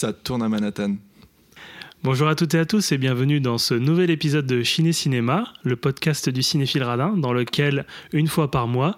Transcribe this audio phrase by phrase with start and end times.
[0.00, 0.96] Ça tourne à Manhattan.
[2.02, 5.52] Bonjour à toutes et à tous et bienvenue dans ce nouvel épisode de Ciné Cinéma,
[5.62, 8.96] le podcast du cinéphile radin, dans lequel, une fois par mois,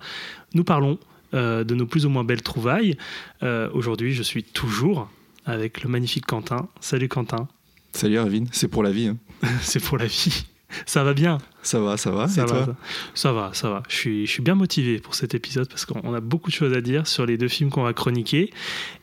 [0.55, 1.01] nous parlons
[1.35, 2.97] euh, de nos plus ou moins belles trouvailles.
[3.43, 5.11] Euh, Aujourd'hui, je suis toujours
[5.45, 6.69] avec le magnifique Quentin.
[6.81, 7.49] Salut Quentin.
[7.93, 9.09] Salut Arvin, c'est pour la vie.
[9.09, 9.19] hein.
[9.61, 10.45] C'est pour la vie.
[10.87, 12.29] Ça va bien Ça va, ça va.
[12.29, 12.77] ça et va, toi
[13.15, 13.83] ça va, ça va.
[13.89, 16.73] Je suis, je suis bien motivé pour cet épisode parce qu'on a beaucoup de choses
[16.75, 18.53] à dire sur les deux films qu'on va chroniquer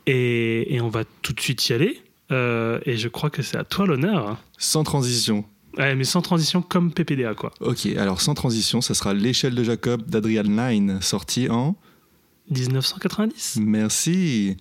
[0.05, 2.01] et, et on va tout de suite y aller.
[2.31, 4.37] Euh, et je crois que c'est à toi l'honneur.
[4.57, 5.45] Sans transition.
[5.77, 7.51] Ouais, mais sans transition comme PPDA quoi.
[7.61, 11.75] Ok, alors sans transition, ça sera L'échelle de Jacob d'Adrian Lyne, sorti en.
[12.49, 13.59] 1990.
[13.61, 14.57] Merci.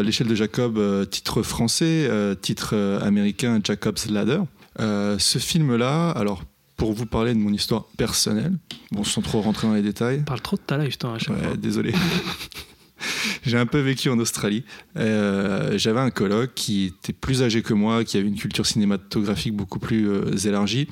[0.00, 4.40] Euh, L'échelle de Jacob, euh, titre français, euh, titre américain Jacob's Ladder.
[4.78, 6.42] Ce film-là, alors,
[6.76, 8.54] pour vous parler de mon histoire personnelle,
[8.92, 11.18] bon, sans trop rentrer dans les détails, On parle trop de ta life, toi, à
[11.18, 11.56] chaque Ouais, fois.
[11.56, 11.92] désolé.
[13.44, 14.64] J'ai un peu vécu en Australie.
[14.96, 19.78] J'avais un coloc qui était plus âgé que moi, qui avait une culture cinématographique beaucoup
[19.78, 20.88] plus élargie,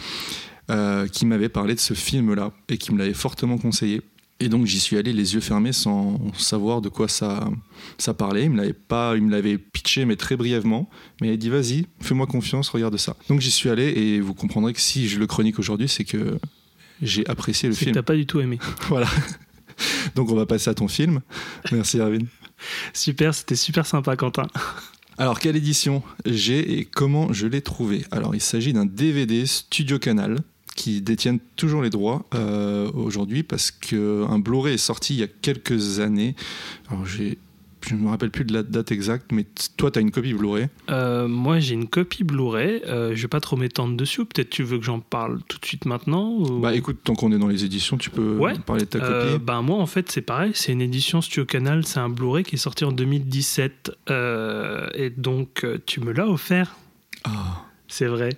[1.12, 4.02] qui m'avait parlé de ce film-là et qui me l'avait fortement conseillé.
[4.40, 7.50] Et donc j'y suis allé les yeux fermés sans savoir de quoi ça,
[7.98, 8.44] ça parlait.
[8.44, 10.88] Il me l'avait pas, il me l'avait pitché mais très brièvement.
[11.20, 13.16] Mais il a dit vas-y, fais-moi confiance, regarde ça.
[13.28, 16.38] Donc j'y suis allé et vous comprendrez que si je le chronique aujourd'hui, c'est que
[17.02, 17.92] j'ai apprécié le film.
[17.92, 18.58] t'as pas du tout aimé.
[18.88, 19.08] Voilà.
[20.14, 21.20] Donc on va passer à ton film.
[21.72, 22.26] Merci Erwin.
[22.92, 24.46] Super, c'était super sympa, Quentin.
[25.16, 28.04] Alors quelle édition j'ai et comment je l'ai trouvé?
[28.12, 30.38] Alors il s'agit d'un DVD Studio Canal
[30.78, 35.26] qui détiennent toujours les droits euh, aujourd'hui parce qu'un Blu-ray est sorti il y a
[35.26, 36.36] quelques années.
[36.88, 37.38] Alors j'ai
[37.88, 39.46] je ne me rappelle plus de la date exacte, mais
[39.76, 40.66] toi, tu as une copie Blu-ray?
[40.90, 42.82] Euh, moi, j'ai une copie Blu-ray.
[42.86, 44.24] Euh, je vais pas trop m'étendre dessus.
[44.24, 47.30] Peut-être tu veux que j'en parle tout de suite maintenant ou- Bah écoute, tant qu'on
[47.30, 48.54] est dans les éditions, tu peux Ouais.
[48.66, 49.44] parler de ta Euh, copie.
[49.44, 50.50] bah, moi, en fait, c'est pareil.
[50.54, 51.86] C'est une édition Studio Canal.
[51.86, 53.92] C'est un Blu-ray qui est sorti en 2017.
[54.10, 56.76] Euh, et donc, tu me l'as offert.
[57.24, 58.30] Ah, C'est vrai.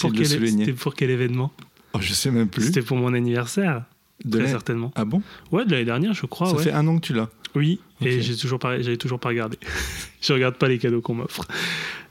[0.00, 0.26] Pour, quel...
[0.26, 1.50] c'était pour quel événement?
[1.94, 2.64] Oh, je sais même plus.
[2.64, 3.84] C'était pour mon anniversaire.
[4.24, 4.90] De Très certainement.
[4.96, 5.22] Ah bon?
[5.52, 6.48] Ouais, de l'année dernière, je crois.
[6.50, 6.62] Ça ouais.
[6.64, 7.28] fait un an que tu l'as.
[7.54, 9.58] Oui, et j'ai toujours pas, j'avais toujours pas regardé.
[10.20, 11.46] je regarde pas les cadeaux qu'on m'offre.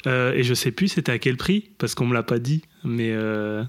[0.08, 2.62] Euh, et je sais plus c'était à quel prix parce qu'on me l'a pas dit.
[2.86, 3.64] Mais euh,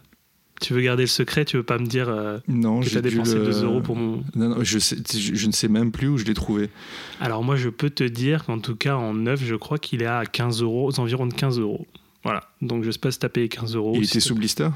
[0.60, 3.34] tu veux garder le secret, tu veux pas me dire euh, Non, que j'ai dépensé
[3.34, 4.22] le- 2 euros pour mon.
[4.36, 6.70] Non, non, je, sais, je, je ne sais même plus où je l'ai trouvé.
[7.20, 10.06] Alors moi, je peux te dire qu'en tout cas en neuf, je crois qu'il est
[10.06, 11.86] à 15 euros, aux environs de 15 euros.
[12.22, 12.44] Voilà.
[12.62, 13.94] Donc je sais pas si t'as payé 15 euros.
[13.96, 14.68] Il était sous blister?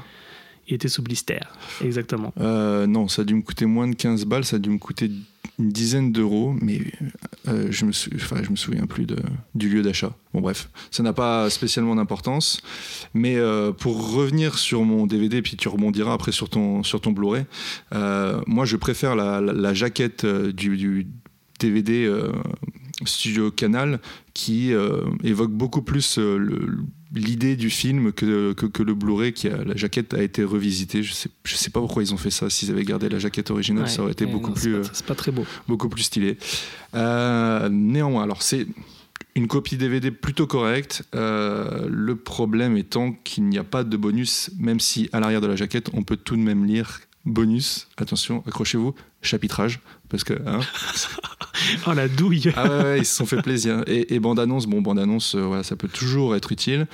[0.67, 1.39] Il était sous blister.
[1.83, 2.33] Exactement.
[2.39, 4.77] Euh, non, ça a dû me coûter moins de 15 balles, ça a dû me
[4.77, 5.11] coûter
[5.59, 6.79] une dizaine d'euros, mais
[7.47, 7.91] euh, je, me
[8.49, 9.05] me souviens plus
[9.55, 10.15] du lieu d'achat.
[10.33, 12.61] Bon bref, ça n'a pas spécialement d'importance.
[13.13, 17.45] Mais euh, pour revenir sur mon DVD, puis tu rebondiras après sur ton, Blu-ray,
[18.47, 21.07] moi je préfère la, jaquette du,
[21.59, 22.11] DVD
[23.05, 23.99] Studio Canal
[24.33, 24.71] qui
[25.23, 29.75] évoque beaucoup plus le- l'idée du film que, que, que le Blu-ray qui a, la
[29.75, 31.03] jaquette a été revisitée.
[31.03, 32.49] Je sais, je sais pas pourquoi ils ont fait ça.
[32.49, 35.15] S'ils avaient gardé la jaquette originale Ouais, ça aurait été beaucoup non, c'est plus pas
[35.15, 35.45] très beau.
[35.67, 36.37] beaucoup plus stylé.
[36.95, 38.67] Euh, néanmoins alors c'est
[39.35, 41.03] une copie DVD plutôt correcte.
[41.15, 45.47] Euh, le problème étant qu'il n'y a pas de bonus même si à l'arrière de
[45.47, 49.79] la jaquette on peut tout de même lire bonus attention accrochez-vous chapitrage
[50.09, 50.59] parce que hein,
[51.87, 52.51] Oh la douille.
[52.55, 53.83] ah ouais, ouais, ils se sont fait plaisir.
[53.87, 56.87] Et, et bande-annonce, bon, bande-annonce, euh, voilà, ça peut toujours être utile,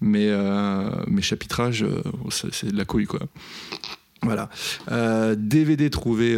[0.00, 3.20] mais, euh, mais chapitrage, euh, c'est de la couille, quoi.
[4.22, 4.48] Voilà.
[5.36, 6.36] DVD trouvé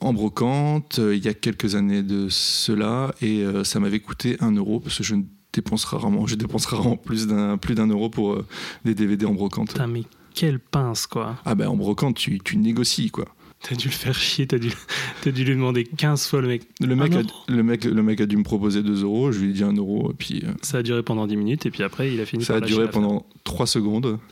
[0.00, 4.80] en brocante il y a quelques années de cela, et ça m'avait coûté un euro,
[4.80, 5.22] parce que je ne
[5.52, 8.42] dépense rarement, je dépense rarement plus d'un plus d'un euro pour
[8.84, 9.68] des DVD en brocante.
[9.68, 10.02] Putain, mais
[10.34, 11.36] quelle pince quoi.
[11.44, 13.26] Ah ben en brocante, tu, tu négocies, quoi.
[13.62, 14.70] T'as dû le faire chier, t'as dû,
[15.22, 16.62] t'as dû lui demander 15 fois le mec.
[16.80, 19.40] Le mec, Un a, le, mec, le mec a dû me proposer 2 euros, je
[19.40, 21.70] lui ai dit 1 euro, et puis euh, Ça a duré pendant 10 minutes et
[21.70, 24.18] puis après il a fini Ça par a duré pendant 3 secondes.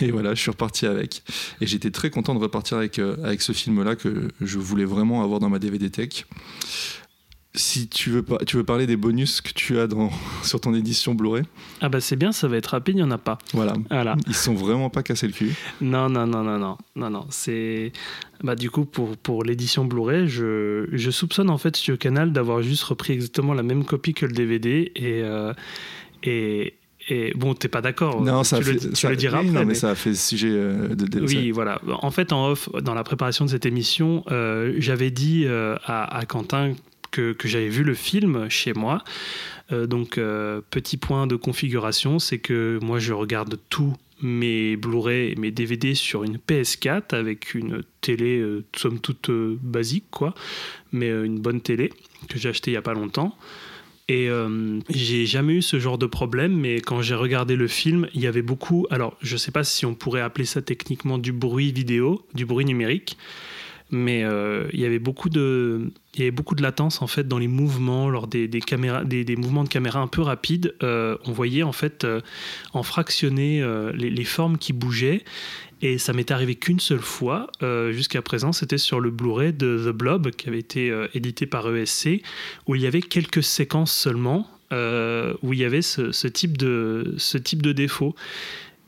[0.00, 1.22] Et voilà, je suis reparti avec.
[1.60, 5.22] Et j'étais très content de repartir avec, euh, avec ce film-là que je voulais vraiment
[5.22, 6.26] avoir dans ma DVD Tech.
[7.58, 10.10] Si tu veux, tu veux parler des bonus que tu as dans,
[10.42, 11.42] sur ton édition Blu-ray.
[11.80, 13.38] Ah bah c'est bien, ça va être rapide, il n'y en a pas.
[13.52, 13.74] Voilà.
[13.90, 14.16] voilà.
[14.26, 15.54] Ils sont vraiment pas cassés le cul.
[15.80, 17.26] Non, non, non, non, non, non, non.
[17.30, 17.92] C'est
[18.42, 22.62] bah du coup pour, pour l'édition Blu-ray, je, je, soupçonne en fait Studio Canal d'avoir
[22.62, 25.52] juste repris exactement la même copie que le DVD et euh,
[26.22, 26.74] et,
[27.08, 28.22] et bon, t'es pas d'accord.
[28.22, 29.60] Non, ça tu, le, tu le diras oui, après.
[29.60, 31.80] Non, mais, ça a fait sujet euh, de, de Oui, voilà.
[32.02, 36.18] En fait, en off, dans la préparation de cette émission, euh, j'avais dit euh, à,
[36.18, 36.74] à, Quentin
[37.10, 39.04] que, j'avais vu le film chez moi.
[39.72, 45.32] Euh, donc, euh, petit point de configuration, c'est que moi, je regarde tous mes Blu-ray
[45.32, 50.34] et mes DVD sur une PS4 avec une télé, euh, somme toute basique, quoi,
[50.92, 51.92] mais une bonne télé
[52.28, 53.36] que j'ai achetée il y a pas longtemps.
[54.08, 58.08] Et euh, j'ai jamais eu ce genre de problème, mais quand j'ai regardé le film,
[58.14, 58.86] il y avait beaucoup.
[58.90, 62.64] Alors, je sais pas si on pourrait appeler ça techniquement du bruit vidéo, du bruit
[62.64, 63.18] numérique,
[63.90, 65.90] mais euh, il y avait beaucoup de,
[66.60, 68.48] latence en fait dans les mouvements lors des,
[69.36, 70.74] mouvements de caméra un peu rapides.
[70.82, 72.20] Euh, on voyait en fait euh,
[72.72, 73.64] en fractionner
[73.94, 75.24] les, formes qui bougeaient.
[75.80, 77.46] Et ça m'est arrivé qu'une seule fois.
[77.90, 82.22] Jusqu'à présent, c'était sur le Blu-ray de The Blob, qui avait été édité par ESC,
[82.66, 88.16] où il y avait quelques séquences seulement, où il y avait ce type de défaut.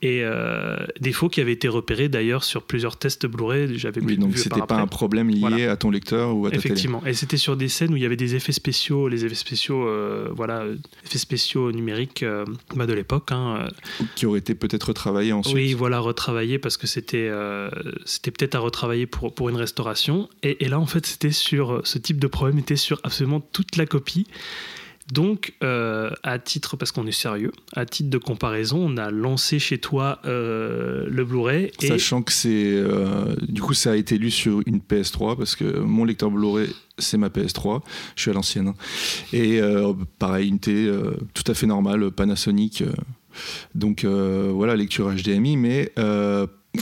[0.03, 3.79] Et euh, défaut qui avait été repéré d'ailleurs sur plusieurs tests Blu-ray.
[3.79, 5.73] J'avais oui, donc c'était pas un problème lié voilà.
[5.73, 7.01] à ton lecteur ou à ta Effectivement.
[7.01, 7.11] Télé.
[7.11, 9.87] Et c'était sur des scènes où il y avait des effets spéciaux, les effets spéciaux,
[9.87, 10.65] euh, voilà,
[11.05, 13.31] effets spéciaux numériques euh, bah de l'époque.
[13.33, 13.69] Hein,
[14.15, 15.55] qui auraient été peut-être retravaillés ensuite.
[15.55, 17.69] Oui, voilà, retravaillés parce que c'était euh,
[18.07, 20.31] c'était peut-être à retravailler pour, pour une restauration.
[20.43, 23.77] Et, et là, en fait, c'était sur ce type de problème était sur absolument toute
[23.77, 24.27] la copie.
[25.13, 29.59] Donc, euh, à titre, parce qu'on est sérieux, à titre de comparaison, on a lancé
[29.59, 31.73] chez toi euh, le Blu-ray.
[31.81, 32.73] Sachant que c'est.
[32.75, 36.69] Euh, du coup, ça a été lu sur une PS3, parce que mon lecteur Blu-ray,
[36.99, 37.81] c'est ma PS3.
[38.15, 38.69] Je suis à l'ancienne.
[38.69, 38.75] Hein.
[39.33, 39.61] Et
[40.19, 40.93] pareil, une télé
[41.35, 42.85] tout à fait normale, Panasonic.
[43.75, 45.93] donc, voilà, lecture HDMI, mais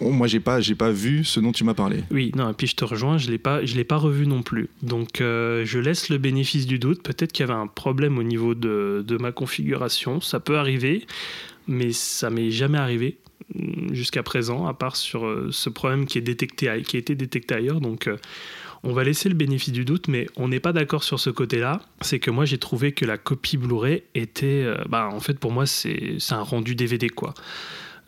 [0.03, 2.05] moi, j'ai pas, pas vu ce dont tu m'as parlé.
[2.11, 4.69] Oui, non, et puis je te rejoins, je l'ai pas, l'ai pas revu non plus.
[4.83, 7.03] Donc, euh, je laisse le bénéfice du doute.
[7.03, 10.21] Peut-être qu'il y avait un problème au niveau de, de, ma configuration.
[10.21, 11.07] Ça peut arriver,
[11.67, 13.19] mais ça m'est jamais arrivé
[13.93, 17.55] jusqu'à présent, à part sur euh, ce problème qui est détecté, qui a été détecté
[17.55, 17.81] ailleurs.
[17.81, 18.19] Donc, euh,
[18.85, 21.81] on va laisser le bénéfice du doute, mais on n'est pas d'accord sur ce côté-là.
[22.03, 25.67] C'est que moi, j'ai trouvé que la copie Blu-ray était, bah, en fait, pour moi,
[25.67, 27.35] c'est un rendu DVD, quoi.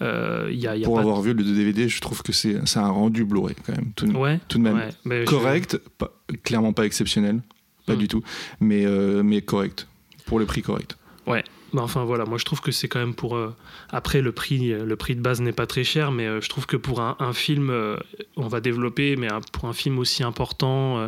[0.02, 1.25] Euh, y a, y a Pour avoir de...
[1.25, 3.93] vu le DVD, je trouve que c'est un rendu Blu-ray quand même.
[3.94, 4.91] Tout, ouais, tout de même.
[5.05, 5.88] Ouais, correct, je...
[5.99, 6.12] pas,
[6.43, 7.43] clairement pas exceptionnel,
[7.87, 7.99] pas mmh.
[7.99, 8.23] du tout,
[8.61, 9.87] mais, euh, mais correct.
[10.26, 10.97] Pour le prix correct.
[11.26, 11.44] Ouais.
[11.73, 13.37] Bah enfin voilà, moi je trouve que c'est quand même pour.
[13.37, 13.55] Euh,
[13.91, 16.67] après, le prix, le prix de base n'est pas très cher, mais euh, je trouve
[16.67, 17.97] que pour un, un film, euh,
[18.37, 21.06] on va développer, mais un, pour un film aussi important.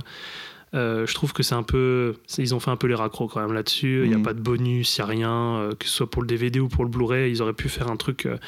[0.75, 2.15] Euh, je trouve que c'est un peu.
[2.39, 4.03] Ils ont fait un peu les raccros quand même là-dessus.
[4.05, 4.15] Il mmh.
[4.15, 6.29] n'y a pas de bonus, il n'y a rien, euh, que ce soit pour le
[6.29, 7.31] DVD ou pour le Blu-ray.
[7.31, 8.27] Ils auraient pu faire un truc.
[8.27, 8.39] Euh...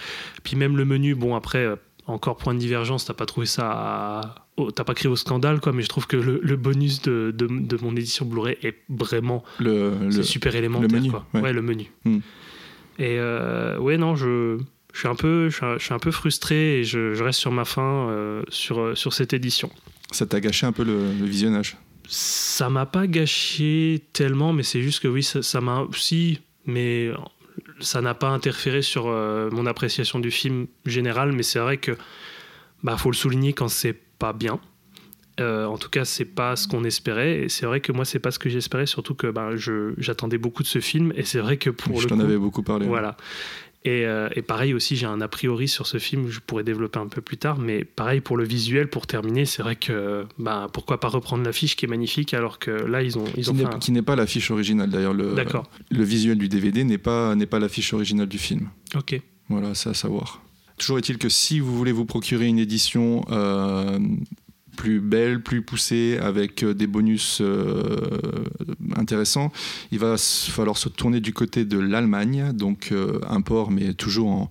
[0.43, 1.67] Puis même le menu, bon, après,
[2.07, 3.71] encore point de divergence, t'as pas trouvé ça.
[3.71, 4.35] À...
[4.57, 7.35] Oh, t'as pas crié au scandale, quoi, mais je trouve que le, le bonus de,
[7.37, 9.45] de, de, mon édition Blu-ray est vraiment.
[9.59, 11.27] Le, le super élémentaire, le menu, quoi.
[11.35, 11.41] Ouais.
[11.41, 11.91] ouais le menu.
[12.05, 12.19] Mmh.
[13.01, 13.19] Et
[13.81, 14.59] ouais, non, je.
[14.95, 17.25] Je suis, un peu, je, suis un, je suis un peu frustré et je, je
[17.25, 19.69] reste sur ma faim euh, sur, sur cette édition.
[20.13, 21.77] Ça t'a gâché un peu le, le visionnage?
[22.09, 27.11] Ça m'a pas gâché tellement, mais c'est juste que oui, ça m'a si, mais
[27.81, 31.33] ça n'a pas interféré sur euh, mon appréciation du film général.
[31.33, 31.93] Mais c'est vrai que
[32.83, 34.61] bah faut le souligner quand c'est pas bien.
[35.41, 38.21] Euh, en tout cas, c'est pas ce qu'on espérait, et c'est vrai que moi, c'est
[38.21, 39.51] pas ce que j'espérais, surtout que bah,
[39.99, 42.63] j'attendais beaucoup de ce film, et c'est vrai que pour je le t'en avais beaucoup
[42.63, 42.87] parlé.
[42.87, 43.17] Voilà.
[43.87, 46.99] Et, euh, et, pareil aussi, j'ai un a priori sur ce film, je pourrais développer
[46.99, 50.69] un peu plus tard, mais pareil pour le visuel, pour terminer, c'est vrai que bah,
[50.73, 53.25] pourquoi pas reprendre l'affiche qui est magnifique alors que là ils ont.
[53.37, 53.79] Ils qui ont n'est un...
[53.79, 55.13] qu pas l'affiche originale d'ailleurs.
[55.13, 55.35] Le,
[55.91, 58.71] le visuel du DVD n'est pas, pas l'affiche originale du film.
[58.95, 59.21] Ok.
[59.51, 60.41] Voilà, c'est à savoir.
[60.79, 63.99] Toujours est-il que si vous voulez vous procurer une édition euh,
[64.75, 67.97] plus belle, plus poussée, avec des bonus euh,
[68.97, 69.53] intéressants,
[69.91, 74.29] il va falloir se tourner du côté de l'Allemagne, donc euh, un port mais toujours
[74.29, 74.51] en,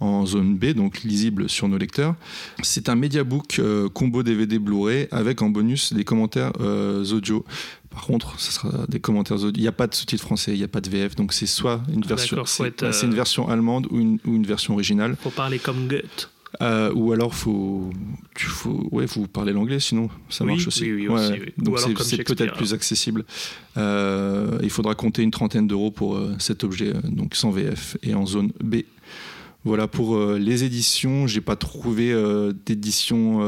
[0.00, 2.14] en, zone B, donc lisible sur nos lecteurs.
[2.62, 7.44] C'est un mediabook euh, combo DVD Blu-ray avec en bonus des commentaires euh, audio.
[7.90, 9.52] Par contre, ce sera des commentaires audio.
[9.54, 11.46] Il n'y a pas de sous-titres français, il n'y a pas de VF, donc c'est
[11.46, 12.92] soit une version, c'est euh...
[13.02, 15.16] une version allemande ou une, ou une version originale.
[15.20, 16.30] Faut parler comme Goethe.
[16.60, 17.90] Euh, ou alors faut,
[18.34, 20.84] tu faut, ouais, faut parler l'anglais, sinon ça oui, marche aussi.
[20.84, 21.52] Oui, oui, aussi oui.
[21.56, 23.24] Donc c'est peut-être plus accessible.
[23.76, 28.14] Euh, il faudra compter une trentaine d'euros pour euh, cet objet, donc sans VF et
[28.14, 28.76] en zone B.
[29.64, 31.28] Voilà pour les éditions.
[31.28, 32.12] J'ai pas trouvé
[32.66, 33.40] d'édition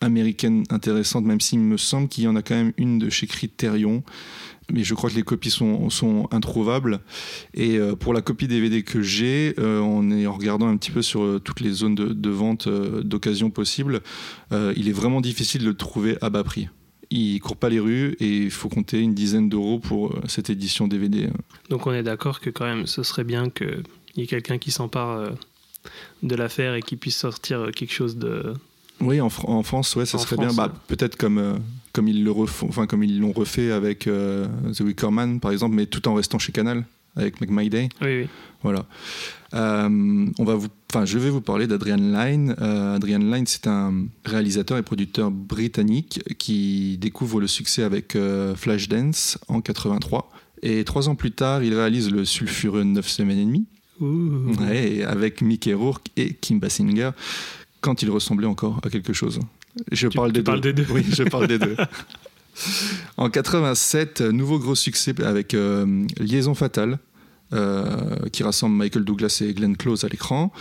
[0.00, 3.26] américaine intéressante, même s'il me semble qu'il y en a quand même une de chez
[3.26, 4.02] Criterion.
[4.72, 7.00] Mais je crois que les copies sont, sont introuvables.
[7.54, 11.22] Et euh, pour la copie DVD que j'ai, euh, en, regardant un petit peu sur
[11.22, 14.00] euh, toutes les zones de, de vente d'occasion possibles,
[14.52, 16.68] il est vraiment difficile de le trouver à bas prix.
[17.10, 20.86] Il court pas les rues et il faut compter une dizaine d'euros pour cette édition
[20.86, 21.28] DVD.
[21.68, 23.82] Donc on est d'accord que quand même ce serait bien qu'il
[24.16, 25.32] y ait quelqu'un qui s'empare
[26.22, 28.54] de l'affaire et qui puisse sortir quelque chose de...
[29.00, 30.66] Oui, en, Fr- en France, ouais, ça En serait France, bien.
[30.66, 31.54] Bah, Peut-être comme, euh,
[31.92, 35.52] comme ils le refont, enfin comme ils l'ont refait avec euh, The Wicker Man, par
[35.52, 36.84] exemple, mais tout en restant chez Canal
[37.16, 37.88] avec Make My Day.
[38.02, 38.28] Oui, oui.
[38.62, 38.84] Voilà.
[39.54, 42.54] Euh, on va vous, enfin, je vais vous parler d'Adrian Lyne.
[42.60, 48.16] Adrian Lyne, c'est un réalisateur et producteur britannique qui découvre le succès avec
[48.54, 50.30] Flashdance en 83.
[50.62, 53.66] Et trois ans plus tard, il réalise le sulfureux 9 semaines et demie.
[54.00, 57.10] Ouais, avec Mickey Rourke et Kim Basinger,
[57.80, 59.40] quand il ressemblait encore à quelque chose.
[59.92, 60.72] Je Tu- parle, tu des, parles deux.
[60.72, 60.92] des deux.
[60.92, 61.76] Oui, je parle des deux.
[63.16, 66.98] En 87, nouveau gros succès avec euh, Liaison fatale,
[67.52, 70.52] euh, qui rassemble Michael Douglas et Glenn Close à l'écran,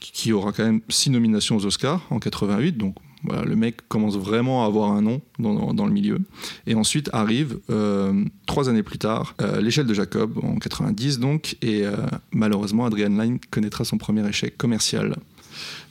[0.00, 2.76] qui- aura quand même six nominations aux Oscars en 88.
[2.76, 6.18] Donc voilà, le mec commence vraiment à avoir un nom dans, dans le milieu.
[6.66, 11.84] Et ensuite arrive, euh, trois années plus tard, L'échelle de Jacob en 90 donc, et
[12.32, 15.16] malheureusement Adrian Lyne connaîtra son premier échec commercial.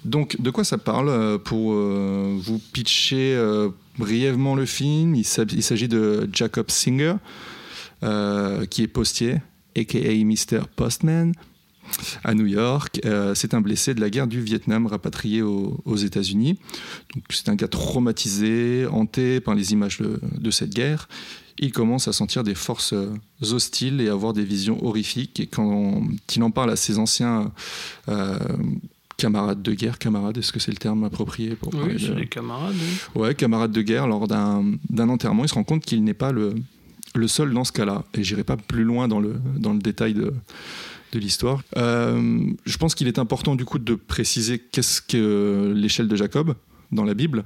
[0.06, 5.24] Donc, de quoi ça parle euh, Pour euh, vous pitcher euh, brièvement le film, il
[5.26, 7.16] s'ag- il s'agit de Jacob Singer,
[8.70, 9.38] qui est postier,
[9.78, 10.62] aka Mr.
[10.76, 11.32] Postman,
[12.26, 13.00] à New York.
[13.34, 16.60] C'est un blessé de la guerre du Vietnam rapatrié au- aux États-Unis.
[17.30, 21.08] C'est un gars traumatisé, hanté par les images de, cette guerre.
[21.60, 22.94] Il commence à sentir des forces
[23.42, 25.40] hostiles et à avoir des visions horrifiques.
[25.40, 26.02] Et quand
[26.36, 27.52] il en parle à ses anciens
[29.18, 32.26] camarades de guerre, camarades, est-ce que c'est le terme approprié pour Oui, de- c'est des
[32.28, 32.76] camarades.
[33.16, 33.22] oui.
[33.22, 34.74] Ouais, camarade de guerre, lors d'un
[35.10, 36.54] enterrement, il se rend compte qu'il n'est pas le,
[37.16, 38.04] le seul dans ce cas-là.
[38.14, 40.34] Et j'irai pas plus loin dans le, dans le détail de,
[41.14, 41.62] de l'histoire.
[41.78, 46.56] Euh, je pense qu'il est important du coup de préciser qu'est-ce que l'échelle de Jacob
[46.92, 47.46] dans la Bible.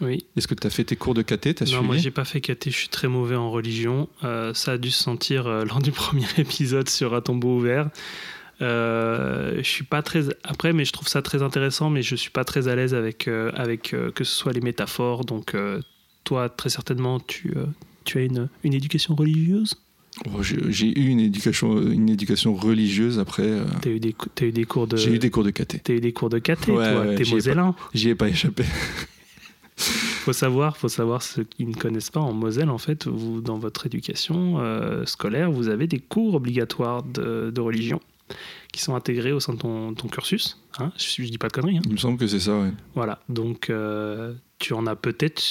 [0.00, 0.24] Oui.
[0.36, 2.40] Est-ce que tu as fait tes cours de caté Non, suivi moi j'ai pas fait
[2.40, 4.08] caté, je suis très mauvais en religion.
[4.22, 7.90] Euh, ça a dû se sentir euh, lors du premier épisode sur Un tombeau ouvert.
[8.60, 12.30] Euh, je suis pas très après, mais je trouve ça très intéressant, mais je suis
[12.30, 15.24] pas très à l'aise avec euh, avec euh, que ce soit les métaphores.
[15.24, 15.54] Donc
[16.24, 17.54] toi, très certainement, tu
[18.04, 19.74] tu as une, une éducation religieuse?
[20.26, 23.44] Oh, J'ai eu une éducation, une éducation religieuse après.
[23.44, 25.78] euh, T'as eu des t'as eu des cours de J'ai eu des cours de caté.
[25.78, 27.02] t'as eu des cours de caté, Ouais, toi.
[27.02, 27.74] ouais, T'es j'y ai mosellin.
[27.94, 28.64] J'y ai pas échappé.
[29.76, 33.58] Faut savoir, faut savoir ceux qui ne connaissent pas en Moselle, en fait, vous dans
[33.58, 38.00] votre éducation euh, scolaire, vous avez des cours obligatoires de, de religion
[38.72, 40.58] qui sont intégrés au sein de ton, ton cursus.
[40.78, 41.78] Hein je, je dis pas de conneries.
[41.78, 41.82] hein.
[41.86, 42.70] Il me semble que c'est ça, ouais.
[42.94, 43.20] Voilà.
[43.28, 45.42] Donc euh, tu en as peut-être,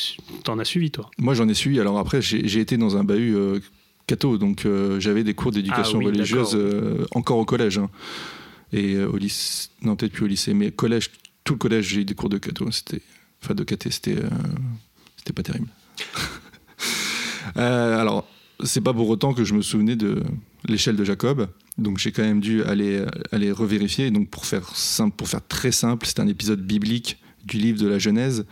[0.43, 1.09] t'en as suivi toi.
[1.17, 1.79] Moi, j'en ai suivi.
[1.79, 3.59] Alors après, j'ai été dans un bahut euh,
[4.05, 7.77] catho, donc euh, j'avais des cours d'éducation Ah oui, religieuse euh, encore au collège.
[7.77, 7.89] hein.
[8.73, 11.11] Et au lycée, non, peut-être plus au lycée, mais collège,
[11.45, 12.69] tout le collège, j'ai eu des cours de catho.
[12.71, 13.01] C'était,
[13.41, 14.15] enfin, de caté, c'était,
[15.33, 15.67] pas terrible.
[17.55, 18.27] Alors,
[18.63, 20.23] c'est pas pour autant que je me souvenais de
[20.67, 21.47] l'échelle de Jacob.
[21.77, 24.11] Donc j'ai quand même dû aller, aller revérifier.
[24.11, 27.17] Donc pour faire simple, pour faire très simple, c'est un épisode biblique
[27.47, 28.45] du livre de la Genèse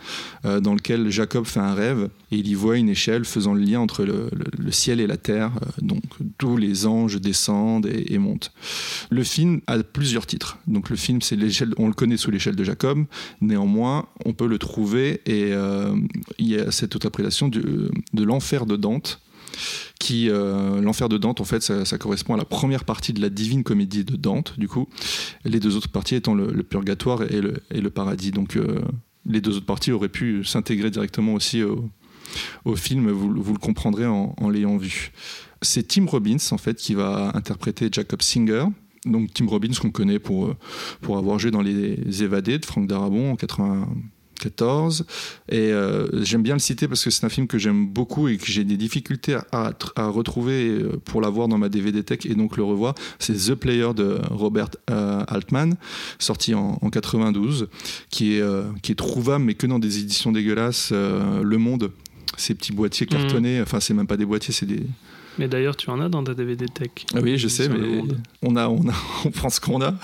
[0.44, 3.60] euh, dans lequel Jacob fait un rêve et il y voit une échelle faisant le
[3.60, 4.30] lien entre le,
[4.70, 5.52] ciel et la terre.
[5.62, 6.02] euh, donc
[6.38, 8.52] tous les anges descendent et, montent.
[9.10, 10.58] Le film a plusieurs titres.
[10.66, 13.04] Donc le film, c'est l'échelle, on le connaît sous l'échelle de Jacob.
[13.40, 15.94] Néanmoins, on peut le trouver et euh,
[16.38, 19.20] il y a cette autre appellation de l'enfer de Dante
[19.98, 23.28] qui euh, l'enfer de Dante en fait ça, correspond à la première partie de la
[23.28, 24.88] divine comédie de Dante du coup.
[25.44, 28.30] Les deux autres parties étant le, purgatoire et le, paradis.
[28.30, 28.80] Donc euh,
[29.24, 34.06] les deux autres parties auraient pu s'intégrer directement aussi au, film vous, vous le comprendrez
[34.06, 35.12] en, l'ayant vu.
[35.62, 38.64] C'est Tim Robbins en fait qui va interpréter Jacob Singer.
[39.04, 40.56] Donc Tim Robbins qu'on connaît pour, euh,
[41.00, 43.36] pour avoir joué dans Les Évadés de Franck Darabon en
[44.38, 45.04] 94
[45.50, 48.36] et euh, j'aime bien le citer parce que c'est un film que j'aime beaucoup et
[48.36, 52.20] que j'ai des difficultés à, à, à retrouver euh, pour l'avoir dans ma DVD tech
[52.24, 52.94] et donc le revoir.
[53.18, 55.74] C'est The Player de Robert euh, Altman,
[56.18, 57.68] sorti en, en 92,
[58.10, 60.92] qui est, euh, qui est trouvable mais que dans des éditions dégueulasses.
[60.92, 61.90] le Monde,
[62.36, 63.18] ces petits boîtiers Mhm.
[63.18, 64.82] cartonnés, enfin c'est même pas des boîtiers, c'est des...
[65.38, 66.90] Mais d'ailleurs, tu en as dans ta DVD Tech.
[67.14, 68.02] Ah oui, je sais, mais
[68.42, 68.94] on a, on a,
[69.26, 69.94] on prend ce qu'on a.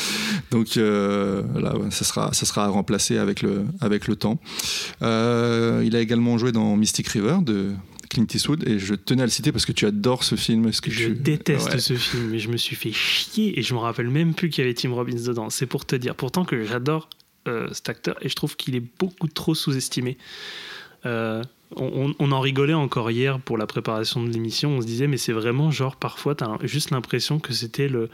[0.50, 4.38] Donc euh, là, ça sera, ça sera à remplacer avec le, avec le temps.
[5.02, 7.72] Euh, il a également joué dans Mystic River de
[8.08, 10.70] Clint Eastwood et je tenais à le citer parce que tu adores ce film.
[10.70, 11.78] Que Je tu- déteste Ouais.
[11.78, 14.62] ce film, mais je me suis fait chier et je me rappelle même plus qu'il
[14.62, 15.50] y avait Tim Robbins dedans.
[15.50, 16.14] C'est pour te dire.
[16.14, 17.08] Pourtant que j'adore
[17.48, 20.16] euh, cet acteur, et je trouve qu'il est beaucoup trop sous-estimé.
[21.04, 21.42] Euh,
[21.76, 24.70] on, on, en rigolait encore hier pour la préparation de l'émission.
[24.70, 28.08] On se disait, mais c'est vraiment genre, parfois, tu as juste l'impression que c'était le,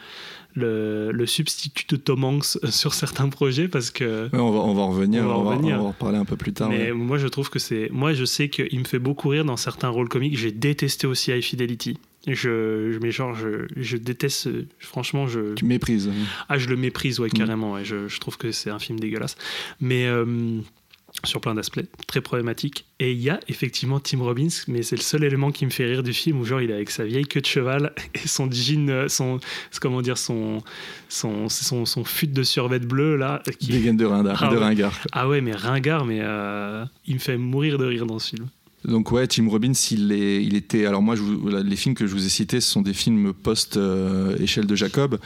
[0.55, 4.25] le, le, substitut de Tom Hanks sur certains projets parce que.
[4.33, 6.25] Ouais, on, va, on va revenir, on va, on, va, on va, en reparler un
[6.25, 6.69] peu plus tard.
[6.69, 6.93] Mais ouais.
[6.93, 7.89] moi, je trouve que c'est.
[7.93, 10.37] Moi, je sais qu'il me fait beaucoup rire dans certains rôles comiques.
[10.37, 11.99] J'ai détesté aussi High Fidelity.
[12.27, 12.35] Je,
[12.93, 14.49] je, mais genre, je, je déteste.
[14.79, 15.55] Franchement, je.
[15.55, 16.11] Tu méprises.
[16.49, 17.73] Ah, je le méprise, ouais, carrément.
[17.73, 17.85] Ouais.
[17.85, 19.37] Je, je trouve que c'est un film dégueulasse.
[19.81, 20.07] Mais.
[20.07, 20.61] Euh,
[21.25, 22.87] sur plein d'aspects, très problématique.
[22.99, 25.85] Et il y a effectivement Tim Robbins, mais c'est le seul élément qui me fait
[25.85, 28.51] rire du film où genre il est avec sa vieille queue de cheval et son
[28.51, 29.41] jean, son
[29.81, 30.63] comment dire, son
[31.09, 33.43] son son, son fut de survêt bleu là.
[33.59, 33.69] Qui...
[33.69, 34.99] Des gaines de, ringard, ah, de ringard.
[35.13, 38.49] Ah ouais, mais ringard, mais euh, il me fait mourir de rire dans ce film.
[38.85, 40.87] Donc ouais, Tim Robbins, il, était.
[40.87, 41.15] Alors moi,
[41.65, 44.75] les films que je vous ai cités, ce sont des films post euh, échelle de
[44.75, 45.19] Jacob,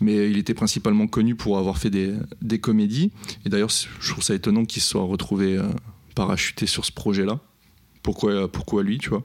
[0.00, 3.12] mais il était principalement connu pour avoir fait des, comédies.
[3.44, 5.62] Et d'ailleurs, je trouve ça étonnant qu'il soit retrouvé euh,
[6.14, 7.38] parachuté sur ce projet-là.
[8.02, 9.22] Pourquoi, pourquoi lui, tu vois?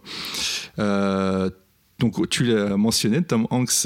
[0.77, 1.49] Euh,
[1.99, 3.85] donc tu l'as mentionné, Tom Hanks,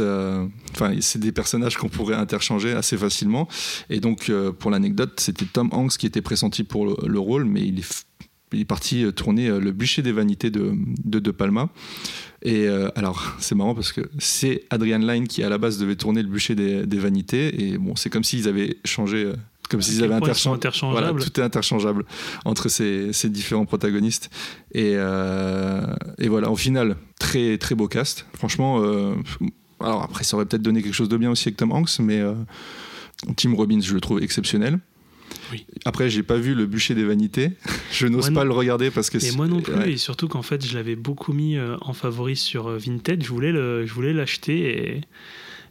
[0.71, 3.47] enfin c'est des personnages qu'on pourrait interchanger assez facilement.
[3.89, 7.79] Et donc pour l'anecdote, c'était Tom Hanks qui était pressenti pour le rôle, mais il
[7.79, 8.05] est
[8.53, 11.69] il est parti tourner Le bûcher des vanités de De, de Palma.
[12.41, 15.95] Et euh, alors, c'est marrant parce que c'est Adrian Lyne qui, à la base, devait
[15.95, 17.63] tourner Le bûcher des, des vanités.
[17.63, 19.25] Et bon, c'est comme s'ils avaient changé.
[19.25, 19.33] Euh,
[19.69, 20.55] comme s'ils avaient interchange...
[20.55, 21.07] interchangeable.
[21.07, 22.05] Voilà, tout est interchangeable
[22.43, 24.29] entre ces, ces différents protagonistes.
[24.73, 25.81] Et, euh,
[26.19, 28.25] et, voilà, au final, très, très beau cast.
[28.33, 29.15] Franchement, euh,
[29.79, 32.19] alors après, ça aurait peut-être donné quelque chose de bien aussi avec Tom Hanks, mais
[32.19, 32.33] euh,
[33.37, 34.79] Tim Robbins, je le trouve exceptionnel.
[35.51, 35.65] Oui.
[35.85, 37.51] Après, j'ai pas vu le bûcher des vanités.
[37.91, 39.23] Je n'ose pas le regarder parce que.
[39.23, 39.73] Et moi non plus.
[39.73, 39.91] Ouais.
[39.93, 43.23] Et surtout qu'en fait, je l'avais beaucoup mis euh, en favori sur euh, Vinted.
[43.23, 44.97] Je voulais le, je voulais l'acheter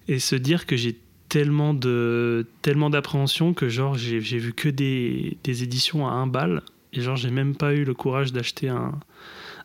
[0.09, 0.97] et, et se dire que j'ai
[1.28, 6.62] tellement de tellement d'appréhension que genre j'ai vu que des, des éditions à un bal
[6.92, 9.01] et genre j'ai même pas eu le courage d'acheter un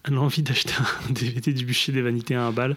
[0.09, 2.75] l'envie d'acheter un DVD du bûcher des vanités à un bal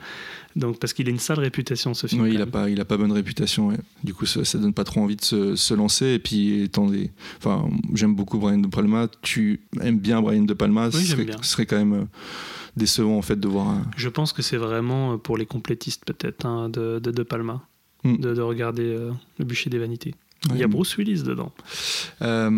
[0.56, 2.84] donc parce qu'il a une sale réputation ce film oui il a pas il a
[2.84, 3.76] pas bonne réputation ouais.
[4.02, 6.86] du coup ça, ça, donne pas trop envie de se, se lancer et puis étant
[6.86, 11.12] des enfin j'aime beaucoup Brian de Palma tu aimes bien Brian de Palma oui, ce,
[11.12, 11.36] serait, bien.
[11.40, 12.06] ce serait quand même
[12.76, 13.82] décevant en fait de voir un...
[13.96, 17.62] je pense que c'est vraiment pour les complétistes peut-être hein, de, de de Palma
[18.04, 18.16] mm.
[18.16, 20.14] de, de, regarder euh, le bûcher des vanités
[20.48, 21.52] il y a Bruce Willis dedans.
[22.22, 22.50] Euh,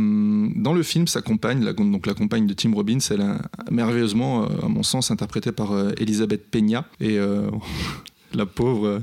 [0.55, 4.45] dans le film, sa compagne, la, donc la compagne de Tim Robbins, elle est merveilleusement,
[4.45, 6.85] euh, à mon sens, interprétée par euh, Elisabeth Peña.
[7.01, 7.51] Et euh,
[8.35, 9.03] la pauvre,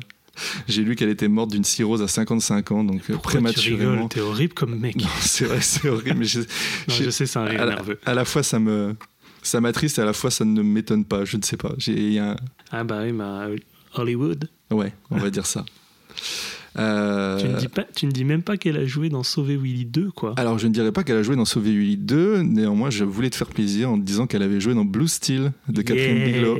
[0.67, 4.07] j'ai lu qu'elle était morte d'une cirrhose à 55 ans, donc Pourquoi prématurément.
[4.07, 4.95] T'es horrible comme mec.
[5.19, 6.19] C'est vrai, c'est horrible.
[6.19, 6.39] Mais je,
[6.87, 7.99] non, je sais, c'est un rire à la, nerveux.
[8.05, 8.95] À la fois, ça me,
[9.43, 11.25] ça m'attriste et à la fois, ça ne m'étonne pas.
[11.25, 11.73] Je ne sais pas.
[11.77, 12.37] J'ai un...
[12.71, 13.47] Ah bah oui, bah,
[13.95, 14.49] Hollywood.
[14.71, 15.65] Ouais, on va dire ça.
[16.77, 17.39] Euh...
[17.39, 19.85] Tu, ne dis pas, tu ne dis même pas qu'elle a joué dans Sauver Willy
[19.85, 20.33] 2, quoi.
[20.37, 22.43] Alors, je ne dirais pas qu'elle a joué dans Sauver Willy 2.
[22.43, 25.51] Néanmoins, je voulais te faire plaisir en te disant qu'elle avait joué dans Blue Steel
[25.67, 26.25] de Catherine yeah.
[26.25, 26.57] Bigelow.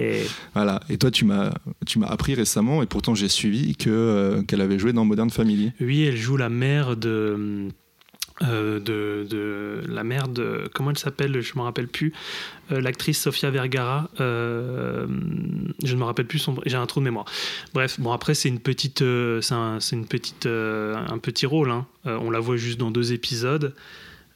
[0.53, 0.81] Voilà.
[0.89, 1.51] Et toi, tu m'as,
[2.07, 5.71] appris récemment, et pourtant j'ai suivi que, euh, qu'elle avait joué dans Modern Family.
[5.79, 7.69] Oui, elle joue la mère de.
[8.43, 12.13] Euh, de, la mère de comment elle s'appelle je me rappelle plus.
[12.71, 15.07] Euh, l'actrice Sofia Vergara euh,
[15.83, 17.25] je ne me rappelle plus son j'ai un trou de mémoire.
[17.73, 21.85] Bref bon après c'est une petite c'est un, une petite un petit rôle hein.
[22.05, 23.73] on la voit juste dans deux épisodes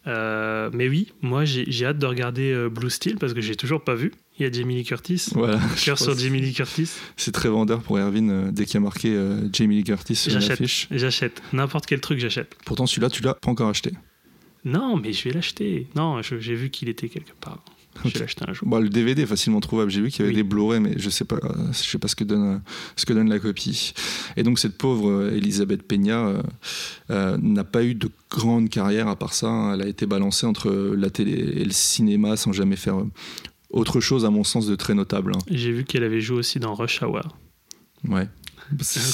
[0.06, 3.96] euh, mais oui moi j'ai hâte de regarder Blue Steel parce que j'ai toujours pas
[3.96, 5.28] vu il y a Jamie Lee Curtis.
[5.34, 5.60] Voilà.
[5.84, 6.90] Cœur sur Jamie Lee Curtis.
[7.18, 10.16] C'est très vendeur pour Erwin euh, dès qu'il y a marqué euh, Jamie Lee Curtis
[10.16, 10.88] sur l'affiche.
[10.90, 11.42] J'achète.
[11.54, 12.56] N'importe quel truc, j'achète.
[12.66, 13.92] Pourtant, celui-là, tu l'as pas encore acheté.
[14.66, 15.88] Non, mais je vais l'acheter.
[15.96, 17.64] Non, j'ai vu qu'il était quelque part.
[18.06, 18.68] Je l'acheter un jour.
[18.68, 19.92] Bon, le DVD est facilement trouvable.
[19.92, 20.36] J'ai vu qu'il y avait oui.
[20.36, 21.38] des Blu-ray, mais je sais pas,
[21.72, 22.62] je sais pas ce que donne,
[22.96, 23.94] ce que donne la copie.
[24.36, 26.42] Et donc cette pauvre Elisabeth Peña euh,
[27.12, 29.72] euh, n'a pas eu de grande carrière à part ça.
[29.74, 32.98] Elle a été balancée entre la télé et le cinéma sans jamais faire
[33.70, 35.34] autre chose à mon sens de très notable.
[35.36, 35.40] Hein.
[35.50, 37.22] J'ai vu qu'elle avait joué aussi dans Rush Hour.
[38.08, 38.28] Ouais.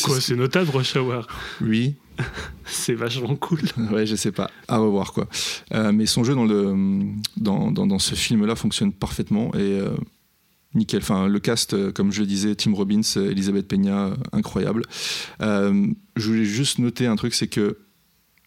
[0.04, 1.28] Quoi, c'est notable Rush Hour
[1.62, 1.96] Oui.
[2.66, 3.62] c'est vachement cool.
[3.92, 4.52] Ouais, je sais pas.
[4.68, 5.28] À revoir quoi.
[5.74, 6.76] Euh, mais son jeu dans le
[7.38, 9.96] dans, dans, dans ce film-là fonctionne parfaitement et euh,
[10.76, 11.02] nickel.
[11.02, 14.84] Enfin, le cast, euh, comme je le disais, Tim Robbins, Elisabeth Peña, incroyable.
[15.42, 17.78] Euh, je voulais juste noter un truc, c'est que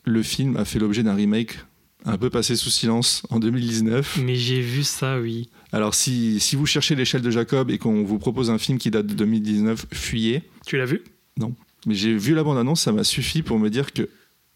[0.05, 1.59] le film a fait l'objet d'un remake
[2.05, 4.21] un peu passé sous silence en 2019.
[4.25, 5.49] Mais j'ai vu ça, oui.
[5.73, 8.91] Alors, si, si vous cherchez l'échelle de Jacob et qu'on vous propose un film qui
[8.91, 10.43] date de 2019, fuyez.
[10.67, 11.03] Tu l'as vu?
[11.39, 11.55] Non.
[11.87, 14.09] Mais j'ai vu la bande-annonce, ça m'a suffi pour me dire que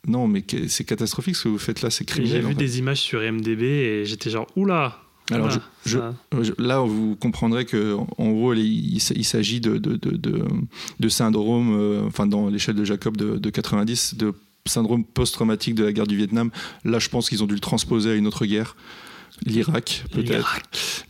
[0.06, 2.42] non, mais c'est catastrophique ce que vous faites là, c'est criminel.
[2.42, 5.00] J'ai vu des images sur MDB et j'étais genre, oula
[5.32, 10.44] alors, je, je, là, vous comprendrez que, en gros, il, s'agit de, de, de,
[11.00, 14.32] de, syndrome, euh, enfin, dans l'échelle de Jacob de 90, de
[14.66, 16.50] syndrome post-traumatique de la guerre du Vietnam.
[16.84, 18.76] Là, je pense qu'ils ont dû le transposer à une autre guerre.
[19.44, 20.56] L'Irak, peut-être.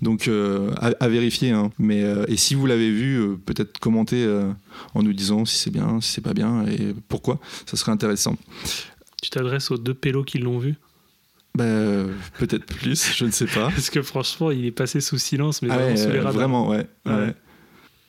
[0.02, 1.52] Donc, euh, à, à vérifier.
[1.52, 1.70] hein.
[1.78, 4.26] Mais, euh, et si vous l'avez vu, euh, peut-être commenter
[4.94, 7.38] en nous disant si c'est bien, si c'est pas bien et pourquoi.
[7.66, 8.36] Ça serait intéressant.
[9.22, 10.74] Tu t'adresses aux deux pélos qui l'ont vu?
[11.54, 13.68] Bah, euh, peut-être plus, je ne sais pas.
[13.74, 16.32] Parce que franchement, il est passé sous silence, mais Ah vraiment ouais, sous les radars.
[16.32, 17.12] vraiment, ouais, Ouais.
[17.14, 17.34] ouais.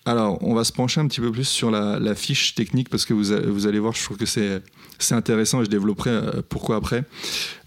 [0.05, 3.05] Alors, on va se pencher un petit peu plus sur la, la fiche technique parce
[3.05, 4.61] que vous, vous allez voir, je trouve que c'est
[4.99, 7.03] c'est intéressant et je développerai euh, pourquoi après.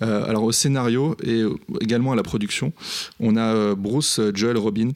[0.03, 1.45] Euh, alors, au scénario et
[1.81, 2.73] également à la production,
[3.19, 4.91] on a euh, Bruce Joel Robin.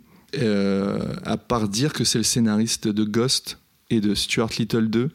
[1.25, 3.59] À part dire que c'est le scénariste de Ghost
[3.91, 5.11] et de Stuart Little 2,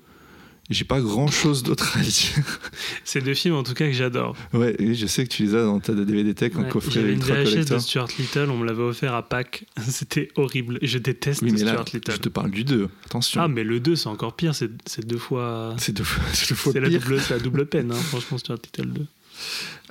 [0.69, 2.43] j'ai pas grand chose d'autre à dire.
[3.03, 4.35] C'est deux films en tout cas que j'adore.
[4.53, 6.91] ouais, et je sais que tu les as dans ta DVD Tech en Ouais, coffret
[6.91, 7.81] J'avais une ultra VHS de collector.
[7.81, 9.65] Stuart Little, on me l'avait offert à Pâques.
[9.87, 10.77] C'était horrible.
[10.81, 12.13] Je déteste Oui, mais là, Stuart Little.
[12.13, 12.87] je te parle du 2.
[13.05, 13.41] Attention.
[13.41, 14.53] Ah, mais le 2, c'est encore pire.
[14.85, 15.75] C'est deux fois.
[15.77, 16.83] c'est deux fois, c'est deux fois pire.
[16.99, 19.05] double- c'est la double peine, hein, franchement, Stuart Little 2.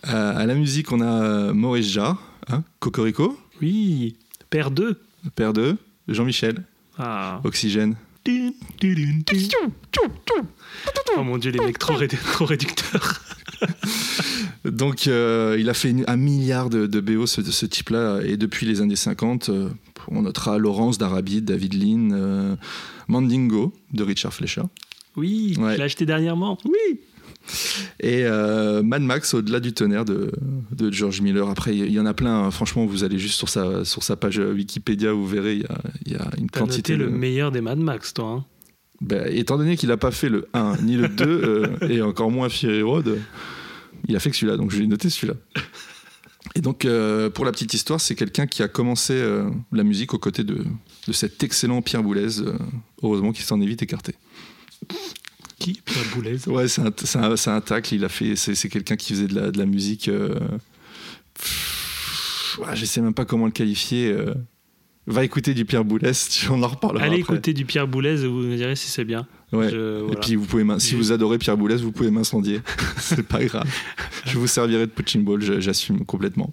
[0.09, 4.17] Euh, à la musique, on a euh, Maurice Jarre, hein, Cocorico, Oui,
[4.51, 5.01] Père 2.
[5.35, 6.63] père de Jean-Michel,
[6.99, 7.41] Ah.
[7.45, 7.97] Oxygène.
[11.17, 13.21] Oh mon dieu, les mecs trop, rédu- trop réducteurs.
[14.65, 18.37] Donc, euh, il a fait une- un milliard de, de BO, ce, ce type-là, et
[18.37, 19.71] depuis les années 50, euh,
[20.09, 22.57] on notera Laurence d'Arabie, David Lean, euh,
[23.09, 24.63] Mandingo de Richard Fleischer,
[25.17, 25.73] Oui, Ouais.
[25.73, 26.59] je l'ai acheté dernièrement.
[26.65, 27.01] oui,
[28.01, 30.31] et euh, Mad Max au-delà du tonnerre de,
[30.73, 31.49] de George Miller.
[31.49, 32.45] Après, il y en a plein.
[32.45, 32.51] hein.
[32.51, 35.79] Franchement, vous allez juste sur sa, sur sa page Wikipédia, vous verrez, il y a,
[36.07, 37.11] il y a une T'as quantité noté de...
[37.11, 38.27] le meilleur des Mad Max, toi.
[38.27, 38.45] hein.
[39.01, 42.31] Ben, étant donné qu'il n'a pas fait le 1 ni le 2, euh, et encore
[42.31, 43.19] moins Fury Road,
[44.09, 45.35] il a fait que celui-là, donc je l'ai noté celui-là.
[46.55, 50.15] Et donc, euh, pour la petite histoire, c'est quelqu'un qui a commencé euh, la musique
[50.15, 50.65] aux côtés de,
[51.07, 52.55] de cet excellent Pierre Boulez, euh,
[53.03, 54.15] heureusement qu'il s'en est vite écarté.
[55.59, 56.49] Qui Pierre Boulez.
[56.49, 59.59] Ouais, c'est un, un, tacle, il a fait, c'est, quelqu'un qui faisait de la, de
[59.59, 60.09] la musique.
[60.09, 60.35] euh,
[61.35, 64.11] pff, ouais, je sais même pas comment le qualifier.
[64.13, 64.35] euh.
[65.07, 66.13] Va écouter du Pierre Boulez,
[66.51, 67.03] on en reparlera.
[67.07, 67.35] Allez après.
[67.35, 69.27] écouter du Pierre Boulez et vous me direz si c'est bien.
[69.53, 69.71] Ouais.
[69.71, 72.61] Je- Et puis vous pouvez si vous adorez Pierre Boulez, vous pouvez m'incendier.
[72.99, 73.67] c'est pas grave.
[74.27, 76.53] Je vous servirai de punching ball, j'assume complètement.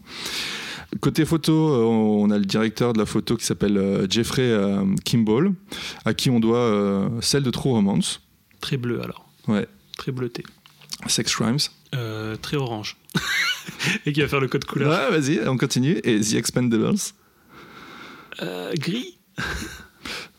[1.02, 4.50] Côté photo, euh, on a le directeur de la photo qui s'appelle euh, Jeffrey
[5.04, 5.52] Kimball,
[6.06, 8.22] à qui on doit celle de True Romance,
[8.66, 9.28] Très bleu alors.
[9.48, 9.68] Ouais.
[9.96, 10.44] Très bleuté.
[11.06, 11.60] Sex Crimes.
[11.94, 12.98] Euh, très orange.
[14.08, 14.90] et qui va faire le code couleur.
[15.12, 16.00] Ouais, vas-y, on continue.
[16.04, 16.96] Et The Expendables.
[18.42, 19.18] Euh, gris.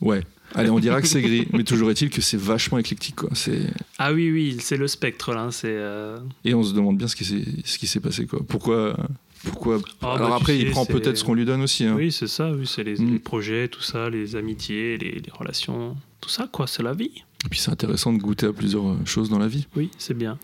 [0.01, 0.23] Ouais.
[0.55, 3.31] Allez, on dira que c'est gris, mais toujours est-il que c'est vachement éclectique, quoi.
[3.35, 3.63] C'est
[3.99, 5.49] Ah oui, oui, c'est le spectre là.
[5.51, 5.69] C'est.
[5.71, 8.41] euh, et on se demande bien ce qui s'est passé, quoi.
[8.47, 8.97] Pourquoi
[9.45, 11.85] Pourquoi Ah, Alors bah, tu après, sais, il prend peut-être ce qu'on lui donne aussi.
[11.85, 11.95] hein.
[11.97, 12.51] Oui, c'est ça.
[12.53, 13.13] Oui, c'est les, Mm.
[13.15, 16.67] les projets, tout ça, les amitiés, les, les relations, tout ça, quoi.
[16.67, 17.13] C'est la vie.
[17.45, 19.67] Et puis c'est intéressant de goûter à plusieurs euh, choses dans la vie.
[19.77, 20.39] Oui, c'est bien.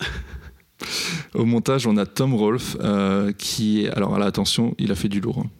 [1.34, 3.90] Au montage, on a Tom Rolfe euh, qui est.
[3.90, 5.40] Alors là, attention, il a fait du lourd.
[5.44, 5.50] hein.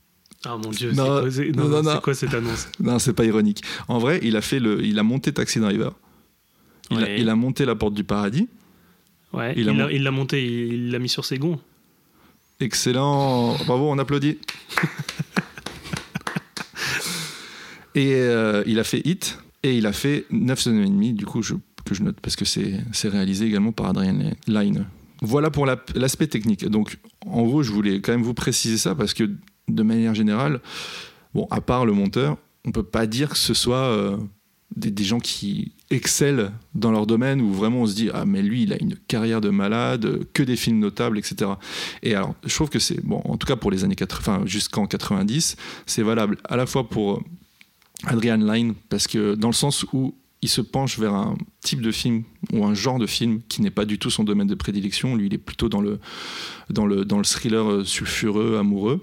[0.44, 1.92] Ah mon dieu, Non, c'est quoi, non, non, non, non.
[1.96, 2.68] c'est quoi cette annonce?
[2.80, 3.62] Non, c'est pas ironique.
[3.88, 5.92] En vrai, il a fait le, il a monté Taxi Driver.
[6.90, 7.20] Il, a, Ouais.
[7.20, 8.48] il a monté La Porte du Paradis.
[9.34, 11.38] Ouais, Il il a l'a mon- il l'a monté, il il l'a mis sur ses
[11.38, 11.60] gonds.
[12.60, 13.56] Excellent.
[13.66, 14.38] Bravo, on applaudit.
[17.94, 21.26] et euh, il a fait Hit et il a fait 9 semaines et demie, du
[21.26, 24.86] coup, que je note parce que c'est réalisé également par Adrian Line.
[25.20, 26.64] Voilà pour la- l'aspect technique.
[26.66, 29.28] Donc, en gros, je voulais quand même vous préciser ça parce que,
[29.68, 30.60] de manière générale,
[31.34, 34.16] bon, à part le monteur, on peut pas dire que ce soit euh,
[34.76, 38.42] des, des gens qui excellent dans leur domaine où vraiment on se dit ah mais
[38.42, 41.52] lui il a une carrière de malade, que des films notables, etc.
[42.02, 44.86] Et alors, je trouve que c'est, bon, en tout cas pour les années 80, jusqu'en
[44.86, 47.22] 90, c'est valable à la fois pour
[48.04, 51.90] Adrian Lyne, parce que dans le sens où il se penche vers un type de
[51.90, 55.16] film ou un genre de film qui n'est pas du tout son domaine de prédilection.
[55.16, 55.98] Lui, il est plutôt dans le,
[57.24, 59.02] thriller euh, sulfureux, amoureux.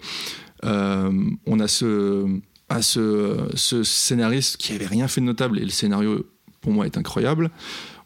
[0.64, 1.12] Euh,
[1.46, 2.40] on a ce,
[2.82, 6.26] ce, ce scénariste qui avait rien fait de notable et le scénario
[6.62, 7.52] pour moi est incroyable.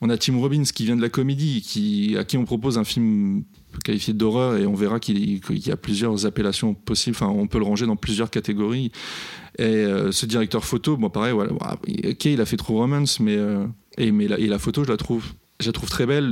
[0.02, 2.84] On a Tim Robbins qui vient de la comédie, qui, à qui on propose un
[2.84, 3.43] film
[3.83, 7.15] qualifié d'horreur et on verra qu'il y a plusieurs appellations possibles.
[7.15, 8.91] Enfin, on peut le ranger dans plusieurs catégories.
[9.57, 13.35] Et euh, ce directeur photo, bon, pareil, voilà, ok, il a fait True Romance, mais,
[13.35, 13.65] euh,
[13.97, 15.25] et, mais la, et la photo, je la trouve.
[15.61, 16.25] Je la trouve très belle,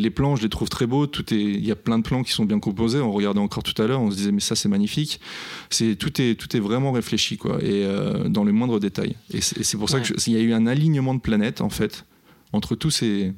[0.00, 1.06] les plans, je les trouve très beaux.
[1.06, 3.00] Tout est, il y a plein de plans qui sont bien composés.
[3.00, 5.20] On regardait encore tout à l'heure, on se disait mais ça c'est magnifique.
[5.68, 9.14] C'est tout est tout est vraiment réfléchi quoi, et euh, dans les moindres détails.
[9.30, 12.06] Et c'est pour ça qu'il y a eu un alignement de planètes en fait
[12.54, 13.34] entre tous ces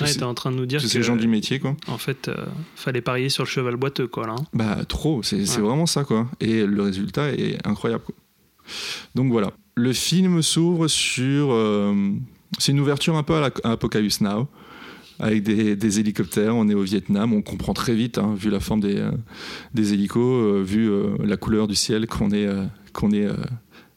[0.00, 1.76] Ouais, t'es en train de nous dire tous que, ces gens du métier quoi.
[1.86, 4.34] en fait, euh, fallait parier sur le cheval boiteux, quoi, là.
[4.38, 4.44] hein.
[4.54, 5.60] Bah trop, c'est Ouais.
[5.62, 6.28] vraiment ça quoi.
[6.40, 8.02] Et le résultat est incroyable.
[8.04, 8.14] quoi.
[9.14, 12.10] Donc voilà, le film s'ouvre sur, euh,
[12.58, 14.48] c'est une ouverture un peu à, la, à Apocalypse Now.
[15.20, 16.56] avec des, hélicoptères.
[16.56, 17.32] On est au Vietnam.
[17.32, 19.10] On comprend très vite, hein, vu la forme des, euh,
[19.74, 22.48] des hélicos, euh, vu euh, la couleur du ciel, qu'on est,
[22.92, 23.28] qu'on est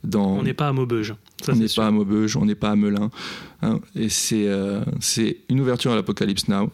[0.05, 0.37] dans.
[0.37, 1.15] On n'est pas à Maubeuge.
[1.47, 3.09] on n'est pas à Maubeuge, on n'est pas à Melun.
[3.61, 3.79] Hein.
[3.95, 4.47] et c'est
[4.99, 6.71] c'est une ouverture à l'Apocalypse Now.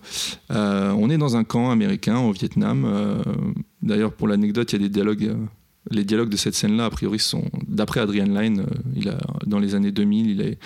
[0.49, 3.23] on est dans un camp américain au Vietnam.
[3.81, 5.35] D'ailleurs, pour l'anecdote, il y a des dialogues
[5.89, 8.61] les dialogues de cette scène-là, a priori, sont d'après Adrian Lyne.
[8.61, 9.17] Euh, il a,
[9.47, 10.59] dans les années 2000, il est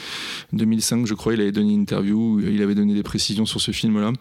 [0.54, 3.72] 2005, je crois, il avait donné une interview, il avait donné des précisions sur ce
[3.72, 4.12] film-là,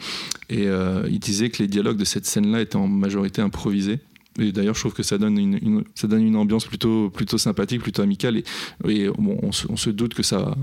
[0.51, 3.99] et euh, il disait que les dialogues de cette scène-là étaient en majorité improvisés.
[4.39, 8.43] Et d'ailleurs, je trouve que ça donne une, ambiance plutôt, sympathique, plutôt amicale.
[8.89, 10.57] Et, on, se, doute que ça,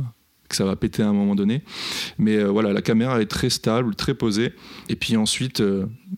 [0.60, 1.62] va péter à un moment donné.
[2.18, 4.54] Mais euh, voilà, la caméra est très stable, très posée.
[4.90, 5.64] Et puis ensuite,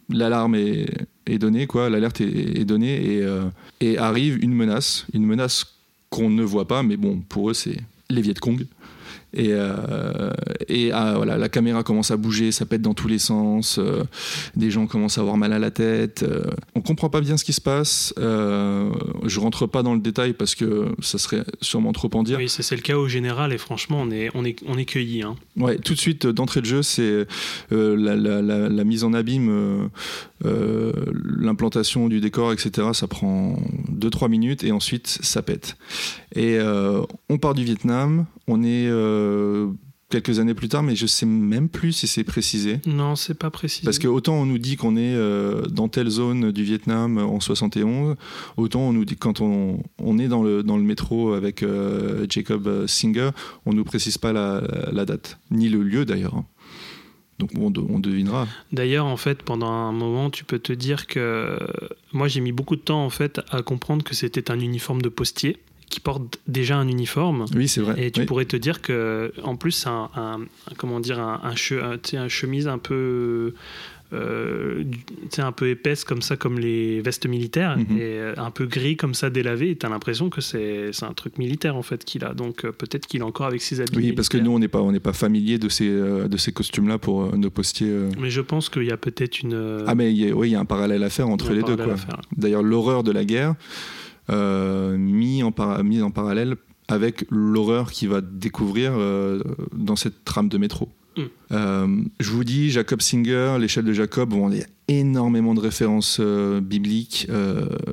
[0.09, 0.87] l'alarme est,
[1.25, 3.45] est donnée, quoi, l'alerte est, donnée et, euh,
[3.79, 5.77] et arrive une menace, une menace
[6.09, 7.77] qu'on ne voit pas, mais bon, pour eux, c'est
[8.09, 8.65] les Viet Cong.
[9.33, 10.31] Et, euh,
[10.67, 14.03] et ah, voilà, la caméra commence à bouger, ça pète dans tous les sens, euh,
[14.55, 16.23] des gens commencent à avoir mal à la tête.
[16.23, 16.43] Euh,
[16.75, 18.13] on comprend pas bien ce qui se passe.
[18.17, 22.37] je rentre pas dans le détail parce que ça serait sûrement trop en dire.
[22.37, 25.23] Oui, c'est le cas au général et franchement, on est, on est, on est cueilli.
[25.23, 25.35] Hein.
[25.57, 27.25] Ouais, tout de suite, d'entrée de jeu, c'est
[27.71, 29.89] la, la, la, mise en abîme,
[30.43, 32.89] l'implantation du décor, etc.
[32.93, 33.55] Ça prend
[33.91, 35.75] 2-3 minutes et ensuite ça pète.
[36.35, 36.59] Et
[37.29, 39.22] on part du Vietnam, on est euh,
[40.13, 42.79] quelques années plus tard, mais je sais même plus si c'est précisé.
[42.85, 43.83] Non, c'est pas précisé.
[43.83, 47.39] Parce que autant on nous dit qu'on est euh, dans telle zone du Vietnam en
[47.39, 48.15] 71,
[48.57, 52.27] autant on nous dit quand on, on est dans le, dans le métro avec euh,
[52.29, 53.31] Jacob Singer,
[53.65, 56.35] on nous précise pas la, la, date, ni le lieu d'ailleurs.
[56.35, 56.45] Hein.
[57.39, 58.47] Donc on, on devinera.
[58.71, 61.57] D'ailleurs, en fait, pendant un moment, tu peux te dire que
[62.11, 65.09] moi j'ai mis beaucoup de temps en fait à comprendre que c'était un uniforme de
[65.09, 65.57] postier
[65.93, 67.45] qui porte déjà un uniforme.
[67.55, 68.03] Oui, c'est vrai.
[68.03, 70.39] Et tu pourrais te dire que, en plus, c'est un,
[70.77, 73.53] comment dire, un, un, chemise un peu.
[74.11, 74.83] Euh,
[75.39, 77.97] un peu épaisse comme ça, comme les vestes militaires, mhm.
[77.97, 81.13] et euh, un peu gris comme ça, délavé, et tu as l'impression que c'est un
[81.13, 82.35] truc militaire en fait qu'il a.
[82.35, 83.97] Donc euh, peut-être qu'il est encore avec ses habits.
[83.97, 86.99] Oui, parce que nous, on n'est pas, on pas familier de ces, de ces costumes-là
[86.99, 87.91] pour nos postiers.
[88.19, 89.83] Mais je pense qu'il y a peut-être une.
[89.87, 91.77] Ah, mais oui, il y a un parallèle à faire entre les deux.
[92.37, 93.55] D'ailleurs, l'horreur de la guerre.
[94.29, 96.55] Euh, mis, en mis en parallèle
[96.87, 99.41] avec l'horreur qu'il va découvrir euh,
[99.73, 100.89] dans cette trame de métro.
[101.17, 101.21] Mm.
[101.51, 101.87] Euh,
[102.19, 107.27] je vous dis, Jacob Singer, l'échelle de Jacob, y a énormément de références bibliques.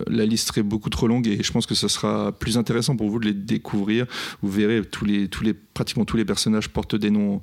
[0.09, 3.09] la liste serait beaucoup trop longue et je pense que ce sera plus intéressant pour
[3.11, 4.07] vous de les découvrir.
[4.43, 7.43] Vous verrez, tous les, tous les, pratiquement tous les personnages portent des noms,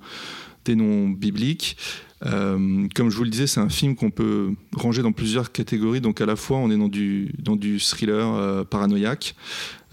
[0.67, 1.77] des noms bibliques.
[2.25, 6.01] Euh, comme je vous le disais, c'est un film qu'on peut ranger dans plusieurs catégories.
[6.01, 9.35] Donc à la fois, on est dans du, dans du thriller euh, paranoïaque,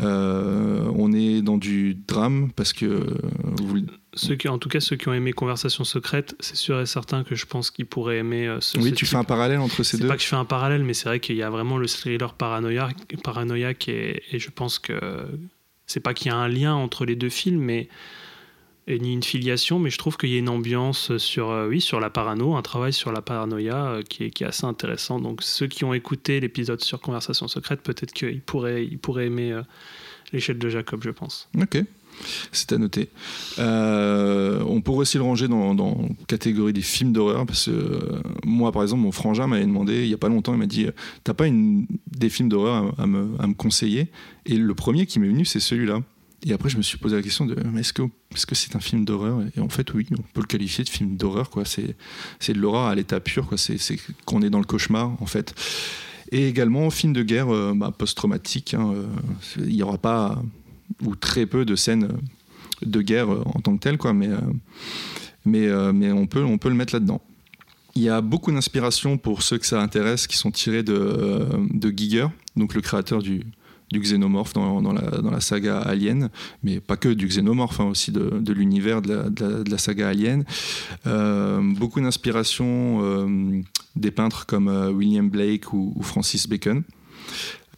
[0.01, 3.07] euh, on est dans du drame parce que
[4.15, 7.25] ceux qui, en tout cas, ceux qui ont aimé Conversation secrète, c'est sûr et certain
[7.25, 8.57] que je pense qu'ils pourraient aimer.
[8.61, 10.05] ce, oui, tu fais un parallèle entre ces deux.
[10.05, 11.87] C'est pas que je fais un parallèle, mais c'est vrai qu'il y a vraiment le
[11.87, 14.95] thriller paranoïaque, paranoïaque et, et je pense que
[15.87, 17.89] c'est pas qu'il y a un lien entre les deux films, mais
[18.89, 22.01] ni une filiation, mais je trouve qu'il y a une ambiance sur, euh, oui, sur
[22.01, 25.21] la parano, un travail sur la paranoïa euh, qui, est, assez intéressant.
[25.21, 29.53] Donc ceux qui ont écouté l'épisode sur Conversation secrète, peut-être qu'ils pourraient, ils pourraient aimer
[29.53, 29.63] euh,
[30.33, 31.49] l'échelle de Jacob, je pense.
[31.61, 31.83] Ok.
[32.53, 33.09] C'est à noter.
[33.59, 38.01] on pourrait aussi le ranger dans, dans catégorie des films d'horreur parce que
[38.45, 40.87] moi, par exemple, mon frangin m'avait demandé il n'y a pas longtemps, il m'a dit
[41.25, 44.13] T'as pas une, des films d'horreur à, me, à me conseiller?
[44.47, 46.03] Et le premier qui m'est venu, c'est celui-là.
[46.47, 48.03] Et après, je me suis posé la question de est-ce que
[48.35, 49.41] est-ce que c'est un film d'horreur?
[49.57, 51.49] Et en fait, oui, on peut le qualifier de film d'horreur.
[51.49, 51.65] Quoi.
[51.65, 51.97] C'est,
[52.39, 53.47] c'est de l'horreur à l'état pur.
[53.49, 53.57] Quoi.
[53.57, 53.79] C'est,
[54.27, 55.55] qu'on est dans le cauchemar, en fait.
[56.33, 58.75] Et également, film de guerre euh, bah, post-traumatique.
[58.75, 59.07] Hein, euh,
[59.57, 60.43] il n'y aura pas
[61.03, 62.09] ou très peu de scènes
[62.83, 64.13] de guerre euh, en tant que telles, quoi.
[64.13, 64.29] Mais,
[65.47, 67.23] mais, mais on, peut, on peut le mettre là-dedans.
[67.95, 71.91] Il y a beaucoup d'inspirations pour ceux que ça intéresse qui sont tirées de, de
[71.97, 72.27] Giger,
[72.57, 73.45] donc le créateur du,
[73.91, 76.31] du xénomorphe dans, la, saga Alien,
[76.63, 80.45] mais pas que du xénomorphe, hein, aussi de, l'univers de la, saga Alien.
[81.07, 83.63] Euh, beaucoup d'inspiration euh,
[83.97, 86.83] des peintres comme euh, William Blake ou, Francis Bacon.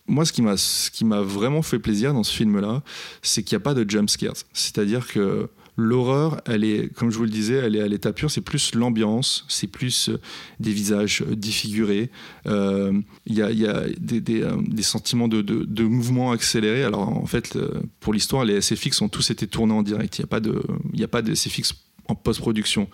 [0.08, 2.82] Moi, ce qui m'a vraiment fait plaisir dans ce film-là,
[3.22, 4.36] c'est qu'il n'y a pas de jump scares.
[4.52, 8.30] C'est-à-dire que L'horreur, elle est, comme je vous le disais, elle est à l'état pur.
[8.30, 10.18] C'est plus l'ambiance, c'est plus euh,
[10.58, 12.10] des visages euh, défigurés.
[12.46, 16.82] Euh, il y, a, des, sentiments de, mouvement accéléré.
[16.82, 17.58] Alors en fait,
[18.00, 20.18] pour l'histoire, les SFX ont tous été tournés en direct.
[20.18, 20.62] Il n'y a pas de,
[20.94, 21.74] il a pas de SFX
[22.08, 22.88] en post-production.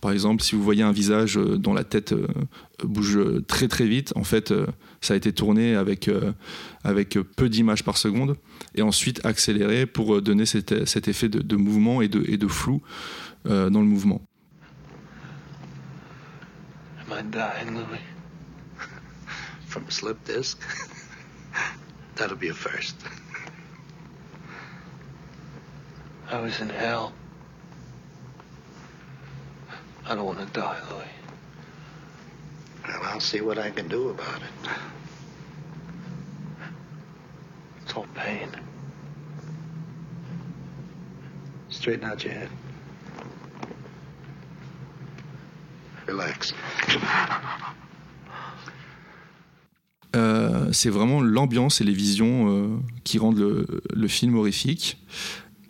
[0.00, 2.14] Par exemple, si vous voyez un visage dont la tête
[2.82, 4.52] bouge très très vite, en fait,
[5.02, 6.10] ça a été tourné avec,
[6.82, 8.36] avec peu d'images par seconde
[8.74, 12.82] et ensuite accéléré pour donner cet, cet effet de, mouvement et de, et de flou
[13.44, 14.26] dans le mouvement.
[17.34, 18.00] die, Louis?
[19.66, 20.60] From a slip disc?
[22.16, 22.96] That'll be a first.
[26.30, 27.12] I was in hell.
[30.06, 31.04] I don't want to die, Louis.
[32.86, 34.70] Well, I'll see what I can do about it.
[37.82, 38.50] It's all pain.
[41.74, 42.48] Straighten out your head.
[46.06, 46.54] Relax.
[50.14, 52.68] Euh, c'est vraiment l'ambiance et les visions euh,
[53.02, 54.98] qui rendent le, le film horrifique.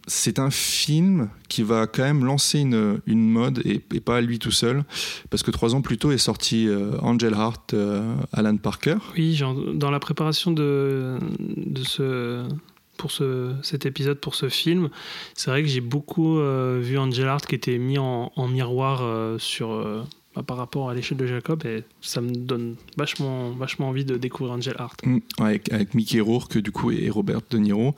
[0.06, 4.20] C'est un film qui va quand même lancer une, une mode et, et pas à
[4.20, 4.84] lui tout seul,
[5.30, 8.98] parce que trois ans plus tôt est sorti euh, Angel Heart, euh, Alan Parker.
[9.16, 12.46] Oui, genre, dans la préparation de, de ce,
[12.96, 14.90] pour ce, cet épisode, pour ce film,
[15.34, 19.38] c'est vrai que j'ai beaucoup euh, vu Angel Heart qui était mis en, miroir euh,
[19.38, 20.02] sur, euh,
[20.34, 24.16] bah, par rapport à l'échelle de Jacob, et ça me donne vachement, vachement envie de
[24.16, 25.06] découvrir Angel Heart.
[25.06, 27.94] Mm, avec, avec Mickey Rourke du coup et Robert De Niro.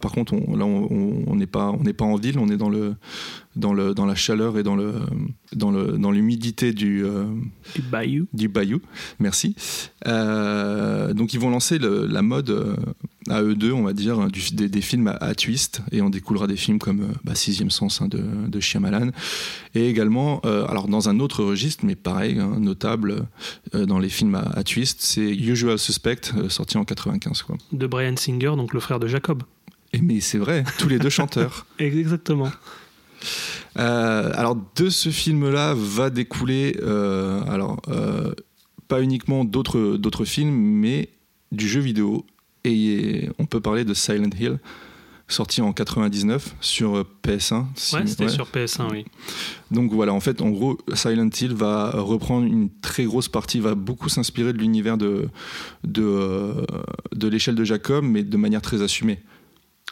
[0.00, 2.68] Par contre, on, là, on n'est pas, on n'est pas en ville, on est dans
[2.68, 2.94] le,
[3.56, 4.92] dans le, dans la chaleur et dans le,
[5.54, 7.24] dans le, dans l'humidité du, euh,
[7.74, 8.26] Du Bayou.
[8.34, 8.80] du bayou.
[9.18, 9.56] Merci.
[10.06, 12.76] Euh, donc ils vont lancer le- la mode euh,
[13.28, 16.10] à eux deux, on va dire, du- des, des films à, à twist, et on
[16.10, 19.10] découlera des films comme bah, Sixième Sens hein, de, de Shyamalan,
[19.74, 23.26] et également, euh, alors dans un autre registre, mais pareil, hein, notable
[23.74, 27.42] euh, dans les films à, à twist, c'est Usual Suspect, euh, sorti en 95.
[27.42, 27.56] Quoi.
[27.72, 29.42] De Brian Singer, donc le frère de Jacob.
[29.96, 31.66] Et mais c'est vrai, tous les deux chanteurs.
[31.78, 32.50] Exactement.
[33.78, 38.32] Euh, alors de ce film-là va découler, euh, alors euh,
[38.88, 41.10] pas uniquement d'autres d'autres films, mais
[41.52, 42.24] du jeu vidéo.
[42.64, 44.58] Et on peut parler de Silent Hill,
[45.28, 47.66] sorti en 99 sur euh, PS1.
[47.76, 48.28] si- Ouais, c'était ouais.
[48.30, 49.04] sur PS1, oui.
[49.70, 53.74] Donc voilà, en fait, en gros, Silent Hill va reprendre une très grosse partie, va
[53.76, 55.28] beaucoup s'inspirer de l'univers de
[55.84, 56.54] de,
[57.14, 59.20] de l'échelle de Jacob, mais de manière très assumée.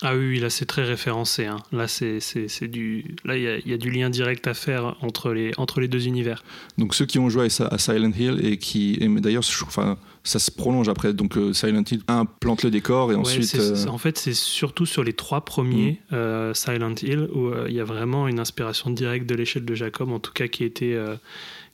[0.03, 1.47] Ah oui, là c'est très référencé.
[1.47, 1.59] hein.
[1.73, 4.47] Là, c'est, c'est, c'est du, là il y a, il y a du lien direct
[4.49, 6.43] à faire entre les, entre les deux univers.
[6.79, 10.89] Donc ceux qui ont joué à, Silent Hill et qui, d'ailleurs, enfin, ça se prolonge
[10.89, 11.15] après.
[11.15, 13.55] Donc euh, Silent Hill 1 plante le décor et Ouais, ensuite.
[13.55, 17.81] euh, en fait, c'est surtout sur les trois premiers euh, Silent Hill où il y
[17.81, 21.01] a vraiment une inspiration directe de l'échelle de Jacob, en tout cas qui a été,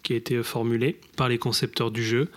[0.03, 2.29] qui a été formulée par les concepteurs du jeu.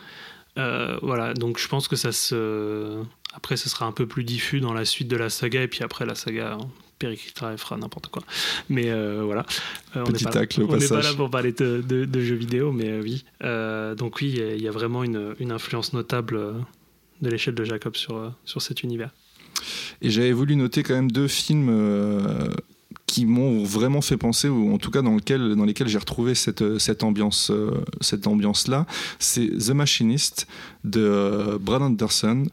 [0.56, 3.04] Voilà, donc je pense que ça se.
[3.36, 5.84] Après, ce sera un peu plus diffus dans la suite de la saga, et puis
[5.84, 6.67] après, la saga hein,
[7.00, 8.24] périclitera et fera n'importe quoi.
[8.69, 9.46] Mais euh, voilà.
[9.96, 10.32] Euh, on n'est pas,
[11.02, 13.26] là- pas pour parler de, de- de jeux vidéo, mais euh, oui.
[13.98, 16.39] Donc, oui, il y a- il y, a vraiment une, une influence notable
[17.22, 19.10] de l'échelle de Jacob sur, sur cet univers.
[20.02, 21.69] Et j'avais voulu noter quand même deux films
[23.08, 26.36] qui m'ont vraiment fait penser, ou en tout cas dans, lequel, dans lesquels j'ai retrouvé
[26.36, 27.52] cette, cette ambiance,
[28.02, 28.86] cette ambiance-là.
[29.19, 30.48] C'est The Machinist
[30.84, 32.46] de Brad Anderson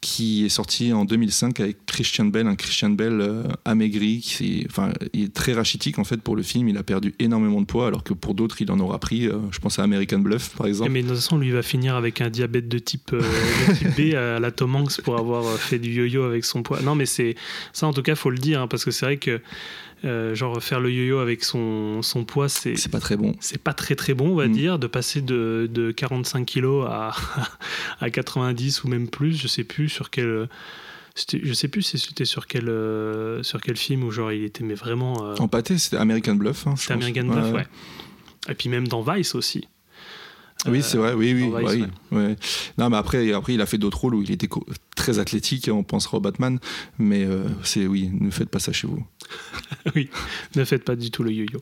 [0.00, 4.92] qui est sorti en 2005 avec Christian Bell, un Christian Bell euh, amaigri, qui, enfin,
[5.12, 7.88] il est très rachitique en fait pour le film, il a perdu énormément de poids
[7.88, 10.66] alors que pour d'autres il en aura pris, euh, je pense à American Bluff par
[10.66, 10.90] Et exemple.
[10.90, 13.20] mais de toute façon, lui va finir avec un diabète de type, euh,
[13.68, 16.80] de type B à la Tom Hanks pour avoir fait du yo-yo avec son poids.
[16.80, 17.34] Non, mais c'est
[17.72, 19.40] ça, en tout cas, faut le dire, hein, parce que c'est vrai que
[20.04, 23.34] euh, genre faire le yo-yo avec son, son poids, c'est C'est pas très bon.
[23.40, 24.52] c'est pas très très bon, on va Mm.
[24.52, 27.12] dire, de passer de, de 45 kilos à,
[28.00, 29.34] à 90 ou même plus.
[29.40, 30.48] Je sais plus sur quel.
[31.42, 34.62] Je sais plus si c'était sur quel, euh, sur quel film où genre il était
[34.62, 35.24] mais vraiment.
[35.24, 36.66] euh, En pâté, c'était American Bluff.
[36.68, 36.92] hein, c'était.
[36.92, 37.66] American Bluff, ouais.
[38.48, 39.66] Et puis même dans Vice aussi.
[40.66, 41.50] Oui, Euh, c'est vrai, oui, oui.
[41.54, 42.36] oui, ouais.
[42.78, 44.48] Non, mais après, après, il a fait d'autres rôles où il était
[44.96, 46.58] très athlétique, on pensera au Batman,
[46.98, 49.04] mais euh, c'est oui, ne faites pas ça chez vous.
[49.94, 50.10] oui,
[50.56, 51.60] ne faites pas du tout le yo-yo.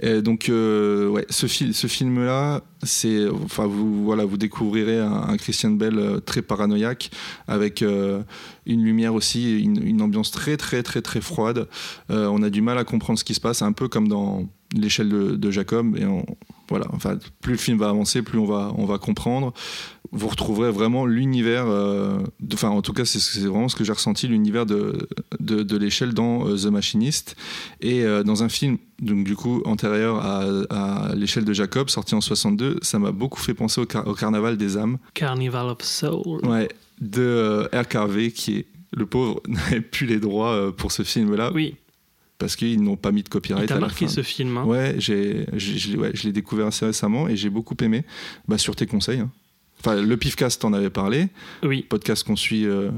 [0.00, 5.12] Et donc, euh, ouais, ce, fil- ce film-là, c'est, enfin, vous, voilà, vous découvrirez un,
[5.12, 7.10] un Christian Bell très paranoïaque,
[7.46, 8.20] avec euh,
[8.66, 11.68] une lumière aussi, une, une ambiance très, très, très, très froide.
[12.08, 15.08] On a du mal à comprendre ce qui se passe, un peu comme dans l'échelle
[15.08, 15.96] de, de Jacob.
[15.96, 16.24] Et on-
[16.70, 19.52] voilà, enfin, plus le film va avancer, plus on va, on va comprendre.
[20.12, 22.18] Vous retrouverez vraiment l'univers, euh,
[22.54, 25.06] enfin, en tout cas, c'est vraiment ce que j'ai ressenti, l'univers de,
[25.40, 27.36] de, de l'échelle dans euh, The Machinist.
[27.82, 32.14] Et euh, dans un film, donc du coup, antérieur à, à l'échelle de Jacob, sorti
[32.14, 34.96] en 62, ça m'a beaucoup fait penser au, car- au Carnaval des âmes.
[35.12, 36.40] Carnival of Soul.
[36.46, 36.68] Ouais,
[37.02, 37.86] de R.
[37.88, 38.66] Carvey, qui est
[38.96, 41.74] le pauvre, n'avait plus les droits pour ce film-là, Oui,
[42.44, 44.12] parce qu'ils n'ont pas mis de copyright t'a à la marqué fin.
[44.12, 44.58] ce film.
[44.58, 48.04] hein Ouais, j'ai, je l'ai- ouais, je l'ai découvert assez récemment et j'ai beaucoup aimé.
[48.48, 49.20] Bah, sur tes conseils.
[49.20, 49.30] hein.
[49.80, 51.28] Enfin, le Pifcast t'en avait parlé,
[51.62, 52.90] Oui, podcast qu'on suit euh,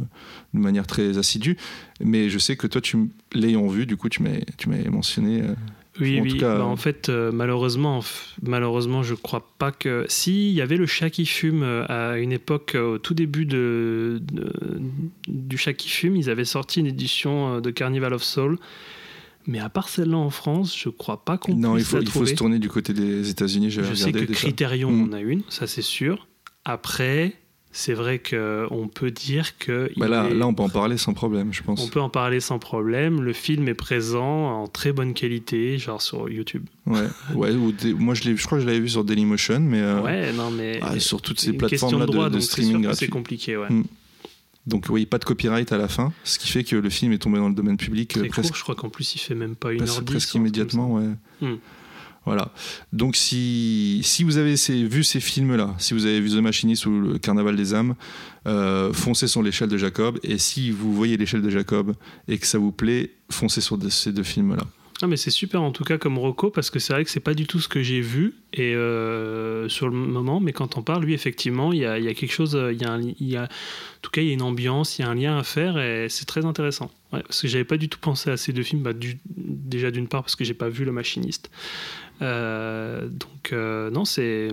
[0.54, 1.56] de manière très assidue,
[2.00, 5.42] mais je sais que toi, tu l'ayant vu, du coup, tu m'as, tu m'as mentionné.
[5.42, 5.54] euh,
[5.98, 6.28] Oui, En oui.
[6.32, 8.04] tout cas, Bah, euh, en fait, euh, malheureusement,
[8.42, 10.04] malheureusement, je crois pas que.
[10.08, 14.20] Si, il y avait le chat qui fume à une époque, au tout début de,
[14.30, 14.52] de-
[15.26, 18.58] du chat qui fume, ils avaient sorti une édition de Carnival of Soul.
[19.46, 22.02] Mais à part celle-là en France, je crois pas qu'on Non, il puisse faut, la
[22.02, 23.70] il faut se tourner du côté des États-Unis.
[23.70, 24.34] Je sais que déjà.
[24.34, 25.08] Criterion Mm.
[25.08, 26.26] en a une, ça c'est sûr.
[26.64, 27.34] Après,
[27.70, 29.88] c'est vrai qu'on peut dire que.
[29.96, 31.84] Bah il là, là, on peut en parler sans problème, je pense.
[31.84, 33.22] on peut en parler sans problème.
[33.22, 36.64] Le film est présent en très bonne qualité, genre sur YouTube.
[36.86, 37.00] Ouais,
[37.34, 37.52] ouais.
[37.52, 40.00] ou des- moi, je, l'ai- je crois que je l'avais vu sur Dailymotion, mais euh,
[40.00, 40.80] Ouais, non, mais.
[40.82, 43.06] ah, sur toutes ces plateformes-là de streaming gratuit.
[43.06, 43.70] c'est compliqué, ouais.
[43.70, 43.84] Mm.
[44.66, 47.18] Donc, oui, pas de copyright à la fin, ce qui fait que le film est
[47.18, 49.34] tombé dans le domaine public euh, Très presque court, je crois qu'en plus il fait
[49.36, 51.08] même pas une heure presque immédiatement, ouais.
[51.40, 51.56] Hmm.
[52.24, 52.50] Voilà.
[52.92, 56.84] Donc si, si vous avez ces- vu ces films-là, si vous avez vu The Machinist
[56.86, 57.94] ou le Carnaval des âmes,
[58.48, 60.18] euh, foncez sur l'échelle de Jacob.
[60.24, 61.94] Et si vous voyez l'échelle de Jacob
[62.26, 64.64] et que ça vous plaît, foncez sur de- ces deux films-là.
[65.02, 67.20] Ah mais c'est super en tout cas comme Rocco parce que c'est vrai que c'est
[67.20, 70.82] pas du tout ce que j'ai vu et euh, sur le moment mais quand on
[70.82, 72.80] parle lui effectivement il y a, y a quelque chose euh, il
[73.28, 73.46] y a, en
[74.00, 76.06] tout cas il y a une ambiance il y a un lien à faire et
[76.08, 76.90] c'est très intéressant.
[77.10, 80.08] Parce que j'avais pas du tout pensé à ces deux films bah, du- déjà d'une
[80.08, 81.50] part parce que j'ai pas vu le machiniste.
[82.22, 84.48] Euh, donc non c'est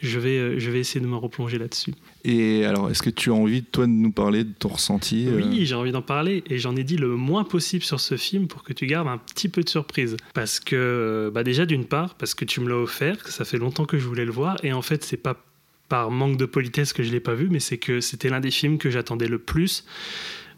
[0.00, 1.94] je vais je vais essayer de me replonger là-dessus
[2.24, 5.36] Et alors, est-ce que tu as envie, toi, de nous parler de ton ressenti euh,
[5.36, 8.46] Oui, j'ai envie d'en parler et j'en ai dit le moins possible sur ce film
[8.46, 10.16] pour que tu gardes un petit peu de surprise.
[10.34, 13.58] Parce que, bah déjà d'une part, parce que tu me l'as offert, que ça fait
[13.58, 15.42] longtemps que je voulais le voir et en fait, c'est pas
[15.88, 18.50] par manque de politesse que je l'ai pas vu, mais c'est que c'était l'un des
[18.50, 19.84] films que j'attendais le plus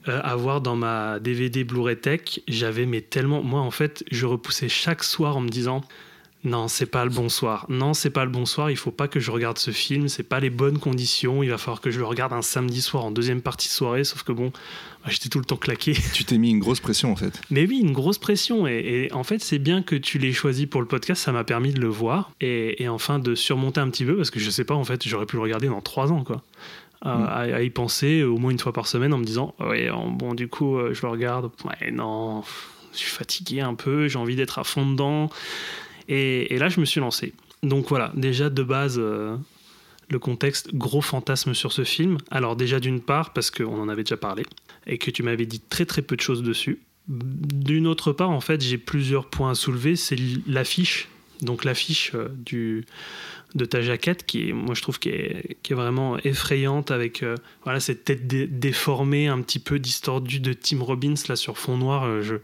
[0.08, 2.40] euh, à voir dans ma DVD Blu-ray Tech.
[2.48, 5.82] J'avais mais tellement, moi en fait, je repoussais chaque soir en me disant.
[6.44, 7.66] Non, c'est pas le bon soir.
[7.68, 8.70] Non, c'est pas le bon soir.
[8.70, 10.08] Il faut pas que je regarde ce film.
[10.08, 11.42] C'est pas les bonnes conditions.
[11.42, 14.04] Il va falloir que je le regarde un samedi soir en deuxième partie de soirée.
[14.04, 14.52] Sauf que bon,
[15.04, 15.94] bah, j'étais tout le temps claqué.
[16.14, 17.40] Tu t'es mis une grosse pression, en fait.
[17.50, 18.68] Mais oui, une grosse pression.
[18.68, 21.22] Et, et en fait, c'est bien que tu l'aies choisi pour le podcast.
[21.22, 24.30] Ça m'a permis de le voir et, et enfin de surmonter un petit peu parce
[24.30, 24.74] que je sais pas.
[24.74, 26.42] En fait, j'aurais pu le regarder dans trois ans, quoi.
[27.02, 27.22] À, Mm.
[27.24, 30.34] à- à y penser au moins une fois par semaine en me disant ouais bon
[30.34, 32.42] du coup euh, je le regarde ouais non
[32.92, 35.30] je suis fatigué un peu j'ai envie d'être à fond dedans
[36.08, 37.34] et, là, je me suis lancé.
[37.62, 39.36] Donc voilà, déjà de base, euh,
[40.08, 42.18] le contexte, gros fantasme sur ce film.
[42.30, 44.44] Alors déjà d'une part, parce qu'on en avait déjà parlé,
[44.86, 46.80] et que tu m'avais dit très très peu de choses dessus.
[47.08, 49.96] D'une autre part, en fait, j'ai plusieurs points à soulever.
[49.96, 51.08] C'est l'affiche,
[51.40, 52.84] donc l'affiche euh, du
[53.54, 57.34] de ta jaquette qui moi je trouve qui est, vraiment effrayante avec euh,
[57.64, 61.78] voilà cette tête dé- déformée un petit peu distordue de Tim Robbins là sur fond
[61.78, 62.36] noir je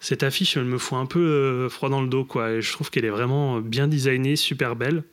[0.00, 2.60] cette affiche, elle me fout un peu euh, froid dans le dos, quoi.
[2.60, 5.04] Je trouve qu'elle est vraiment bien designée, super belle.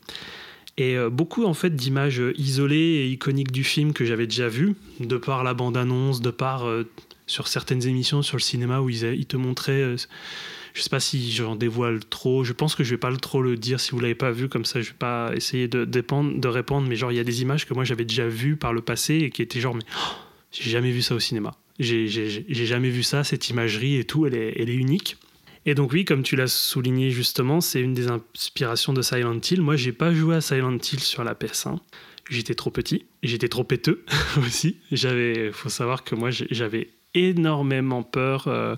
[0.77, 4.47] Et euh, beaucoup, en fait, d'images euh, isolées et iconiques du film que j'avais déjà
[4.47, 6.87] vues, de par la bande-annonce, de par euh,
[7.27, 9.81] sur certaines émissions sur le cinéma où ils, te montraient.
[9.81, 9.97] euh,
[10.73, 12.43] je sais pas si j'en dévoile trop.
[12.43, 14.63] Je pense que je vais pas trop le dire si vous l'avez pas vu, comme
[14.65, 16.87] ça je vais pas essayer de, dépendre, de répondre.
[16.87, 19.15] Mais genre, il y a des images que moi j'avais déjà vues par le passé
[19.15, 20.15] et qui étaient genre, mais oh,
[20.51, 21.55] j'ai jamais vu ça au cinéma.
[21.79, 25.17] J'ai jamais vu ça, cette imagerie et tout, elle est, unique.
[25.65, 29.61] Et donc oui, comme tu l'as souligné justement, c'est une des inspirations de Silent Hill.
[29.61, 31.77] Moi, j'ai pas joué à Silent Hill sur la PS1.
[32.29, 34.03] J'étais trop petit, j'étais trop péteux
[34.45, 34.77] aussi.
[34.91, 38.75] J'avais, faut savoir que moi, j'avais énormément peur euh,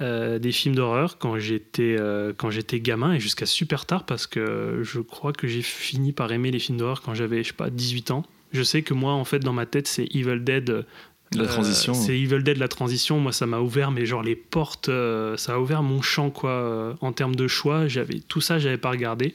[0.00, 4.26] euh, des films d'horreur quand j'étais euh, quand j'étais gamin et jusqu'à super tard parce
[4.26, 7.54] que je crois que j'ai fini par aimer les films d'horreur quand j'avais je sais
[7.54, 8.24] pas 18 ans.
[8.52, 10.86] Je sais que moi en fait dans ma tête c'est Evil Dead
[11.32, 11.94] Transition.
[11.94, 13.18] c'est Evil Dead la transition.
[13.18, 16.50] Moi, ça m'a ouvert, mais genre les portes, euh, ça a ouvert mon champ quoi.
[16.50, 19.34] euh, en termes de choix, j'avais tout ça, j'avais pas regardé.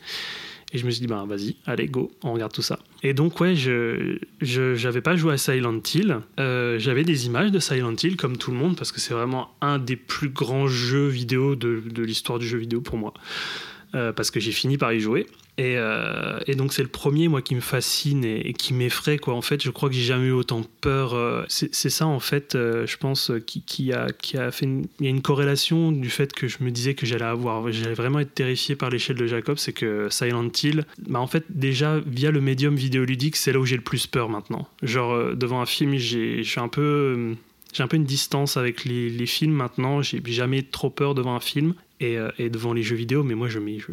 [0.73, 2.77] Et je me suis dit, ben vas-y, allez, go, on regarde tout ça.
[3.01, 6.19] Et donc, ouais, je j'avais pas joué à Silent Hill.
[6.39, 9.49] Euh, j'avais des images de Silent Hill, comme tout le monde, parce que c'est vraiment
[9.61, 13.13] un des plus grands jeux vidéo de, l'histoire du jeu vidéo pour moi.
[13.95, 15.25] Euh, parce que j'ai fini par y jouer.
[15.57, 19.33] Et, euh, et donc c'est le premier moi qui me fascine et, qui m'effraie quoi.
[19.33, 21.15] En fait, je crois que j'ai jamais eu autant peur.
[21.15, 24.65] euh, c'est ça en fait, euh, je pense, qui, a qui a fait.
[24.65, 27.71] une- Il y a une corrélation du fait que je me disais que j'allais avoir,
[27.71, 31.45] j'allais vraiment être terrifié par l'échelle de Jacob, c'est que Silent Hill, bah en fait
[31.49, 34.67] déjà via le médium vidéoludique, c'est là où j'ai le plus peur maintenant.
[34.83, 37.35] Genre devant un film, j'ai, je suis un peu
[37.73, 40.01] j'ai un peu une distance avec les, films maintenant.
[40.01, 42.17] J'ai jamais trop peur devant un film et,
[42.49, 43.87] devant les jeux vidéo, mais moi je mets je,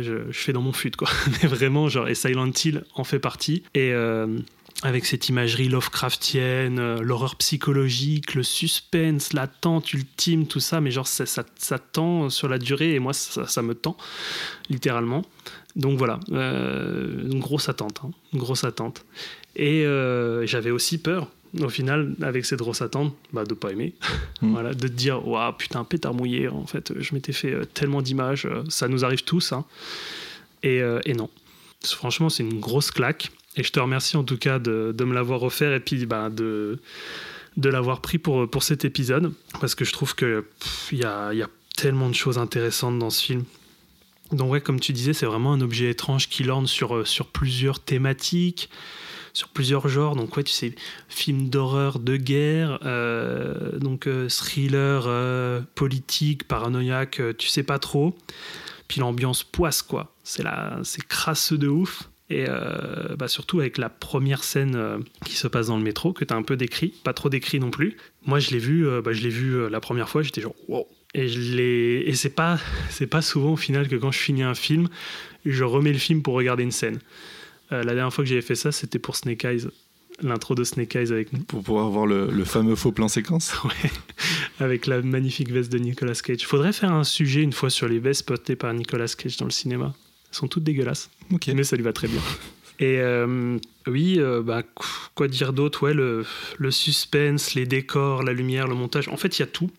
[0.00, 1.08] je, fais dans mon fut quoi.
[1.42, 4.38] Mais vraiment genre et Silent Hill en fait partie et euh,
[4.82, 11.06] avec cette imagerie Lovecraftienne, euh, l'horreur psychologique, le suspense, l'attente ultime, tout ça, mais genre
[11.06, 13.96] ça, ça, tend sur la durée et moi ça, me tend
[14.70, 15.22] littéralement.
[15.76, 19.04] Donc voilà, euh, une grosse attente, hein, une grosse attente.
[19.54, 19.84] Et
[20.44, 21.28] j'avais aussi peur
[21.60, 23.94] au final, avec cette grosse attente, bah, de pas aimer.
[24.40, 24.50] Mm.
[24.52, 28.02] voilà, de te dire, waouh, putain, pétard mouillé, en fait, je m'étais fait euh, tellement
[28.02, 29.52] d'images, euh, ça nous arrive tous.
[29.52, 29.64] hein.
[30.62, 31.28] Et, euh, et non.
[31.84, 33.30] Franchement, c'est une grosse claque.
[33.56, 36.30] Et je te remercie en tout cas de, de me l'avoir offert et puis bah,
[36.30, 36.78] de,
[37.58, 39.32] de l'avoir pris pour, pour cet épisode.
[39.60, 42.98] Parce que je trouve que pff, il y a, y a tellement de choses intéressantes
[42.98, 43.44] dans ce film.
[44.30, 47.80] Donc ouais, comme tu disais, c'est vraiment un objet étrange qui lorne sur, sur plusieurs
[47.80, 48.70] thématiques,
[49.32, 50.16] sur plusieurs genres.
[50.16, 50.74] Donc ouais, tu sais,
[51.08, 58.16] film d'horreur, de guerre, euh, donc euh, thriller, euh, politique, paranoïaque, tu sais pas trop.
[58.88, 60.14] Puis l'ambiance poisse quoi.
[60.22, 62.08] C'est là, c'est crasseux de ouf.
[62.30, 62.46] Et
[63.18, 66.36] bah surtout avec la première scène qui se passe dans le métro que tu as
[66.36, 67.98] un peu décrit, pas trop décrit non plus.
[68.24, 70.88] Moi je l'ai vu, bah, je l'ai vu la première fois, j'étais genre wow.
[71.12, 72.58] Et je et c'est pas
[72.88, 74.88] c'est pas souvent au final que quand je finis un film,
[75.44, 77.00] je remets le film pour regarder une scène.
[77.72, 79.66] Euh, la dernière fois que j'avais fait ça, c'était pour Snake Eyes,
[80.20, 83.54] l'intro de Snake Eyes avec Pour pouvoir voir le, le fameux faux plan séquence.
[83.64, 83.90] ouais,
[84.60, 86.46] avec la magnifique veste de Nicolas Cage.
[86.46, 89.50] Faudrait faire un sujet une fois sur les vestes portées par Nicolas Cage dans le
[89.50, 89.94] cinéma.
[90.30, 91.48] Elles sont toutes dégueulasses, Ok.
[91.54, 92.20] mais ça lui va très bien.
[92.78, 94.62] Et euh, oui, euh, bah,
[95.14, 95.82] quoi dire d'autre?
[95.84, 96.24] Ouais, le,
[96.58, 99.08] le suspense, les décors, la lumière, le montage.
[99.08, 99.70] En fait, il y a tout.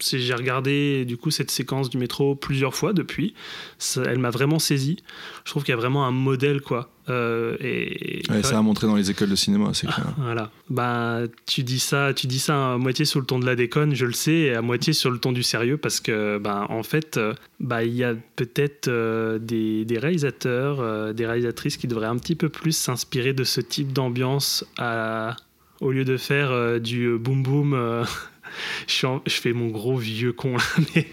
[0.00, 3.34] J'ai regardé du coup cette séquence du métro plusieurs fois depuis.
[3.78, 4.98] Ça- elle m'a vraiment saisi.
[5.44, 6.90] Je trouve qu'il y a vraiment un modèle quoi.
[7.08, 10.06] Euh, et Ouais, ça a montré dans les écoles de cinéma, c'est clair.
[10.18, 10.50] voilà.
[10.68, 13.94] Bah, tu dis ça, tu dis ça à moitié sur le ton de la déconne,
[13.94, 16.82] je le sais, et à moitié sur le ton du sérieux, parce que, bah, en
[16.82, 21.86] fait, euh, bah, il y a peut-être euh, des, des réalisateurs, euh, des réalisatrices qui
[21.88, 25.34] devraient un petit peu plus s'inspirer de ce type d'ambiance à-
[25.80, 27.72] au lieu de faire euh, du boom boom.
[27.72, 28.04] euh,
[28.86, 30.62] je, suis en- je fais mon gros vieux con là,
[30.94, 31.06] mais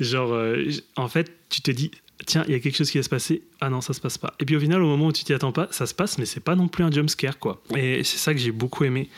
[0.00, 0.64] genre, euh,
[0.96, 1.90] en fait, tu te dis,
[2.26, 3.42] tiens, il y a quelque chose qui va se passer.
[3.60, 4.34] Ah non, ça se passe pas.
[4.40, 6.24] Et puis au final, au moment où tu t'y attends pas, ça se passe, mais
[6.26, 7.62] c'est pas non plus un jump scare, quoi.
[7.76, 9.08] Et c'est ça que j'ai beaucoup aimé.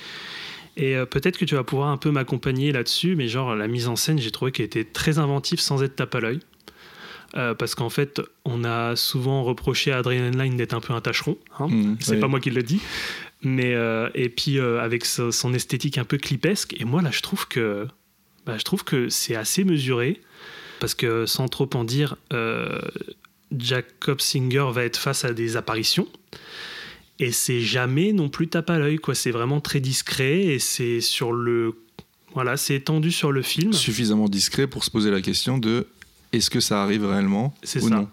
[0.76, 3.86] Et euh, peut-être que tu vas pouvoir un peu m'accompagner là-dessus, mais genre la mise
[3.88, 6.40] en scène, j'ai trouvé qu'elle était très inventive sans être tape à l'œil.
[7.36, 11.00] Euh, parce qu'en fait, on a souvent reproché à Adrian Line d'être un peu un
[11.00, 11.36] tâcheron.
[11.58, 11.66] hein.
[11.68, 12.20] Mmh, C'est oui.
[12.20, 12.80] pas moi qui le dis.
[13.44, 16.74] Mais, euh, et puis euh, avec so- son esthétique un peu clipesque.
[16.80, 17.86] Et moi, là, je trouve que,
[18.46, 20.20] bah, je trouve que c'est assez mesuré.
[20.80, 22.78] Parce que sans trop en dire, euh,
[23.56, 26.08] Jacob Singer va être face à des apparitions.
[27.20, 28.96] Et c'est jamais non plus tape à l'œil.
[28.96, 29.14] quoi.
[29.14, 30.40] C'est vraiment très discret.
[30.40, 31.74] Et c'est sur le.
[32.34, 33.72] Voilà, c'est étendu sur le film.
[33.72, 35.86] Suffisamment discret pour se poser la question de
[36.32, 37.90] est-ce que ça arrive réellement C'est ça.
[37.90, 38.08] non?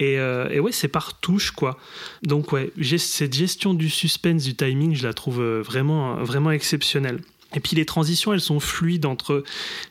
[0.00, 1.78] Et, euh, et ouais, c'est par touche, quoi.
[2.22, 7.20] Donc, ouais, cette gestion du suspense, du timing, je la trouve euh, vraiment, vraiment exceptionnelle.
[7.56, 9.44] Et puis les transitions, elles sont fluides entre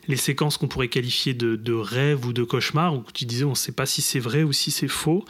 [0.06, 3.50] les séquences qu'on pourrait qualifier de, de rêve ou de cauchemar, où tu disais on
[3.50, 5.24] ne sait pas si c'est vrai ou si c'est faux,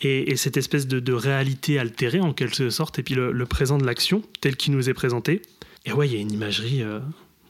[0.00, 3.78] et, et cette espèce de, réalité altérée en quelque sorte, et puis le, le présent
[3.78, 5.42] de l'action tel qu'il nous est présenté.
[5.84, 6.82] Et ouais, il y a une imagerie.
[6.82, 7.00] euh,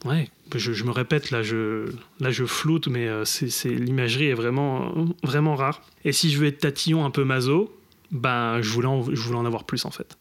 [0.05, 1.85] ouais, je, me répète, là je,
[2.19, 4.93] là, je floute, mais euh, c'est- l'imagerie est vraiment,
[5.23, 5.81] vraiment rare.
[6.03, 7.75] Et si je veux être tatillon un peu maso,
[8.11, 10.17] ben, je, voulais en, je voulais en avoir plus en fait.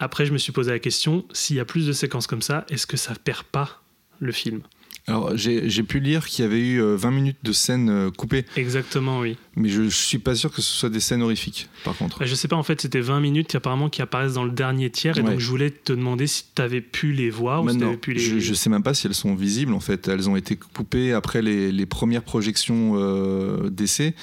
[0.00, 2.64] Après, je me suis posé la question s'il y a plus de séquences comme ça,
[2.68, 3.82] est-ce que ça perd pas
[4.18, 4.62] le film?
[5.06, 8.46] Alors, j'ai pu lire qu'il y avait eu euh, 20 minutes de scènes euh, coupées,
[8.56, 9.36] Exactement, oui.
[9.54, 12.20] mais je suis pas sûr que ce soit des scènes horrifiques, par contre.
[12.20, 14.88] Bah, Je sais pas, en fait, c'était 20 minutes apparemment qui apparaissent dans le dernier
[14.88, 15.32] tiers, et Ouais.
[15.32, 17.88] donc je voulais te demander si tu avais pu les voir ou si tu Maintenant,
[17.92, 18.20] avais pu les.
[18.20, 20.08] je, je sais même pas si elles sont visibles en fait.
[20.08, 24.14] Elles ont été coupées après les, les premières projections euh, d'essai.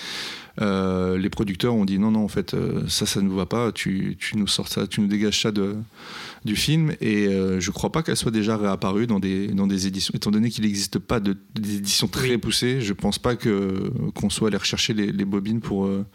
[0.61, 3.45] Euh, les producteurs ont dit non, non, en fait, euh, ça, ça ne nous va
[3.45, 3.71] pas.
[3.71, 5.75] Tu, tu nous sors ça, tu nous dégages ça de,
[6.43, 6.95] du film.
[7.01, 10.13] Et euh, je crois pas qu'elles soient déjà réapparues dans des, dans des éditions.
[10.15, 12.37] Étant donné qu'il n'existe pas de, d'éditions très Oui.
[12.37, 16.05] poussées, je pense pas que, qu'on soit allé rechercher les, les bobines pour euh,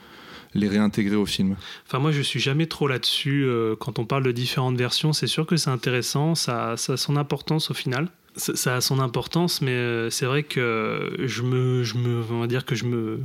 [0.55, 1.57] les réintégrer au film.
[1.87, 3.45] Enfin, moi, je suis jamais trop là-dessus.
[3.45, 6.97] euh, quand on parle de différentes versions, c'est sûr que c'est intéressant, ça, ça a
[6.97, 8.09] son importance au final.
[8.37, 12.41] Ça, ça a son importance, mais euh, c'est vrai que je me, je me, on
[12.41, 13.20] va dire que je me,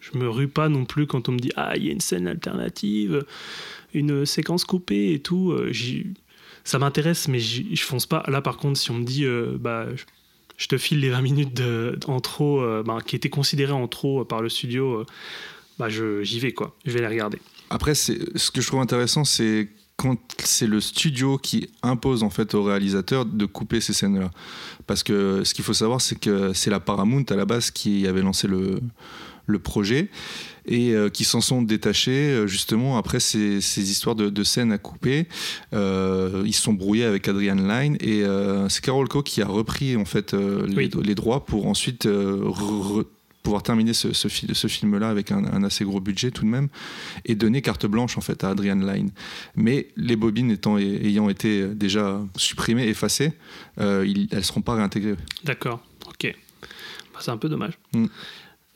[0.00, 2.00] je me rue pas non plus quand on me dit ah il y a une
[2.00, 3.24] scène alternative,
[3.92, 5.54] une séquence coupée et tout.
[6.66, 8.22] Ça m'intéresse, mais je fonce pas.
[8.28, 9.86] Là, par contre, si on me dit euh, bah
[10.58, 13.88] je- te file les 20 minutes de, en trop, euh, bah, qui étaient considérées en
[13.88, 15.06] trop par le studio, euh,
[15.78, 16.74] bah j'y vais quoi.
[16.84, 17.38] Je vais les regarder.
[17.70, 18.12] Après, ce
[18.50, 23.24] que je trouve intéressant, c'est quand c'est le studio qui impose en fait au réalisateur
[23.24, 24.30] de couper ces scènes-là.
[24.86, 28.06] Parce que ce qu'il faut savoir, c'est que c'est la Paramount à la base qui
[28.06, 30.08] avait lancé le projet
[30.66, 34.72] et euh, qui s'en sont détachés euh, justement après ces, ces histoires de, de scènes
[34.72, 35.26] à couper.
[35.72, 38.22] Euh, ils se sont brouillés avec Adrian Lyne et
[38.68, 40.90] c'est Carol Co qui a repris en fait les, Oui.
[41.02, 42.50] les droits pour ensuite re-
[43.00, 43.04] re-
[43.42, 46.48] pouvoir terminer ce, ce, fi- ce film-là avec un, un assez gros budget tout de
[46.50, 46.66] même
[47.26, 49.10] et donner carte blanche en fait à Adrian Lyne.
[49.54, 53.32] Mais les bobines étant, ayant été déjà supprimées, effacées,
[53.80, 55.14] euh, ils- elles ne seront pas réintégrées.
[55.44, 56.34] D'accord, ok.
[57.14, 57.74] Bah, c'est un peu dommage.
[57.94, 58.06] Mm.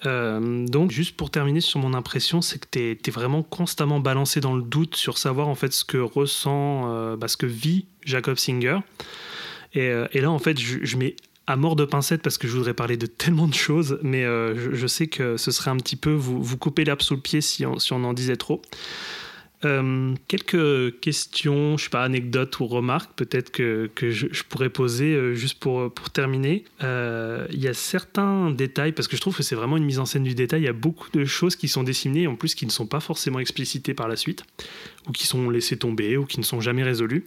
[0.07, 4.41] Euh, donc, juste pour terminer sur mon impression, c'est que tu es, vraiment constamment balancé
[4.41, 7.87] dans le doute sur savoir en fait ce que ressent, euh, bah, ce que vit
[8.05, 8.79] Jacob Singer.
[9.75, 12.75] Et, euh, là, en fait, je, mets à mort de pincette parce que je voudrais
[12.75, 16.43] parler de tellement de choses, mais je, sais que ce serait un petit peu vous,
[16.43, 18.63] vous couper l'herbe sous le pied si on en disait trop.
[19.67, 25.15] Euh, quelques questions, je sais pas, anecdotes ou remarques peut-être que, que je, pourrais poser
[25.15, 26.65] euh, juste pour, pour terminer.
[26.83, 29.99] Euh, Il y a certains détails, parce que je trouve que c'est vraiment une mise
[29.99, 32.55] en scène du détail, il y a beaucoup de choses qui sont dessinées, en plus
[32.55, 34.45] qui ne sont pas forcément explicitées par la suite,
[35.07, 37.27] ou qui sont laissées tomber, ou qui ne sont jamais résolues.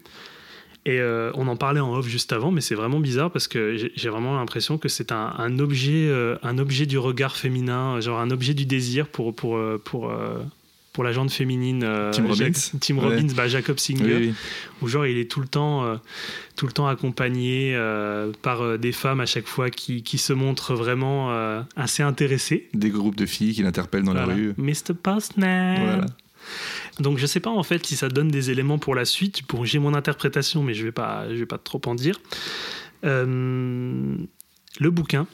[0.85, 4.09] Et on en parlait en off juste avant, mais c'est vraiment bizarre parce que j'ai
[4.09, 6.11] vraiment l'impression que c'est un, objet,
[6.43, 10.11] un objet du regard féminin, genre un objet du désir pour, pour, pour,
[10.93, 11.83] pour la gente féminine.
[11.83, 12.51] euh, Tim Robbins.
[12.79, 13.23] Tim Ouais.
[13.35, 14.33] Bah, Jacob Singer, Oui, oui.
[14.81, 15.95] où genre il est tout le temps, euh,
[16.55, 20.75] tout le temps accompagné euh, par des femmes à chaque fois qui, qui se montrent
[20.75, 21.31] vraiment
[21.75, 22.69] assez intéressées.
[22.73, 24.53] Des groupes de filles qui l'interpellent dans la rue.
[24.57, 24.93] Mr.
[25.01, 25.81] Postman.
[25.83, 26.05] Voilà.
[26.99, 29.41] Donc je sais pas en fait si ça donne des éléments pour la suite.
[29.47, 32.19] Pour j'ai mon interprétation, mais je vais pas, je vais pas trop en dire.
[34.79, 35.27] Le bouquin.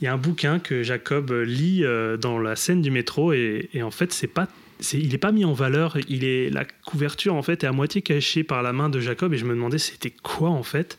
[0.00, 1.82] Il y a un bouquin que Jacob lit
[2.20, 4.46] dans la scène du métro et, et en fait c'est pas,
[4.92, 5.96] il est pas mis en valeur.
[6.08, 9.32] Il est la couverture en fait est à moitié cachée par la main de Jacob
[9.34, 10.98] et je me demandais c'était quoi en fait?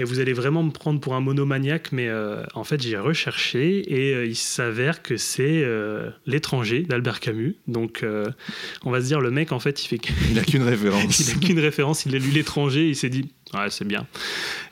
[0.00, 3.82] Et vous allez vraiment me prendre pour un monomaniaque, mais euh, en fait j'ai recherché
[3.92, 7.56] et euh, il s'avère que c'est euh, l'étranger d'Albert Camus.
[7.66, 8.04] Donc
[8.84, 11.18] on va se dire le mec en fait il fait Il n'a qu'une référence.
[11.18, 14.06] il a qu'une référence, il a lu l'étranger, il s'est dit ouais c'est bien.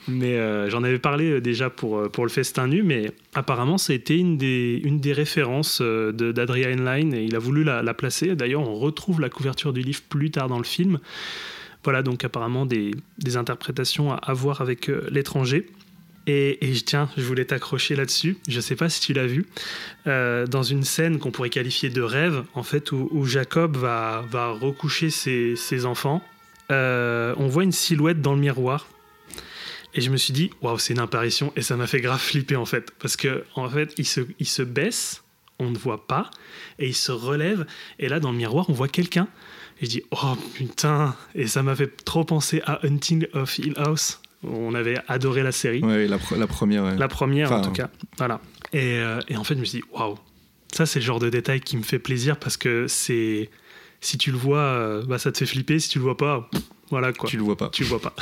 [0.06, 0.38] Mais
[0.70, 5.00] j'en avais parlé déjà pour, pour le festin nu, mais apparemment c'était une des, une
[5.00, 8.36] des références de- d'Adrian Line et il a voulu la, la placer.
[8.36, 11.00] D'ailleurs on retrouve la couverture du livre plus tard dans le film.
[11.87, 15.70] Voilà donc apparemment des, des interprétations à avoir avec euh, l'étranger.
[16.26, 18.39] Et, et tiens, je voulais t'accrocher là-dessus.
[18.49, 19.47] Je sais pas si tu l'as vu.
[20.09, 24.24] Euh, dans une scène qu'on pourrait qualifier de rêve, en fait, où, où Jacob va,
[24.28, 26.24] va recoucher ses, ses enfants,
[26.72, 28.89] euh, on voit une silhouette dans le miroir.
[29.95, 31.53] Et je me suis dit, waouh, c'est une apparition.
[31.55, 32.91] Et ça m'a fait grave flipper, en fait.
[32.99, 35.22] Parce que, en fait, il se, il se baisse,
[35.61, 36.32] on ne voit pas,
[36.80, 37.64] et il se relève.
[38.01, 39.28] Et là, dans le miroir, on voit quelqu'un.
[39.80, 41.14] Et je dis, oh putain.
[41.34, 44.20] Et ça m'a fait trop penser à Hunting of Hill House.
[44.42, 45.82] On avait adoré la série.
[45.82, 46.84] Ouais, la, pre- la première.
[46.84, 46.96] ouais.
[46.96, 47.90] La première, en tout cas.
[48.18, 48.40] Voilà.
[48.72, 50.16] Et, euh, et en fait, je me suis dit, waouh,
[50.72, 53.50] ça, c'est le genre de détail qui me fait plaisir parce que c'est.
[54.00, 55.78] Si tu le vois, euh, bah, ça te fait flipper.
[55.78, 57.28] Si tu le vois pas, pff, voilà quoi.
[57.28, 57.70] Tu le vois pas.
[57.70, 58.14] Tu le vois pas.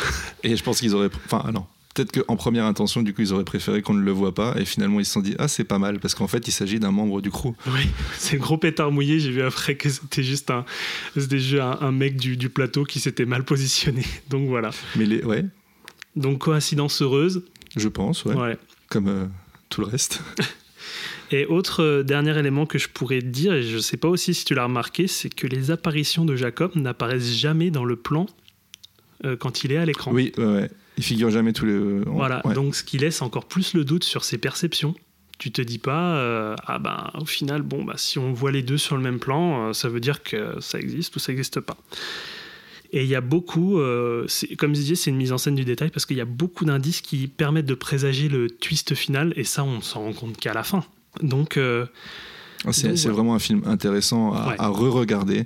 [0.45, 1.11] Et je pense qu'ils auraient.
[1.27, 1.67] Enfin, ah non.
[1.95, 4.55] Peut-être qu'en première intention, du coup, ils auraient préféré qu'on ne le voit pas.
[4.59, 6.01] Et finalement, ils se sont dit, ah, c'est pas mal.
[6.01, 7.55] Parce qu'en fait, il s'agit d'un membre du crew.
[7.69, 7.87] Oui,
[8.19, 9.21] c'est gros pétard mouillé.
[9.21, 10.65] J'ai vu après que c'était juste un,
[11.17, 14.03] c'était juste un, un mec du, du plateau qui s'était mal positionné.
[14.29, 14.71] Donc voilà.
[14.97, 15.23] Mais les.
[15.23, 15.45] Ouais,
[16.17, 17.45] Donc coïncidence heureuse.
[17.77, 18.35] je pense, ouais.
[18.35, 18.59] Ouais.
[18.91, 19.27] Comme euh,
[19.69, 20.21] tout le reste.
[21.31, 24.35] Et autre euh, dernier élément que je pourrais te dire, et je sais pas aussi
[24.35, 28.27] si tu l'as remarqué, c'est que les apparitions de Jacob n'apparaissent jamais dans le plan
[29.25, 30.13] euh, quand il est à l'écran.
[30.13, 30.71] Oui, ouais, ouais.
[30.97, 32.01] Il figure jamais tous les.
[32.07, 32.55] Voilà, ouais.
[32.55, 34.95] donc ce qui laisse encore plus le doute sur ses perceptions.
[35.39, 38.63] Tu te dis pas, euh, ah ben au final, bon, bah, si on voit les
[38.63, 41.59] deux sur le même plan, euh, ça veut dire que ça existe ou ça n'existe
[41.59, 41.77] pas.
[42.93, 45.65] Et il y a beaucoup, euh, comme je disais, c'est une mise en scène du
[45.65, 49.43] détail parce qu'il y a beaucoup d'indices qui permettent de présager le twist final et
[49.43, 50.85] ça, on s'en rend compte qu'à la fin.
[51.21, 51.87] Donc, euh,
[52.67, 53.13] Ah, C'est voilà.
[53.13, 54.55] vraiment un film intéressant à, Ouais.
[54.59, 55.45] à re-regarder,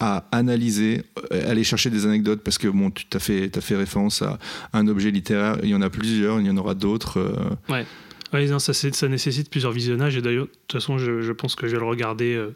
[0.00, 4.38] à analyser, euh, aller chercher des anecdotes parce que bon, tu as fait, référence à
[4.72, 5.58] un objet littéraire.
[5.62, 7.18] Il y en a plusieurs, il y en aura d'autres.
[7.18, 7.84] euh,
[8.32, 11.72] Ouais, non, ça, nécessite plusieurs visionnages et d'ailleurs, de toute façon, je, pense que je
[11.72, 12.54] vais le regarder euh,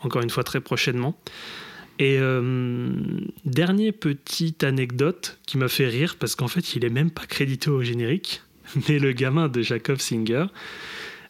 [0.00, 1.16] encore une fois très prochainement.
[2.00, 2.90] Et euh,
[3.44, 7.70] dernière petite anecdote qui m'a fait rire parce qu'en fait, il est même pas crédité
[7.70, 8.42] au générique,
[8.88, 10.46] mais le gamin de Jacob Singer,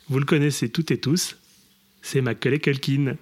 [0.09, 1.37] vous le connaissez toutes et tous,
[2.01, 3.17] c'est Macaulay Culkin.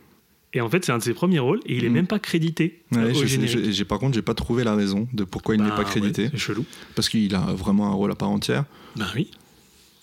[0.55, 1.95] Et en fait, c'est un de ses premiers rôles et il est Mhm.
[1.95, 3.85] même pas crédité ouais, euh, au sais- générique.
[3.89, 6.29] par contre, j'ai pas trouvé la raison de pourquoi il n'est Bah, pas crédité, ouais,
[6.33, 6.67] c'est chelou.
[6.95, 8.65] parce qu'il a vraiment un rôle à part entière.
[8.97, 9.31] Ben oui.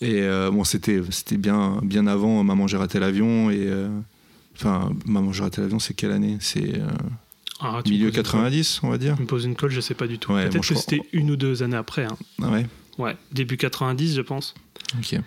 [0.00, 3.88] Et euh, bon, c'était c'était bien bien avant Maman j'ai raté l'avion et euh,
[4.56, 6.38] enfin Maman j'ai raté l'avion, c'est quelle année?
[6.40, 6.86] C'est euh,
[7.60, 8.22] Ah, milieu poses une colle.
[8.24, 9.14] 90, on va dire.
[9.16, 10.32] Tu me poses une colle, je sais pas du tout.
[10.32, 12.04] Ouais, Peut-être bon, que crois- c'était une ou deux années après.
[12.06, 12.16] hein.
[12.42, 12.66] Ah ouais?
[12.98, 14.54] Ouais, début 90, je pense.
[14.98, 15.12] Ok.
[15.12, 15.20] Et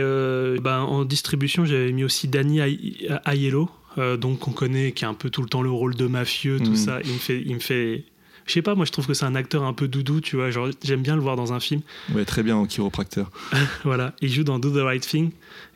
[0.00, 3.68] euh, ben, en distribution, j'avais mis aussi Danny Ai- Aiello,
[3.98, 6.58] euh, donc qu'on connaît, qui a un peu tout le temps le rôle de mafieux,
[6.58, 6.76] tout Mhm.
[6.76, 7.00] ça.
[7.04, 8.04] Il me fait, il me fait
[8.46, 10.50] Je sais pas, moi je trouve que c'est un acteur un peu doudou, tu vois.
[10.50, 11.80] Genre, j'aime bien le voir dans un film.
[12.14, 13.30] Ouais, très bien en chiropracteur.
[13.84, 15.30] voilà, il joue dans Do the Right Thing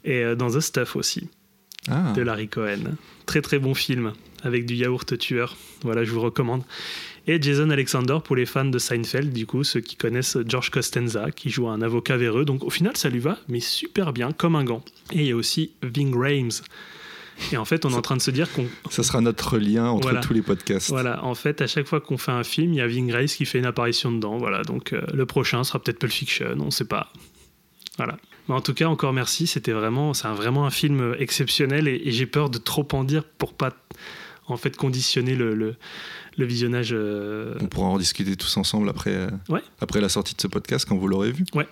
[0.05, 1.29] et euh, dans The Stuff aussi,
[1.91, 2.97] Ah, de Larry Cohen.
[3.25, 4.13] Très très bon film
[4.43, 5.57] avec du yaourt tueur.
[5.83, 6.63] Voilà, je vous recommande.
[7.27, 11.31] Et Jason Alexander pour les fans de Seinfeld, du coup, ceux qui connaissent George Costanza,
[11.31, 12.45] qui joue un avocat véreux.
[12.45, 14.83] Donc au final, ça lui va, mais super bien, comme un gant.
[15.13, 16.51] Et il y a aussi Ving Rhames.
[17.53, 19.87] Et en fait, on est en train de se dire qu'on ça sera notre lien
[19.89, 20.21] entre Voilà.
[20.21, 20.89] tous les podcasts.
[20.91, 23.27] Voilà, en fait, à chaque fois qu'on fait un film, il y a Ving Rhames
[23.27, 24.39] qui fait une apparition dedans.
[24.39, 27.13] Voilà, donc euh, le prochain sera peut-être Pulp Fiction, on sait pas.
[27.97, 28.17] Voilà.
[28.49, 29.47] Mais en tout cas, encore merci.
[29.47, 33.23] C'était vraiment, c'est vraiment un film exceptionnel et, et j'ai peur de trop en dire
[33.25, 33.73] pour pas
[34.47, 35.77] en fait conditionner le, le,
[36.39, 36.91] le visionnage.
[36.93, 39.61] euh, On pourra en discuter tous ensemble après, euh, Ouais.
[39.81, 41.45] après la sortie de ce podcast quand vous l'aurez vu.
[41.55, 41.69] Ouais.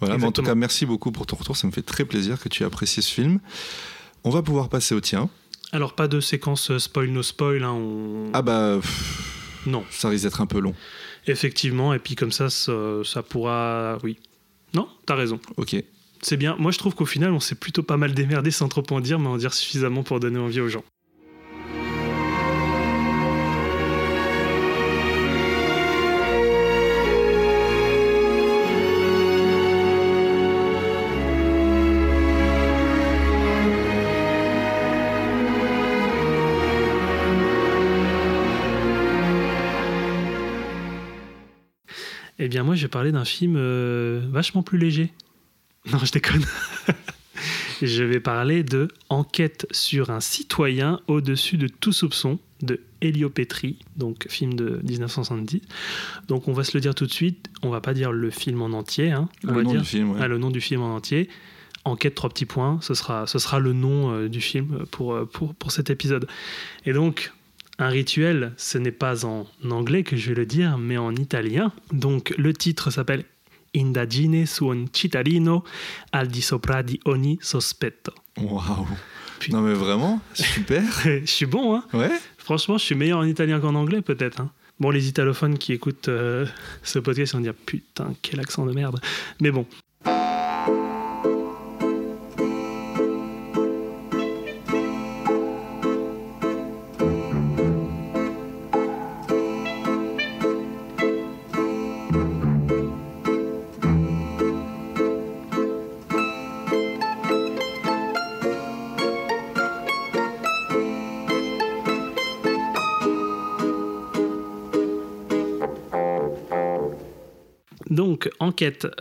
[0.00, 1.56] Voilà, mais en tout cas, merci beaucoup pour ton retour.
[1.56, 3.38] Ça me fait très plaisir que tu aies apprécié ce film.
[4.26, 5.30] On va pouvoir passer au tien.
[5.72, 7.62] Alors pas de séquence euh, spoil no spoil.
[7.62, 10.74] hein, on- Ah bah, pff, Non, ça risque d'être un peu long.
[11.28, 11.94] effectivement.
[11.94, 12.72] Et puis comme ça, ça,
[13.04, 13.98] ça pourra.
[14.02, 14.18] Oui.
[14.74, 15.38] Non, t'as raison.
[15.56, 15.76] Ok.
[16.22, 16.56] C'est bien.
[16.58, 19.18] Moi, je trouve qu'au final, on s'est plutôt pas mal démerdé sans trop en dire,
[19.20, 20.82] mais en dire suffisamment pour donner envie aux gens.
[42.38, 45.12] Eh bien, moi, je vais parler d'un film euh, vachement plus léger.
[45.92, 46.44] Non, je déconne.
[47.82, 53.78] je vais parler de Enquête sur un citoyen au-dessus de tout soupçon de Elio Petri,
[53.96, 55.60] donc film de 1970.
[56.26, 57.48] Donc, on va se le dire tout de suite.
[57.62, 59.12] On va pas dire le film en entier.
[59.12, 59.28] hein.
[59.44, 60.18] On le va nom dire du film, ouais.
[60.20, 61.28] ah, le nom du film en entier.
[61.84, 65.24] Enquête, trois petits points, ce sera, ce sera le nom euh, du film pour, euh,
[65.24, 66.26] pour, pour cet épisode.
[66.84, 67.32] Et donc,
[67.78, 71.72] un rituel, ce n'est pas en anglais que je vais le dire, mais en italien.
[71.92, 73.24] Donc, le titre s'appelle
[73.76, 75.62] Indagine su un cittadino
[76.12, 78.12] al di sopra di ogni sospetto.
[78.40, 78.86] Waouh.
[79.50, 80.82] Non mais vraiment, super.
[81.04, 82.10] je suis bon, hein Ouais.
[82.38, 84.40] Franchement, je suis meilleur en italien qu'en anglais, peut-être.
[84.40, 84.50] hein.
[84.80, 86.46] Bon, les italophones qui écoutent euh,
[86.82, 88.98] ce podcast vont dire putain, quel accent de merde.
[89.40, 89.66] Mais bon.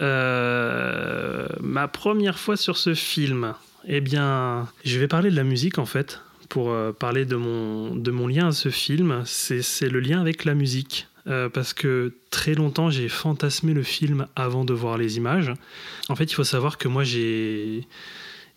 [0.01, 3.53] Euh, ma première fois sur ce film,
[3.87, 6.21] eh bien, je vais parler de la musique en fait.
[6.49, 10.45] Pour euh, parler de mon, de mon lien à ce film, c'est le lien avec
[10.45, 11.07] la musique.
[11.27, 15.51] Euh, parce que très longtemps, j'ai fantasmé le film avant de voir les images.
[16.07, 17.87] En fait, il faut savoir que moi, j'ai.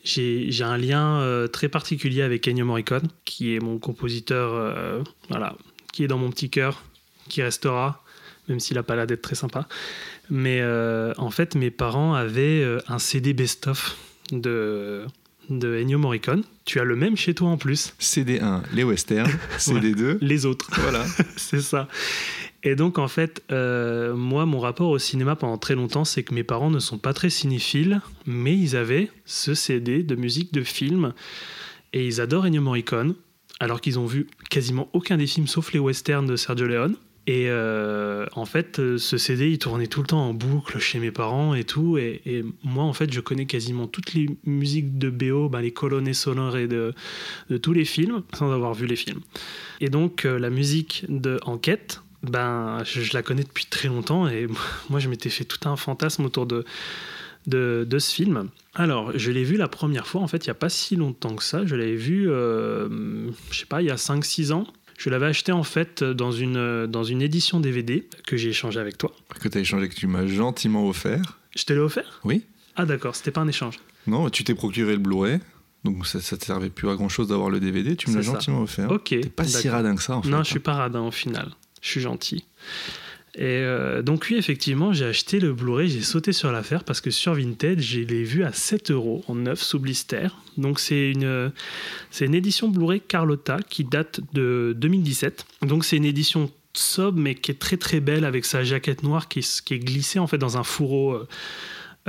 [0.04, 5.54] J'ai un lien très particulier avec Ennio Morricone, qui est mon compositeur, voilà,
[5.92, 6.82] qui est dans mon petit cœur,
[7.28, 8.02] qui restera,
[8.48, 9.68] même s'il a pas l'air d'être très sympa.
[10.30, 13.96] Mais euh, en fait, mes parents avaient euh, un CD best-of
[14.32, 15.06] de,
[15.48, 16.44] de Ennio Morricone.
[16.64, 19.30] Tu as le même chez toi en plus, CD1, les westerns.
[19.58, 20.68] CD2, les autres.
[20.80, 21.04] voilà.
[21.36, 21.88] c'est ça.
[22.64, 26.34] Et donc, en fait, euh, moi, mon rapport au cinéma pendant très longtemps, c'est que
[26.34, 30.64] mes parents ne sont pas très cinéphiles, mais ils avaient ce CD de musique de
[30.64, 31.14] film
[31.92, 33.14] et ils adorent Ennio Morricone,
[33.60, 36.96] alors qu'ils ont vu quasiment aucun des films sauf les westerns de Sergio Leone.
[37.28, 40.98] Et euh, en fait, euh, ce CD, il tournait tout le temps en boucle chez
[40.98, 41.98] mes parents et tout.
[41.98, 46.14] Et, moi, en fait, je connais quasiment toutes les musiques de BO, ben, les colonnes
[46.14, 46.94] sonores et de,
[47.60, 49.20] tous les films, sans avoir vu les films.
[49.82, 54.26] Et donc, euh, la musique de Enquête, ben, je, la connais depuis très longtemps.
[54.26, 54.46] Et
[54.88, 56.64] moi, je m'étais fait tout un fantasme autour de,
[57.46, 58.48] de, de ce film.
[58.74, 61.36] Alors, je l'ai vu la première fois, en fait, il n'y a pas si longtemps
[61.36, 61.66] que ça.
[61.66, 64.66] Je l'avais vu, euh, je sais pas, il y a 5-6 ans.
[64.98, 68.98] Je l'avais acheté en fait dans une, dans une édition DVD que j'ai échangé avec
[68.98, 69.14] toi.
[69.40, 71.38] Que tu as échangé, que tu m'as gentiment offert.
[71.56, 72.20] Je te l'ai offert?
[72.24, 72.44] Oui.
[72.74, 73.78] Ah d'accord, c'était pas un échange.
[74.08, 75.38] Non, tu t'es procuré le Blu-ray.
[75.84, 77.94] Donc ça, te servait plus à grand chose d'avoir le DVD.
[77.94, 78.90] Tu me l'as gentiment offert.
[78.90, 79.10] Ok.
[79.10, 80.28] T'es pas si radin que ça en fait.
[80.28, 80.42] Non, hein.
[80.42, 81.50] je suis pas radin au final.
[81.80, 82.44] Je suis gentil.
[83.34, 87.10] Et euh, donc oui, effectivement, j'ai acheté le Blu-ray, j'ai sauté sur l'affaire parce que
[87.10, 90.28] sur Vinted, je l'ai vu à 7 euros en neuf sous blister.
[90.56, 91.52] Donc c'est une,
[92.10, 95.46] c'est une édition Blu-ray Carlotta qui date de 2017.
[95.62, 99.28] Donc c'est une édition sobre mais qui est très très belle avec sa jaquette noire
[99.28, 101.28] qui, qui est glissée en fait dans un fourreau euh,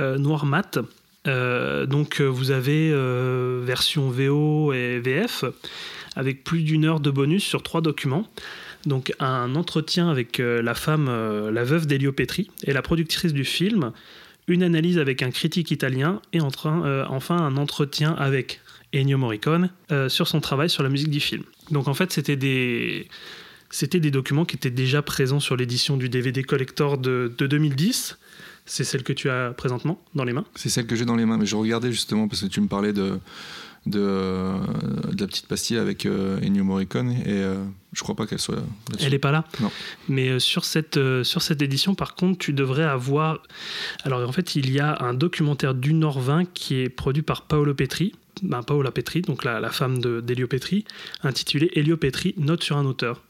[0.00, 0.78] euh, noir mat.
[1.26, 5.44] Euh, donc euh, vous avez euh, version VO et VF
[6.16, 8.26] avec plus d'une heure de bonus sur trois documents.
[8.86, 13.32] Donc un entretien avec euh, la femme, euh, la veuve d'Elio Petri et la productrice
[13.32, 13.92] du film,
[14.48, 18.60] une analyse avec un critique italien et euh, enfin un entretien avec
[18.94, 19.70] Ennio Morricone
[20.08, 21.44] sur son travail sur la musique du film.
[21.70, 23.06] Donc en fait, c'était des
[23.70, 28.18] c'était des documents qui étaient déjà présents sur l'édition du DVD collector de 2010.
[28.66, 30.44] C'est celle que tu as présentement dans les mains?
[30.56, 32.66] C'est celle que j'ai dans les mains, mais je regardais justement parce que tu me
[32.66, 33.20] parlais de,
[33.86, 34.58] de, euh,
[35.12, 38.56] de la petite pastille avec euh, Ennio Morricone et euh, je crois pas qu'elle soit
[38.56, 39.04] là-dessus.
[39.06, 39.44] Elle n'est pas là?
[39.60, 39.70] Non.
[40.08, 43.42] Mais sur, cette, sur cette édition, par contre, tu devrais avoir.
[44.04, 47.42] Alors, en fait, il y a un documentaire du Nord 20 qui est produit par
[47.46, 48.12] Paolo Petri,
[48.42, 50.84] ben, Paola Petri, donc la, la femme de- d'Elio Petri,
[51.22, 53.22] intitulé Elio Petri, note sur un auteur.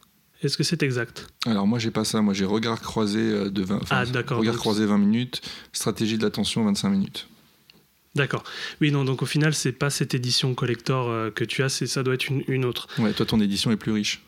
[0.42, 1.26] Est-ce que c'est exact?
[1.46, 4.86] Alors moi j'ai pas ça, moi j'ai regard croisé de 20, enfin, Ah, regard croisé
[4.86, 5.42] 20 minutes,
[5.72, 7.28] stratégie de l'attention 25 minutes.
[8.16, 8.42] D'accord.
[8.80, 11.86] Oui, non, donc au final, c'est pas cette édition collector euh, que tu as, c'est
[11.86, 12.88] ça doit être une, une autre.
[12.98, 14.20] Ouais, toi ton édition est plus riche.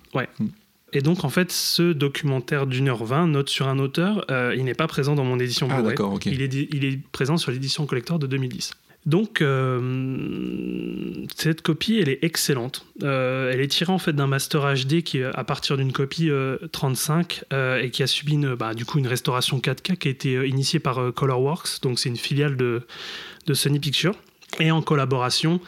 [0.94, 4.64] Et donc, en fait, ce documentaire d'une heure 20, note sur un auteur, euh, il
[4.64, 6.26] n'est pas présent dans mon édition Ah d'accord, ok.
[6.26, 8.72] Il est, di- il est présent sur l'édition collector de 2010.
[9.04, 12.86] Donc, euh, cette copie, elle est excellente.
[13.02, 16.56] Euh, elle est tirée en fait d'un master HD qui à partir d'une copie euh,
[16.70, 18.72] 35 euh, et qui a subi une, bah,
[19.04, 21.80] restauration 4K qui a été initiée par Colorworks.
[21.82, 22.82] Donc, c'est une filiale de,
[23.46, 24.14] de Sony Pictures.
[24.60, 25.60] Et en collaboration,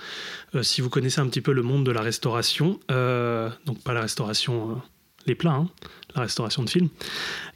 [0.61, 4.81] si vous connaissez un petit peu le monde de la restauration, donc pas la restauration,
[5.27, 5.71] les plats, hein,
[6.15, 6.89] la restauration de films.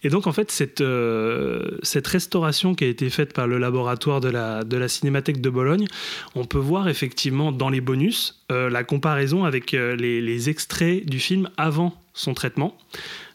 [0.03, 4.21] Et donc en fait, cette, euh, cette restauration qui a été faite par le laboratoire
[4.21, 5.87] de la, de la Cinémathèque de Bologne,
[6.35, 11.05] on peut voir effectivement dans les bonus euh, la comparaison avec euh, les, les extraits
[11.07, 12.77] du film avant son traitement.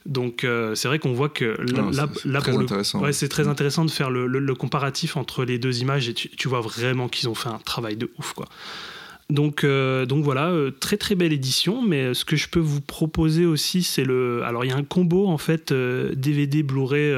[0.06, 0.46] Donc
[0.76, 3.00] c'est vrai qu'on voit que là, là- c'est- là, très pour le- intéressant.
[3.02, 6.14] ouais, c'est très intéressant de faire le, le- le comparatif entre les deux images et
[6.14, 8.50] tu, tu vois vraiment qu'ils ont fait un travail de ouf quoi.
[9.34, 12.60] Donc, euh, donc voilà, euh, très très belle édition, mais euh, ce que je peux
[12.60, 14.44] vous proposer aussi, c'est le.
[14.44, 17.12] Alors il y a un combo en fait euh, DVD Blu-ray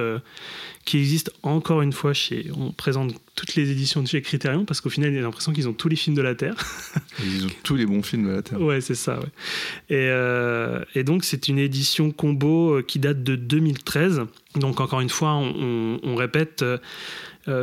[0.85, 2.47] qui existe encore une fois chez.
[2.55, 5.51] On présente toutes les éditions de chez Criterion parce qu'au final, il y a l'impression
[5.51, 6.55] qu'ils ont tous les films de la Terre.
[7.23, 8.61] Ils ont tous les bons films de la Terre.
[8.61, 9.19] Ouais, c'est ça.
[9.19, 9.95] Ouais.
[9.97, 14.21] Et, et donc, c'est une édition combo qui date de 2013.
[14.55, 16.63] Donc, encore une fois, on, on- on répète,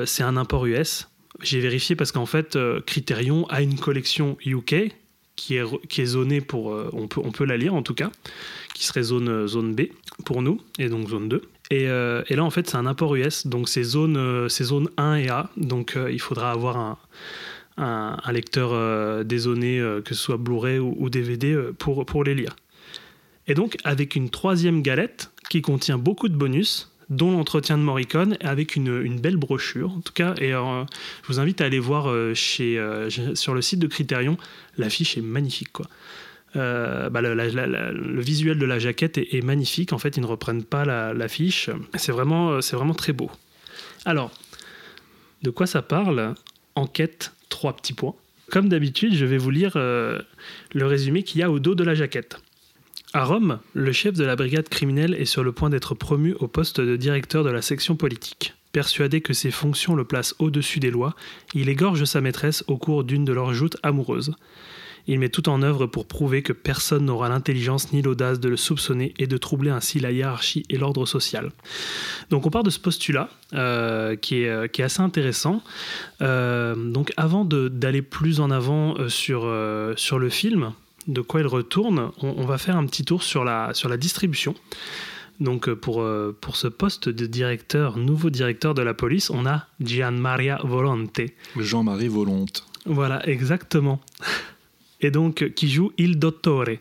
[0.04, 1.08] c'est un import US.
[1.42, 4.92] J'ai vérifié parce qu'en fait, euh, Criterion a une collection UK
[5.36, 6.72] qui est, qui est zonée pour.
[6.72, 8.10] euh, on, peut, on peut la lire en tout cas,
[8.74, 9.82] qui serait zone, euh, zone B
[10.24, 11.42] pour nous, et donc zone 2.
[11.70, 15.14] Et, et là, en fait, c'est un import US, donc c'est zone, c'est zone 1
[15.14, 15.48] et A.
[15.56, 16.98] Donc, il faudra avoir un,
[17.76, 22.56] un, lecteur euh, que ce soit Blu-ray ou, ou DVD, pour, pour les lire.
[23.46, 28.36] Et donc, avec une troisième galette qui contient beaucoup de bonus, dont l'entretien de Morricone,
[28.40, 30.34] avec une, belle brochure, en tout cas.
[30.40, 30.84] Et euh,
[31.22, 34.36] je vous invite à aller voir euh, euh, sur le site de Criterion.
[34.78, 35.86] L'affiche est magnifique, quoi.
[36.54, 39.92] Bah, le, visuel de la jaquette est, magnifique.
[39.92, 41.70] En fait, ils ne reprennent pas la- l'affiche.
[41.96, 43.30] c'est vraiment, vraiment très beau.
[44.04, 44.30] Alors,
[45.42, 46.34] de quoi ça parle?
[46.74, 48.14] Enquête, trois petits points.
[48.50, 50.26] Comme d'habitude, je vais vous lire le
[50.74, 52.38] résumé qu'il y a au dos de la jaquette.
[53.14, 56.48] À Rome, le chef de la brigade criminelle est sur le point d'être promu au
[56.48, 58.54] poste de directeur de la section politique.
[58.72, 61.14] Persuadé que ses fonctions le placent au-dessus des lois,
[61.52, 64.34] il égorge sa maîtresse au cours d'une de leurs joutes amoureuses.
[65.08, 68.56] Il met tout en œuvre pour prouver que personne n'aura l'intelligence ni l'audace de le
[68.56, 71.50] soupçonner et de troubler ainsi la hiérarchie et l'ordre social.
[72.30, 75.62] Donc on part de ce postulat euh, qui, est, euh, qui est assez intéressant.
[76.22, 80.72] Euh, donc avant d'aller plus en avant sur le film,
[81.06, 83.96] de quoi il retourne, on, on va faire un petit tour sur la, sur la
[83.96, 84.54] distribution.
[85.40, 89.46] Donc euh, pour, euh, pour ce poste de directeur, nouveau directeur de la police, on
[89.46, 91.20] a Gian Maria Volonte.
[91.56, 92.64] Jean-Marie Volonte.
[92.86, 94.00] Voilà, exactement.
[95.00, 96.78] Et donc, qui joue Il Dottore.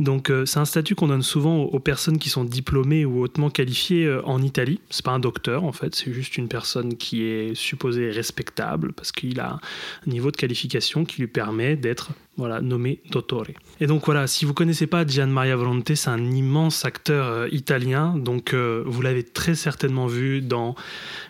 [0.00, 3.50] Donc, euh, c'est un statut qu'on donne souvent aux, personnes qui sont diplômées ou hautement
[3.50, 4.80] qualifiées euh, en Italie.
[4.88, 9.12] C'est pas un docteur, en fait, c'est juste une personne qui est supposée respectable parce
[9.12, 9.60] qu'il a
[10.06, 13.48] un niveau de qualification qui lui permet d'être voilà, nommé Dottore.
[13.78, 17.48] Et donc, voilà, si vous connaissez pas Gian Maria Volonte, c'est un immense acteur euh,
[17.52, 18.16] italien.
[18.16, 20.74] Donc, vous l'avez très certainement vu dans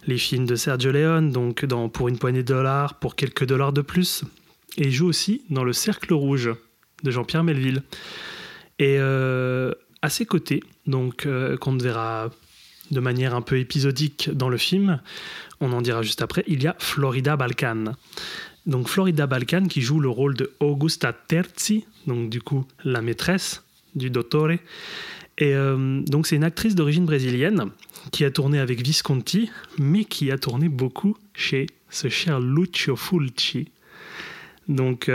[0.07, 3.73] les films de Sergio Leone, donc dans Pour une poignée de dollars, pour quelques dollars
[3.73, 4.23] de plus.
[4.79, 6.51] Et il joue aussi dans Le Cercle Rouge
[7.03, 7.83] de Jean-Pierre Melville.
[8.81, 12.31] Et euh, à ses côtés, donc euh, qu'on verra
[12.91, 15.01] de manière un peu épisodique dans le film,
[15.61, 17.93] on en dira juste après, il y a Florida Balkan.
[18.65, 23.63] Donc Florida Balkan qui joue le rôle de Augusta Terzi, donc du coup la maîtresse
[23.95, 24.53] du Dottore.
[24.53, 27.67] Et euh, donc c'est une actrice d'origine brésilienne
[28.13, 33.69] qui a tourné avec Visconti, mais qui a tourné beaucoup chez ce cher Lucio Fulci,
[34.69, 35.11] donc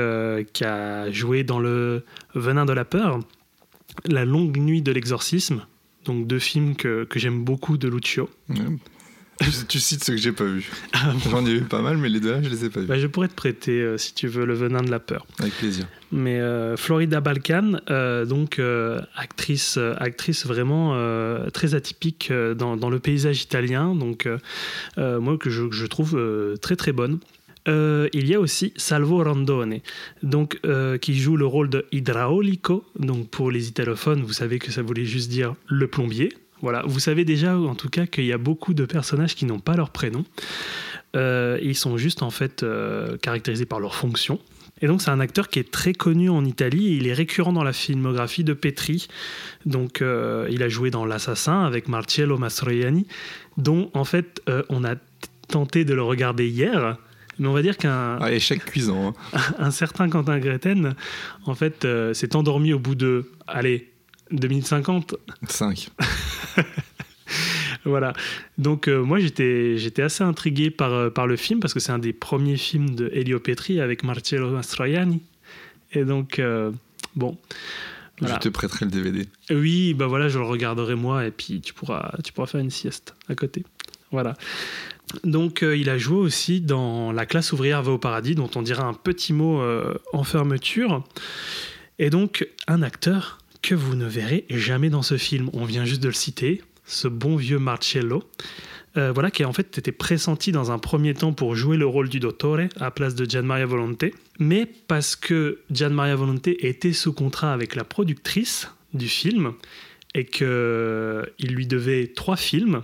[0.54, 2.04] qui a joué dans le
[2.36, 3.22] Venin de la peur,
[4.06, 5.66] La longue nuit de l'exorcisme,
[6.06, 8.30] donc deux films que, que j'aime beaucoup de Lucio.
[8.50, 8.58] Ouais.
[9.68, 10.70] tu, cites ceux que j'ai pas vus.
[10.94, 12.86] Ah, J'en ai vu pas mal, mais les deux là, je les ai pas vus.
[12.86, 15.26] Bah, je pourrais te prêter, euh, si tu veux, Le Venin de la Peur.
[15.40, 15.86] Avec plaisir.
[16.12, 18.62] Mais euh, Florida Balkan, euh, donc
[19.16, 20.96] actrice, actrice vraiment
[21.52, 24.28] très atypique dans, dans le paysage italien, donc
[24.98, 26.18] moi que je, je trouve
[26.62, 27.20] très très bonne.
[27.68, 29.80] Euh, il y a aussi Salvo Randone,
[30.22, 32.86] donc euh, qui joue le rôle de Idraulico.
[33.00, 36.32] Donc pour les italophones, vous savez que ça voulait juste dire le plombier.
[36.62, 39.60] Voilà, vous savez déjà en tout cas qu'il y a beaucoup de personnages qui n'ont
[39.60, 40.26] pas leur prénom.
[41.16, 42.66] Euh, ils sont juste en fait
[43.22, 44.40] caractérisés par leur fonction.
[44.82, 47.54] Et donc c'est un acteur qui est très connu en Italie et il est récurrent
[47.54, 49.08] dans la filmographie de Petri.
[49.66, 53.08] Donc il a joué dans L'Assassin avec Marcello Mastroianni,
[53.58, 54.96] dont en fait on a
[55.48, 56.98] tenté de le regarder hier.
[57.40, 59.14] Mais on va dire qu'un Ah, échec cuisant.
[59.34, 59.40] hein.
[59.60, 60.96] un certain Quentin Greten,
[61.46, 63.92] en fait, euh, s'est endormi au bout de, allez,
[64.32, 65.16] 2050.
[65.48, 65.90] 5.
[67.84, 68.14] Voilà.
[68.58, 71.92] Donc euh, moi j'étais j'étais assez intrigué par, euh, par le film parce que c'est
[71.92, 75.22] un des premiers films de Elio Petri avec Marcello Mastroianni.
[75.92, 76.72] Et donc euh,
[77.16, 77.38] bon.
[78.20, 78.36] Voilà.
[78.36, 79.28] Je te prêterai le DVD.
[79.52, 82.72] Oui, bah voilà, je le regarderai moi et puis tu pourras tu pourras faire une
[82.72, 83.64] sieste à côté.
[84.12, 84.36] Voilà.
[85.24, 88.62] Donc euh, il a joué aussi dans La classe ouvrière va au paradis dont on
[88.62, 91.04] dira un petit mot euh, en fermeture.
[92.00, 95.50] Et donc un acteur que vous ne verrez jamais dans ce film.
[95.54, 98.24] On vient juste de le citer, ce bon vieux Marcello.
[98.98, 102.08] Euh, voilà, qui en fait était pressenti dans un premier temps pour jouer le rôle
[102.08, 106.66] du Dottore à la place de Gian Maria Volonté, mais parce que Gian Maria Volonté
[106.66, 109.52] était sous contrat avec la productrice du film
[110.14, 112.84] et que il lui devait trois films,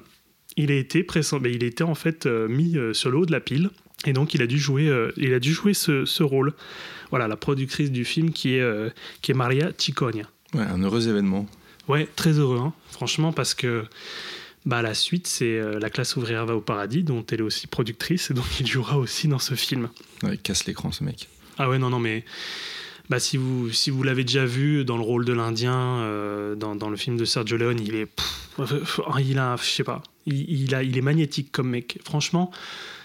[0.58, 3.26] il a été pressent, mais il était en fait euh, mis euh, sur le haut
[3.26, 3.70] de la pile
[4.06, 6.54] et donc il a dû jouer, euh, il a dû jouer ce, ce rôle.
[7.10, 8.90] Voilà, la productrice du film qui est, euh,
[9.22, 10.24] qui est Maria Ciccogna.
[10.54, 11.46] Ouais, un heureux événement.
[11.88, 13.84] Ouais, très heureux, hein, franchement, parce que
[14.66, 17.68] bah, la suite, c'est euh, La classe ouvrière va au paradis, dont elle est aussi
[17.68, 19.90] productrice, et donc il jouera aussi dans ce film.
[20.24, 21.28] Ouais, il casse l'écran, ce mec.
[21.58, 22.24] Ah ouais, non, non, mais
[23.10, 26.90] bah, si vous, si vous l'avez déjà vu dans le rôle de l'Indien, euh, dans,
[26.90, 28.10] le film de Sergio Leone, il est.
[29.20, 29.56] il a.
[29.58, 30.02] Je sais pas.
[30.26, 32.00] Il, a, il est magnétique comme mec.
[32.04, 32.52] Franchement,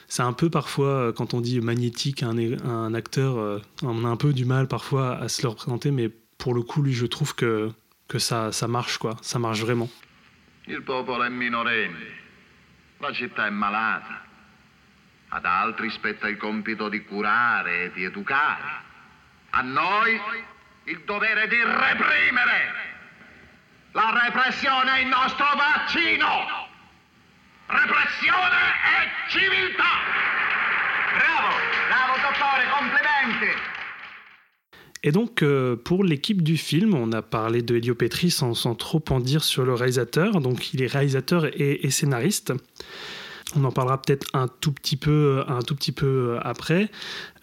[0.08, 4.08] c'est un peu parfois, euh, quand on dit magnétique un, un acteur, euh, on a
[4.08, 7.06] un peu du mal parfois à se le représenter, mais pour le coup, lui, je
[7.06, 7.70] trouve que,
[8.06, 9.16] que ça, ça marche, quoi.
[9.22, 9.88] Ça marche vraiment.
[10.68, 11.96] Il popolo è minorenne,
[13.00, 13.48] la città.
[15.28, 18.10] Ad altri spetta il compito di curare e di.
[19.50, 20.20] A noi
[20.84, 22.84] il dovere di reprimere.
[23.92, 26.28] La repressione è il nostro vaccino.
[27.66, 28.58] Repressione
[28.94, 29.92] e civiltà.
[31.18, 31.54] Bravo,
[31.88, 33.74] bravo dottore, complimenti.
[35.02, 39.02] Et donc, euh, pour l'équipe du film, on a parlé de Elio Petri sans, trop
[39.10, 40.40] en dire sur le réalisateur.
[40.40, 42.52] Donc, il est réalisateur et scénariste.
[43.54, 46.90] On en parlera peut-être un tout petit peu, un tout petit peu après.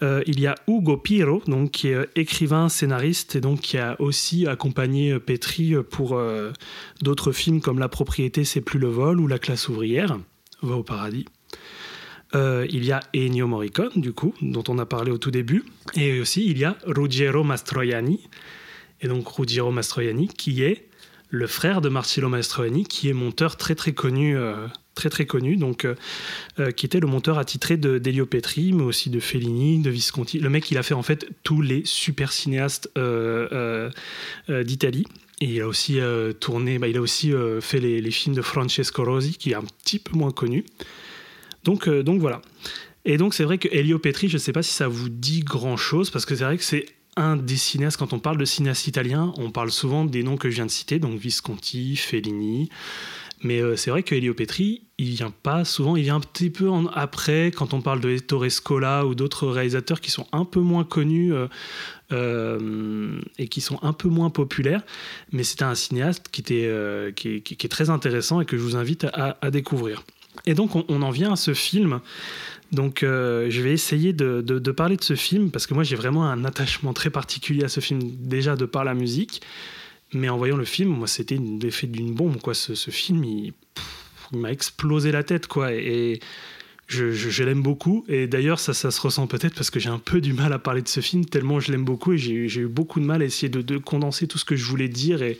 [0.02, 3.96] Euh, il y a Ugo Piro, donc qui est écrivain, scénariste et donc qui a
[4.00, 6.52] aussi accompagné Petri pour euh,
[7.00, 10.18] d'autres films comme La propriété, c'est plus le vol ou La classe ouvrière
[10.62, 11.24] va au paradis.
[12.34, 15.64] Euh, il y a Ennio Morricone, du coup, dont on a parlé au tout début.
[15.94, 18.28] Et aussi, il y a Ruggiero Mastroianni.
[19.00, 20.88] Et donc, Ruggiero Mastroianni, qui est
[21.28, 25.56] le frère de Marcello Mastroianni, qui est monteur très très connu, euh, très très connu,
[25.56, 25.94] donc euh,
[26.58, 30.38] euh, qui était le monteur attitré de d'Elio Petri, mais aussi de Fellini, de Visconti.
[30.38, 33.90] Le mec, il a fait en fait tous les super cinéastes euh,
[34.48, 35.06] d'Italie.
[35.40, 35.98] Et il a aussi
[36.38, 39.98] tourné, bah, il a aussi fait les, films de Francesco Rosi, qui est un petit
[39.98, 40.64] peu moins connu.
[41.64, 42.40] Donc, donc voilà.
[43.04, 45.40] Et donc c'est vrai que Elio Petri, je ne sais pas si ça vous dit
[45.40, 46.86] grand chose, parce que c'est vrai que c'est
[47.16, 50.50] un des cinéastes, quand on parle de cinéastes italiens, on parle souvent des noms que
[50.50, 52.68] je viens de citer, donc Visconti, Fellini.
[53.44, 56.48] Mais euh, c'est vrai que Elio Petri, il vient pas souvent, il vient un petit
[56.48, 60.60] peu après, quand on parle de Ettore Scola ou d'autres réalisateurs qui sont un peu
[60.60, 61.46] moins connus euh,
[62.12, 64.82] euh, et qui sont un peu moins populaires.
[65.30, 69.06] Mais c'était un cinéaste qui, était, qui, est, très intéressant et que je vous invite
[69.12, 70.02] à, découvrir.
[70.46, 72.00] Et donc on, en vient à ce film.
[72.72, 76.46] Donc je vais essayer de parler de ce film parce que moi j'ai vraiment un
[76.46, 79.42] attachement très particulier à ce film déjà de par la musique.
[80.12, 82.54] Mais en voyant le film, moi c'était l'effet d'une bombe quoi.
[82.54, 83.52] Ce, ce film il,
[84.32, 85.72] m'a explosé la tête quoi.
[85.72, 86.20] Et
[86.86, 88.04] je, je- je l'aime beaucoup.
[88.08, 90.58] Et d'ailleurs, ça, ça se ressent peut-être parce que j'ai un peu du mal à
[90.58, 92.12] parler de ce film, tellement je l'aime beaucoup.
[92.12, 94.54] Et j'ai j'ai eu beaucoup de mal à essayer de, de condenser tout ce que
[94.54, 95.38] je voulais dire et,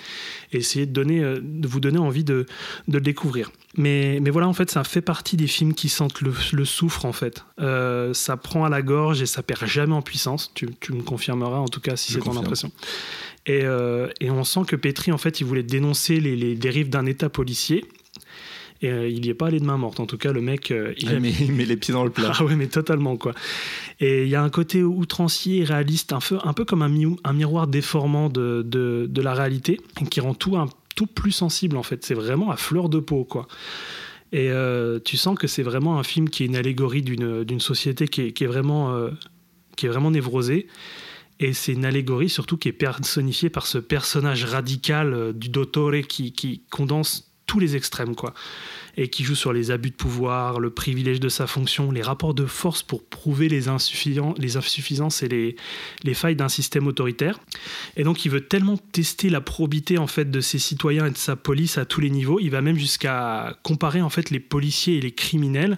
[0.53, 2.47] et essayer de, donner, euh, de vous donner envie de,
[2.89, 3.53] de le découvrir.
[3.77, 7.05] Mais, mais voilà, en fait, ça fait partie des films qui sentent le, le soufre,
[7.05, 7.45] en fait.
[7.61, 10.51] Euh, ça prend à la gorge et ça perd jamais en puissance.
[10.55, 12.71] Tu, tu me confirmeras, en tout cas, si Je c'est ton impression.
[13.47, 16.88] Et, euh, et on sent que Petri, en fait, il voulait dénoncer les, les dérives
[16.88, 17.84] d'un État policier.
[18.82, 20.01] Et euh, il n'y est pas allé de main morte.
[20.01, 22.05] En tout cas, le mec, euh, il Ah, a mais il met les pieds dans
[22.05, 22.32] le plat.
[22.34, 23.32] ah ouais, mais totalement, quoi.
[24.01, 26.88] Et il y a un côté outrancier et réaliste, un peu, un peu comme un,
[26.88, 29.80] mi- un miroir déformant de, de, de la réalité,
[30.11, 32.05] qui rend tout, un, tout plus sensible, en fait.
[32.05, 33.47] C'est vraiment à fleur de peau, quoi.
[34.32, 38.09] Et euh, tu sens que c'est vraiment un film qui est une allégorie d'une société
[38.09, 39.09] qui est, qui est vraiment,
[39.76, 40.66] qui est vraiment névrosée.
[41.45, 46.01] Et c'est une allégorie surtout qui est personnifiée par ce personnage radical euh, du Dottore
[46.09, 48.32] qui, condense tous les extrêmes, quoi.
[48.97, 52.32] Et qui joue sur les abus de pouvoir, le privilège de sa fonction, les rapports
[52.32, 55.57] de force pour prouver les insuffisances et les,
[56.03, 57.38] les failles d'un système autoritaire.
[57.99, 61.18] Et donc il veut tellement tester la probité en fait de ses citoyens et de
[61.18, 64.97] sa police à tous les niveaux, il va même jusqu'à comparer en fait les policiers
[64.97, 65.76] et les criminels.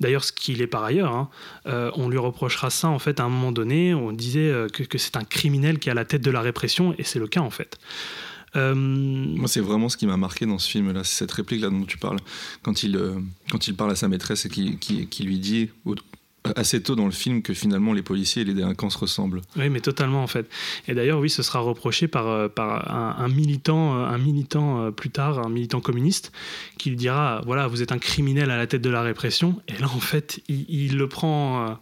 [0.00, 1.28] D'ailleurs, ce qu'il est par ailleurs, hein.
[1.66, 3.94] Euh, on lui reprochera ça en fait à un moment donné.
[3.94, 6.94] On disait euh, que, c'est un criminel qui est à la tête de la répression,
[6.98, 7.78] et c'est le cas en fait.
[8.54, 11.84] Euh, Moi, c'est vraiment ce qui m'a marqué dans ce film-là, c'est cette réplique-là dont
[11.84, 12.18] tu parles.
[12.62, 12.98] Quand il,
[13.50, 15.70] quand il parle à sa maîtresse et qui, lui dit
[16.54, 19.42] assez tôt dans le film que finalement les policiers et les délinquants se ressemblent.
[19.56, 20.48] Oui, mais totalement en fait.
[20.88, 24.90] Et d'ailleurs, oui, ce sera reproché par, euh, par un, militant, euh, un militant euh,
[24.90, 26.32] plus tard, un militant communiste,
[26.78, 29.60] qui lui dira voilà, vous êtes un criminel à la tête de la répression.
[29.68, 31.68] Et là, en fait, il, le prend.
[31.68, 31.74] euh,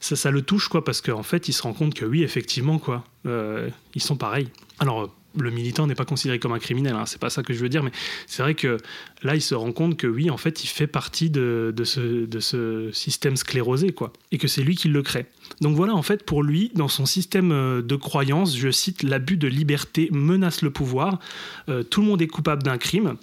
[0.00, 2.78] ça, ça le touche, quoi, parce qu'en fait, il se rend compte que oui, effectivement,
[2.78, 4.48] quoi, euh, ils sont pareils.
[4.78, 5.14] Alors.
[5.36, 7.68] Le militant n'est pas considéré comme un criminel, hein, c'est pas ça que je veux
[7.68, 7.92] dire, mais
[8.26, 8.78] c'est vrai que
[9.22, 13.36] là, il se rend compte que oui, en fait, il fait partie de, ce, système
[13.36, 15.26] sclérosé, quoi, et que c'est lui qui le crée.
[15.60, 19.36] Donc voilà, en fait, pour lui, dans son système euh, de croyance, je cite, l'abus
[19.36, 21.18] de liberté menace le pouvoir,
[21.68, 23.16] Euh, tout le monde est coupable d'un crime,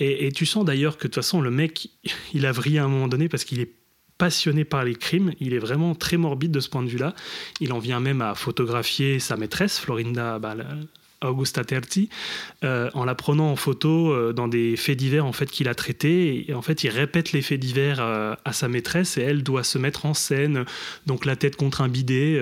[0.00, 1.90] et, tu sens d'ailleurs que de toute façon, le mec,
[2.34, 3.72] il a vrillé à un moment donné parce qu'il est
[4.16, 7.14] passionné par les crimes, il est vraiment très morbide de ce point de vue-là.
[7.60, 10.54] Il en vient même à photographier sa maîtresse, Florinda bah,
[11.22, 12.08] Augusta Terzi,
[12.64, 15.74] euh, en la prenant en photo euh, dans des faits divers en fait qu'il a
[15.74, 16.50] traités.
[16.50, 19.64] Et en fait, il répète les faits divers euh, à sa maîtresse et elle doit
[19.64, 20.64] se mettre en scène,
[21.06, 22.40] donc la tête contre un bidet,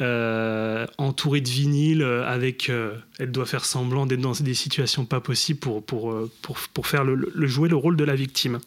[0.00, 2.70] euh, entourée de vinyle, avec.
[3.18, 7.04] elle doit faire semblant d'être dans des situations pas possibles pour, pour, pour, pour faire
[7.04, 8.58] le, jouer le rôle de la victime.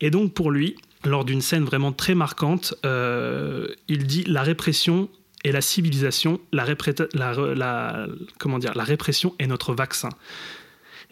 [0.00, 5.08] Et donc pour lui, lors d'une scène vraiment très marquante, il dit la répression
[5.44, 8.06] et la civilisation, la, répré- la, la-
[8.38, 10.08] comment dire, la répression est notre vaccin.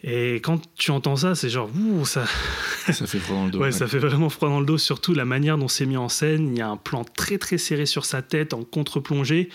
[0.03, 2.25] Et quand tu entends ça, c'est genre, ouh, ça,
[2.91, 3.59] Ça fait froid dans le dos.
[3.59, 3.71] ouais, ouais.
[3.71, 6.53] ça fait vraiment froid dans le dos, surtout la manière dont c'est mis en scène.
[6.55, 9.49] Il y a un plan très très serré sur sa tête en contre-plongée.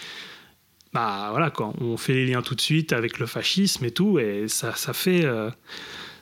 [0.92, 4.18] Bah voilà quoi, on fait les liens tout de suite avec le fascisme et tout,
[4.18, 5.50] et ça, ça fait, euh,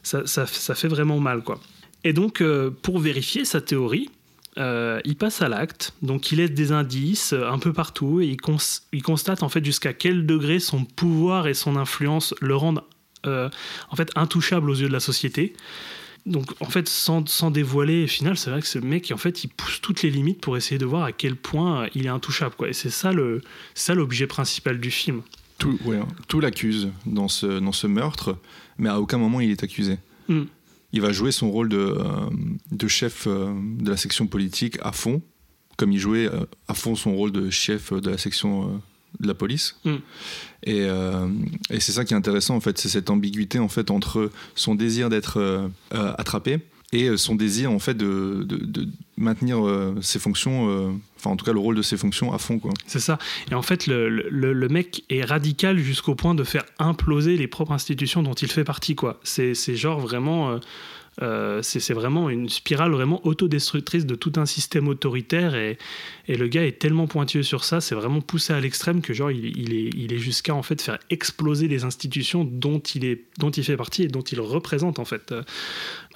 [0.02, 1.60] ça, ça- ça fait vraiment mal quoi.
[2.02, 4.10] Et donc, euh, pour vérifier sa théorie,
[4.58, 8.26] euh, il passe à l'acte, donc il laisse des indices euh, un peu partout et
[8.26, 12.54] il, cons- il constate en fait jusqu'à quel degré son pouvoir et son influence le
[12.54, 12.82] rendent
[13.26, 13.48] euh,
[13.90, 15.54] en fait intouchable aux yeux de la société.
[16.26, 19.44] Donc en fait, sans, sans dévoiler, au final, c'est vrai que ce mec, en fait,
[19.44, 22.54] il pousse toutes les limites pour essayer de voir à quel point il est intouchable.
[22.56, 22.70] Quoi.
[22.70, 23.42] Et c'est ça le,
[23.74, 25.20] ça l'objet principal du film.
[25.58, 26.08] Tout, ouais, hein.
[26.26, 28.38] tout l'accuse dans ce, dans ce meurtre,
[28.78, 29.98] mais à aucun moment il est accusé.
[30.28, 30.44] Mm.
[30.94, 32.04] Il va jouer son rôle de, euh,
[32.70, 35.20] de chef euh, de la section politique à fond,
[35.76, 38.80] comme il jouait euh, à fond son rôle de chef de la section
[39.20, 39.76] de la police.
[39.84, 39.90] Mm.
[40.64, 41.28] Et, euh,
[41.70, 44.74] et c'est ça qui est intéressant en fait, c'est cette ambiguïté en fait entre son
[44.76, 46.60] désir d'être euh, attrapé
[46.92, 51.36] et son désir en fait de, de- de maintenir euh, ses fonctions, euh, enfin en
[51.36, 52.60] tout cas le rôle de ses fonctions à fond.
[52.86, 53.18] C'est ça.
[53.50, 58.22] Et en fait, le, mec est radical jusqu'au point de faire imploser les propres institutions
[58.22, 58.94] dont il fait partie.
[58.94, 59.20] quoi.
[59.22, 60.50] C'est c'est genre vraiment.
[60.50, 60.58] euh,
[61.22, 65.78] euh, c'est vraiment une spirale vraiment autodestructrice de tout un système autoritaire et,
[66.26, 69.30] et le gars est tellement pointueux sur ça, c'est vraiment poussé à l'extrême que genre
[69.30, 73.24] il, il est, il est jusqu'à en fait faire exploser les institutions dont il, est,
[73.38, 75.32] dont il fait partie et dont il représente en fait.
[75.32, 75.42] Euh,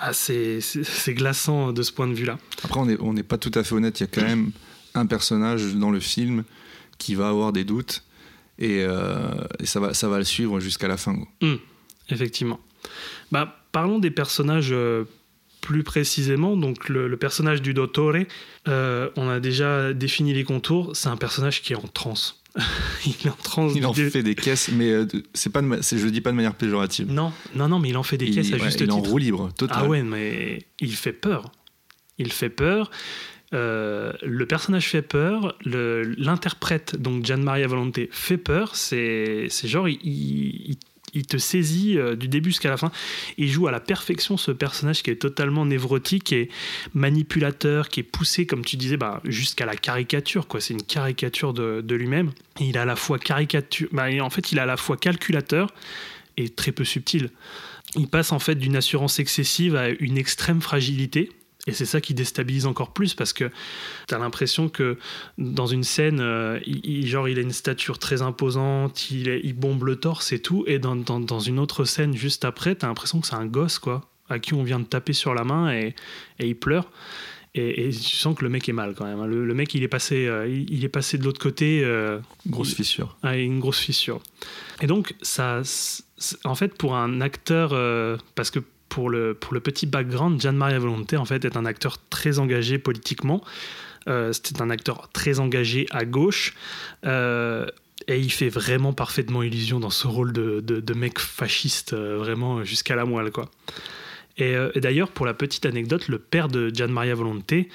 [0.00, 0.60] ah, c'est
[1.08, 2.38] glaçant de ce point de vue-là.
[2.64, 4.00] Après, on n'est pas tout à fait honnête.
[4.00, 4.52] Il y a quand même
[4.94, 6.44] un personnage dans le film
[6.98, 8.04] qui va avoir des doutes
[8.58, 9.18] et, euh,
[9.60, 11.14] et ça, va, ça va le suivre jusqu'à la fin.
[11.14, 11.48] quoi.
[12.10, 12.58] Effectivement.
[13.30, 15.04] Bah, parlons des personnages euh,
[15.60, 16.56] plus précisément.
[16.56, 18.14] Donc, le, le personnage du Dottore,
[18.68, 20.94] euh, on a déjà défini les contours.
[20.96, 22.42] C'est un personnage qui est en transe.
[23.06, 23.72] il est en transe.
[23.76, 26.36] Il en fait des caisses, mais euh, c'est pas de je le dis pas de
[26.36, 27.10] manière péjorative.
[27.12, 28.92] Non, non, non, mais il en fait des il, caisses à ouais, juste il est
[28.92, 29.10] en titre.
[29.10, 29.76] roue libre, total.
[29.80, 31.52] Ah ouais, mais il fait peur.
[32.18, 32.90] il fait peur.
[33.54, 38.74] Euh, le personnage fait peur, l'interprète, donc Gian Maria Volonté, fait peur.
[38.76, 40.78] C'est c'est genre, il, il-
[41.14, 42.90] il te saisit euh, du début jusqu'à la fin.
[43.36, 46.48] Il joue à la perfection ce personnage qui est totalement névrotique et
[46.94, 50.46] manipulateur, qui est poussé, comme tu disais, bah, jusqu'à la caricature.
[50.46, 50.60] quoi.
[50.60, 52.32] C'est une caricature de, de lui-même.
[52.60, 55.72] Il est à la fois caricature, bah, en fait, il est à la fois calculateur
[56.36, 57.30] et très peu subtil.
[57.96, 61.30] Il passe en fait d'une assurance excessive à une extrême fragilité.
[61.68, 63.50] Et c'est ça qui déstabilise encore plus parce que
[64.08, 64.96] tu as l'impression que
[65.36, 69.52] dans une scène, euh, il, genre, il a une stature très imposante, il, est- il
[69.52, 70.64] bombe le torse et tout.
[70.66, 73.46] Et dans, dans- dans une autre scène juste après, tu as l'impression que c'est un
[73.46, 75.94] gosse, quoi, à qui on vient de taper sur la main et,
[76.38, 76.90] et il pleure.
[77.54, 79.20] Et, et tu sens que le mec est mal quand même.
[79.20, 79.26] hein.
[79.26, 81.82] Le, le mec, il est passé, euh, il, il est passé de l'autre côté.
[81.84, 83.16] euh, Grosse il- fissure.
[83.22, 84.20] ah, une grosse fissure.
[84.80, 85.62] Et donc, ça,
[86.44, 90.52] en fait, pour un acteur, euh, parce que pour le, pour le petit background, Gian
[90.52, 93.42] Maria Volonté, en fait, est un acteur très engagé politiquement.
[94.08, 96.54] Euh, C'était un acteur très engagé à gauche.
[97.04, 97.66] Euh,
[98.06, 102.64] et il fait vraiment parfaitement illusion dans ce rôle de, de, mec fasciste, euh, vraiment
[102.64, 103.50] jusqu'à la moelle, quoi.
[104.38, 107.68] Et, euh, et d'ailleurs, pour la petite anecdote, le père de Gian Maria Volonté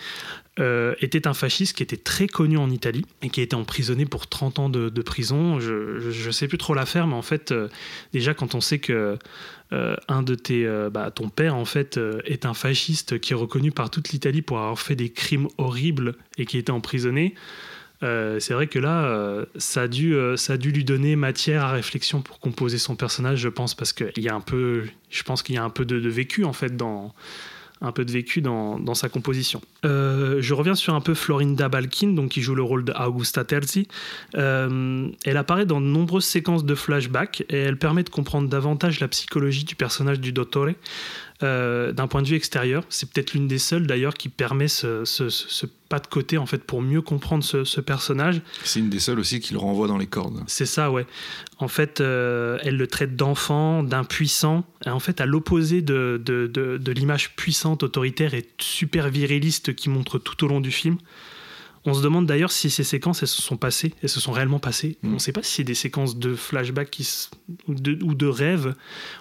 [0.60, 4.28] euh, était un fasciste qui était très connu en Italie et qui été emprisonné pour
[4.28, 5.60] 30 ans de, prison.
[5.60, 7.70] Je ne sais plus trop l'affaire, mais en fait, euh,
[8.14, 9.18] déjà, quand on sait que
[9.72, 13.72] euh, un de tes, bah, ton père, en fait, est un fasciste qui est reconnu
[13.72, 17.34] par toute l'Italie pour avoir fait des crimes horribles et qui été emprisonné,
[18.02, 22.22] c'est vrai que là, ça, a dû, ça a dû lui donner matière à réflexion
[22.22, 25.56] pour composer son personnage, je pense, parce qu'il y a un peu, je pense qu'il
[25.56, 27.16] y a un peu de, de vécu en fait dans
[27.84, 29.62] un peu de vécu dans, sa composition.
[29.86, 33.44] Euh, je reviens sur un peu Florinda Balkin, donc qui joue le rôle de Augusta
[33.44, 33.88] Terzi.
[34.36, 39.00] Euh, elle apparaît dans de nombreuses séquences de flashback et elle permet de comprendre davantage
[39.00, 40.70] la psychologie du personnage du Dottore
[41.44, 42.84] euh, d'un point de vue extérieur.
[42.90, 46.40] C'est peut-être l'une des seules d'ailleurs qui permet ce, ce- ce- ce pas de côté
[46.40, 48.42] en fait pour mieux comprendre ce, ce personnage.
[48.64, 50.42] C'est une des seules aussi qui le renvoie dans les cordes.
[50.48, 51.06] C'est ça, ouais.
[51.60, 54.66] En fait, euh, elle le traite d'enfant, d'impuissant.
[54.86, 59.76] Et En fait, à l'opposé de, de, de- de l'image puissante, autoritaire et super viriliste
[59.76, 60.98] qui montre tout au long du film.
[61.86, 64.60] On se demande d'ailleurs si ces séquences elles se sont passées, elles se sont réellement
[64.60, 64.98] passées.
[65.02, 65.10] Mm.
[65.10, 67.30] On ne sait pas si c'est des séquences de flashback qui s-
[67.68, 68.74] ou, de, ou de rêves.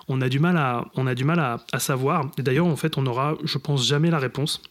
[0.09, 2.31] On a du mal à, on a du mal à, à savoir.
[2.39, 4.63] Et d'ailleurs, en fait, on n'aura, je pense, jamais la réponse.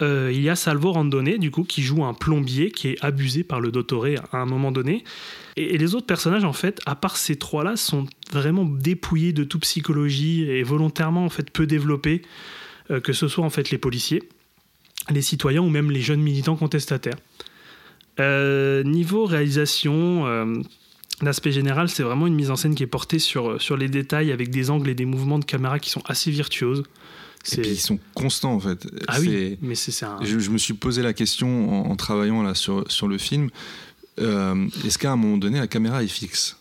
[0.00, 3.42] Euh, il y a Salvo Randone, du coup, qui joue un plombier qui est abusé
[3.42, 5.02] par le Dottore à un moment donné.
[5.56, 9.42] Et, et les autres personnages, en fait, à part ces trois-là, sont vraiment dépouillés de
[9.42, 12.22] toute psychologie et volontairement, en fait, peu développés,
[12.92, 14.22] euh, que ce soit, en fait, les policiers,
[15.10, 17.16] les citoyens ou même les jeunes militants contestataires.
[18.20, 20.54] Euh, niveau réalisation, euh,
[21.22, 24.32] l'aspect général, c'est vraiment une mise en scène qui est portée sur, sur les détails
[24.32, 26.82] avec des angles et des mouvements de caméra qui sont assez virtuoses.
[27.52, 28.86] Et puis ils sont constants en fait.
[29.06, 30.18] Ah oui, mais c'est c'est un...
[30.22, 33.48] Je, je me suis posé la question en, en travaillant là sur, sur le film.
[34.20, 36.56] euh, Est-ce qu'à un moment donné la caméra est fixe?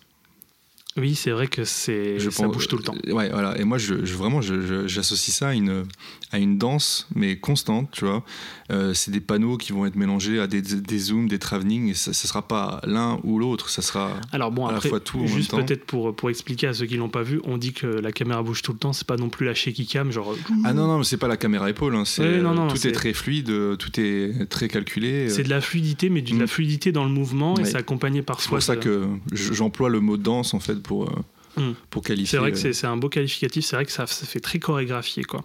[0.95, 2.95] Oui, c'est vrai que c'est Je ça pense- bouge tout le temps.
[3.07, 3.57] euh, Ouais, voilà.
[3.59, 5.85] Et moi, je, je- vraiment, j'associe ça à une,
[6.31, 8.21] à une danse, mais constante, tu vois.
[8.69, 11.93] Euh, c'est des panneaux qui vont être mélangés à des, des zooms, des travelling, et
[11.93, 14.11] ça ne sera pas l'un ou l'autre, ça sera.
[14.33, 17.07] Alors bon, à la fois tout juste peut-être pour, pour expliquer à ceux qui l'ont
[17.07, 19.45] pas vu, on dit que la caméra bouge tout le temps, c'est pas non plus
[19.45, 20.35] la shaky cam, genre...
[20.65, 22.75] Ah non, non, mais c'est pas la caméra épaule, hein, c'est, Ouais, non, non, tout
[22.75, 25.29] c'est- est très fluide, euh, tout est très calculé.
[25.29, 26.47] C'est de la fluidité, mais de la Mm.
[26.47, 28.57] fluidité dans le mouvement, et c'est accompagné C'est parfois...
[28.57, 31.73] pour ça de- que j'emploie le mot danse, en fait, pour, euh, Mm.
[31.89, 32.27] pour qualifier.
[32.31, 34.39] C'est vrai que euh, c'est c'est un beau qualificatif, c'est vrai que ça, ça fait
[34.41, 35.43] très chorégraphié, quoi.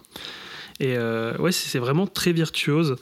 [0.79, 2.95] Et euh, ouais, c'est vraiment très virtuose.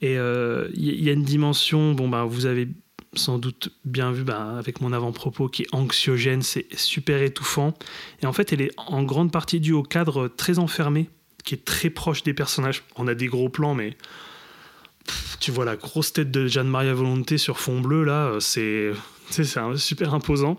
[0.00, 2.68] Et euh, il y, il y a une dimension, bon, bah, vous avez
[3.14, 7.74] sans doute bien vu bah, avec mon avant-propos, qui est anxiogène, c'est super étouffant.
[8.22, 11.10] Et en fait, elle est en grande partie due au cadre très enfermé,
[11.44, 12.82] qui est très proche des personnages.
[12.96, 13.96] On a des gros plans, mais
[15.40, 18.92] tu vois la grosse tête de Jeanne Maria Volonté sur fond bleu, là, euh, c'est
[19.32, 20.58] c'est super imposant.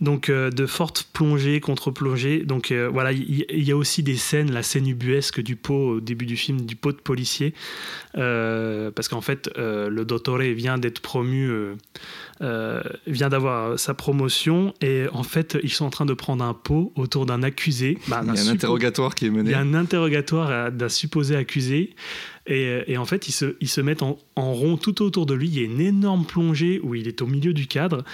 [0.00, 2.44] Donc euh, de fortes plongées, contre-plongées.
[2.44, 5.56] Donc euh, voilà, il y, il y a aussi des scènes, la scène ubuesque du
[5.56, 7.52] pot au début du film, du pot de policier.
[8.16, 11.74] Euh, parce qu'en fait, euh, le Dottore vient d'être promu, euh,
[12.42, 14.72] euh, vient d'avoir sa promotion.
[14.80, 17.98] Et en fait, ils sont en train de prendre un pot autour d'un accusé.
[18.08, 19.50] bah, Il y a un suppo- interrogatoire qui est il mené.
[19.50, 21.94] y a un interrogatoire d'un supposé accusé.
[22.50, 25.34] Et, et en fait, ils se, ils se mettent en, en rond tout autour de
[25.34, 25.48] lui.
[25.48, 28.04] Il y a une énorme plongée où il est au milieu du cadre.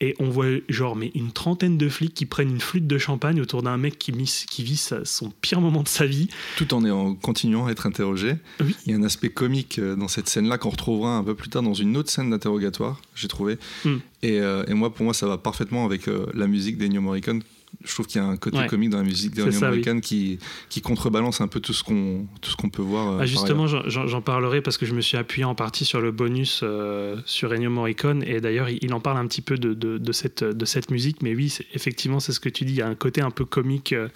[0.00, 3.40] Et on voit, genre, mais une trentaine de flics qui prennent une flûte de champagne
[3.40, 6.28] autour d'un mec qui, mis- qui vit sa- son pire moment de sa vie.
[6.58, 8.34] tout en, en continuant à être interrogé.
[8.60, 8.74] Oui.
[8.84, 11.48] Il y a un aspect comique euh, dans cette scène-là qu'on retrouvera un peu plus
[11.48, 13.56] tard dans une autre scène d'interrogatoire, j'ai trouvé.
[13.84, 13.94] Mm.
[14.22, 17.42] Et, euh, et moi, pour moi, ça va parfaitement avec euh, la musique d'Ennio Morricone
[17.84, 18.66] je trouve qu'il y a un côté Ouais.
[18.66, 19.82] comique dans la musique d'Ennio ça, oui.
[20.00, 20.38] Qui,
[20.68, 23.12] qui contrebalance un peu tout ce qu'on tout ce qu'on peut voir.
[23.12, 26.10] euh, Ah, justement, j'en- parlerai parce que je me suis appuyé en partie sur le
[26.12, 29.74] bonus euh, sur Ennio Morricone et d'ailleurs il il en parle un petit peu de,
[29.74, 32.78] de- de cette, de cette musique, mais oui, effectivement, c'est ce que tu dis, il
[32.78, 33.92] y a un côté un peu comique.
[33.92, 34.08] euh.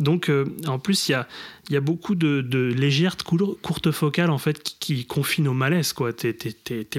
[0.00, 1.28] Donc, euh, en plus, il y a,
[1.70, 5.52] y a beaucoup de, de légères cour- courtes focales en fait qui, qui confinent au
[5.54, 6.12] malaise, quoi.
[6.12, 6.34] T'es-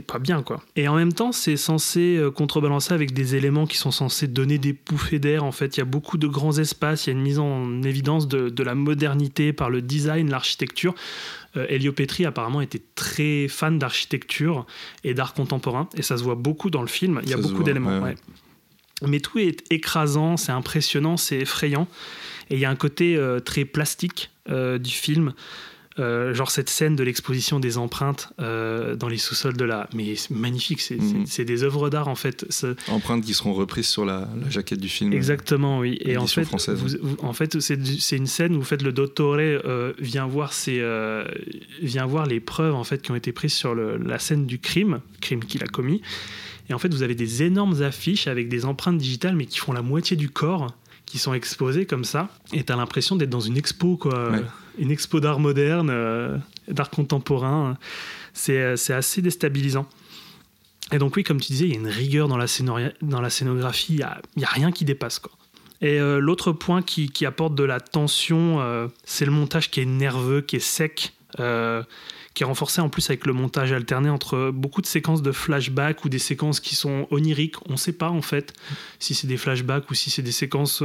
[0.02, 0.62] pas bien, quoi.
[0.78, 4.58] Et en même temps, c'est censé euh, contrebalancer avec des éléments qui sont censés donner
[4.60, 5.44] des bouffées d'air.
[5.44, 7.82] En fait, il y a beaucoup de grands espaces, il y a une mise en
[7.84, 10.96] évidence de, de la modernité par le design, l'architecture.
[11.58, 14.66] Euh, Elio Petri apparemment était très fan d'architecture
[15.04, 17.20] et d'art contemporain, et ça se voit beaucoup dans le film.
[17.24, 18.00] Il y a Ça beaucoup d'éléments.
[18.00, 18.12] ouais.
[18.12, 18.16] ouais.
[19.06, 21.88] Mais tout est écrasant, c'est impressionnant, c'est effrayant.
[22.50, 25.34] Et il y a un côté euh, très plastique euh, du film.
[25.98, 29.88] Euh, genre cette scène de l'exposition des empreintes euh, dans les sous-sols de la...
[29.96, 31.26] Mais c'est magnifique, c'est Mhm.
[31.26, 32.46] c'est des œuvres d'art en fait.
[32.50, 35.14] Ce- Empreintes qui seront reprises sur la, la jaquette du film.
[35.14, 35.98] Exactement, oui.
[36.02, 39.38] Et en fait, vous- vous- en fait, c'est une scène où vous faites le dottore
[39.40, 40.82] euh, vient voir ses,
[41.82, 44.60] vient voir les preuves en fait qui ont été prises sur le- la scène du
[44.60, 46.02] crime, crime qu'il a commis.
[46.70, 49.72] Et en fait, vous avez des énormes affiches avec des empreintes digitales, mais qui font
[49.72, 50.76] la moitié du corps,
[51.16, 52.28] qui sont exposées comme ça.
[52.52, 54.32] Et t'as l'impression d'être dans une expo, quoi.
[54.32, 54.44] Ouais.
[54.78, 56.38] Une expo d'art moderne, euh,
[56.68, 57.78] d'art contemporain.
[58.34, 59.88] C'est euh, c'est assez déstabilisant.
[60.92, 63.22] Et donc oui, comme tu disais, il y a une rigueur dans la, scénoria- dans
[63.22, 65.20] la scénographie, il n'y a, y a rien qui dépasse.
[65.20, 65.32] Quoi.
[65.80, 69.80] Et euh, l'autre point qui, qui apporte de la tension, euh, c'est le montage qui
[69.80, 71.82] est nerveux, qui est sec, euh,
[72.36, 76.04] qui est renforcé en plus avec le montage alterné entre beaucoup de séquences de flashbacks
[76.04, 77.56] ou des séquences qui sont oniriques.
[77.68, 78.54] On ne sait pas en fait
[79.00, 80.84] si c'est des flashbacks ou si c'est des séquences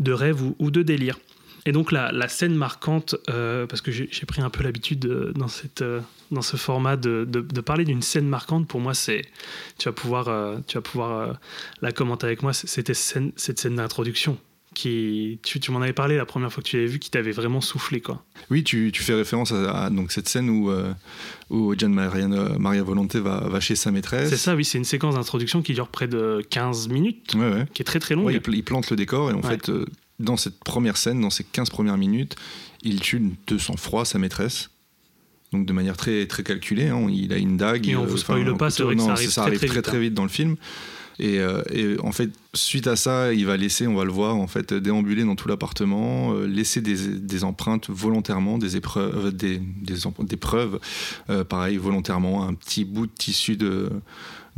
[0.00, 1.16] de rêve ou, de délire.
[1.64, 5.32] Et donc la, scène marquante, euh, parce que j'ai pris un peu l'habitude euh,
[5.82, 6.00] euh,
[6.30, 7.24] dans ce format de,
[7.60, 9.22] parler d'une scène marquante, pour moi c'est,
[9.78, 11.38] tu vas pouvoir, tu vas pouvoir
[11.82, 14.38] la commenter avec moi, c'était cette scène d'introduction.
[14.72, 17.32] Qui, tu, tu m'en avais parlé la première fois que tu l'avais vu, qui t'avait
[17.32, 18.24] vraiment soufflé quoi.
[18.50, 20.92] Oui, tu, tu fais référence à, à, donc cette scène où, euh,
[21.50, 24.28] où Gian Maria, Maria Volonté va, va chez sa maîtresse.
[24.30, 27.66] C'est ça, oui, c'est une séquence d'introduction qui dure près de 15 minutes, Ouais, ouais.
[27.74, 28.26] qui est très très longue.
[28.26, 29.86] Ouais, il, pl- il plante le décor et en fait, euh,
[30.20, 32.36] dans cette première scène, dans ces 15 premières minutes,
[32.82, 34.70] il tue de sang-froid sa maîtresse.
[35.52, 36.90] Donc de manière très, très calculée.
[36.90, 37.08] hein.
[37.10, 37.88] Il a une dague.
[37.88, 39.58] Et on euh, vous un pas, c'est vrai que ça Non, arrive ça très, arrive
[39.58, 40.00] très très vite, très hein.
[40.00, 40.54] vite dans le film.
[41.20, 44.36] Et, euh, et en fait, suite à ça, il va laisser, on va le voir,
[44.36, 50.36] en fait, déambuler dans tout l'appartement, euh, laisser des, empreintes volontairement, des épreuves, des, des
[50.36, 50.80] preuves,
[51.28, 53.90] euh, pareil, volontairement, un petit bout de tissu de,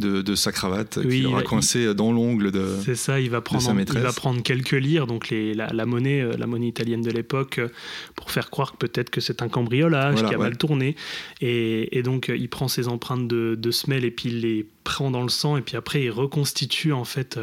[0.03, 2.67] de, de sa cravate Oui, qu'il aura il- coincé dans l'ongle de.
[2.85, 4.03] C'est ça, il va prendre, sa il maîtresse.
[4.03, 7.59] va prendre quelques lires, donc les, la, la monnaie, euh, la monnaie italienne de l'époque,
[7.59, 7.69] euh,
[8.17, 10.45] pour faire croire que peut-être que c'est un cambriolage Voilà, qui a ouais.
[10.45, 10.97] mal tourné.
[11.41, 14.67] Et, et donc euh, il prend ses empreintes de, de semelles et puis il les
[14.85, 17.39] prend dans le sang et puis après il reconstitue en fait.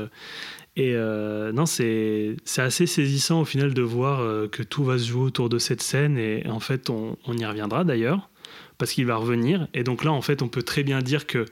[0.76, 5.07] et euh, non, c'est assez saisissant au final de voir euh, que tout va se
[5.07, 8.30] jouer autour de cette scène et en fait on, on y reviendra d'ailleurs
[8.77, 9.68] parce qu'il va revenir.
[9.73, 11.45] Et donc là en fait on peut très bien dire que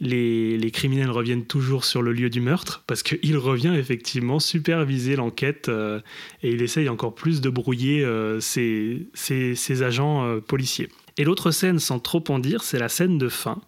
[0.00, 5.68] les, criminels reviennent toujours sur le lieu du meurtre parce qu'il revient effectivement superviser l'enquête
[5.68, 6.00] euh,
[6.42, 10.88] et il essaye encore plus de brouiller euh, ses, agents euh, policiers.
[11.16, 13.60] Et l'autre scène, sans trop en dire, c'est la scène de fin.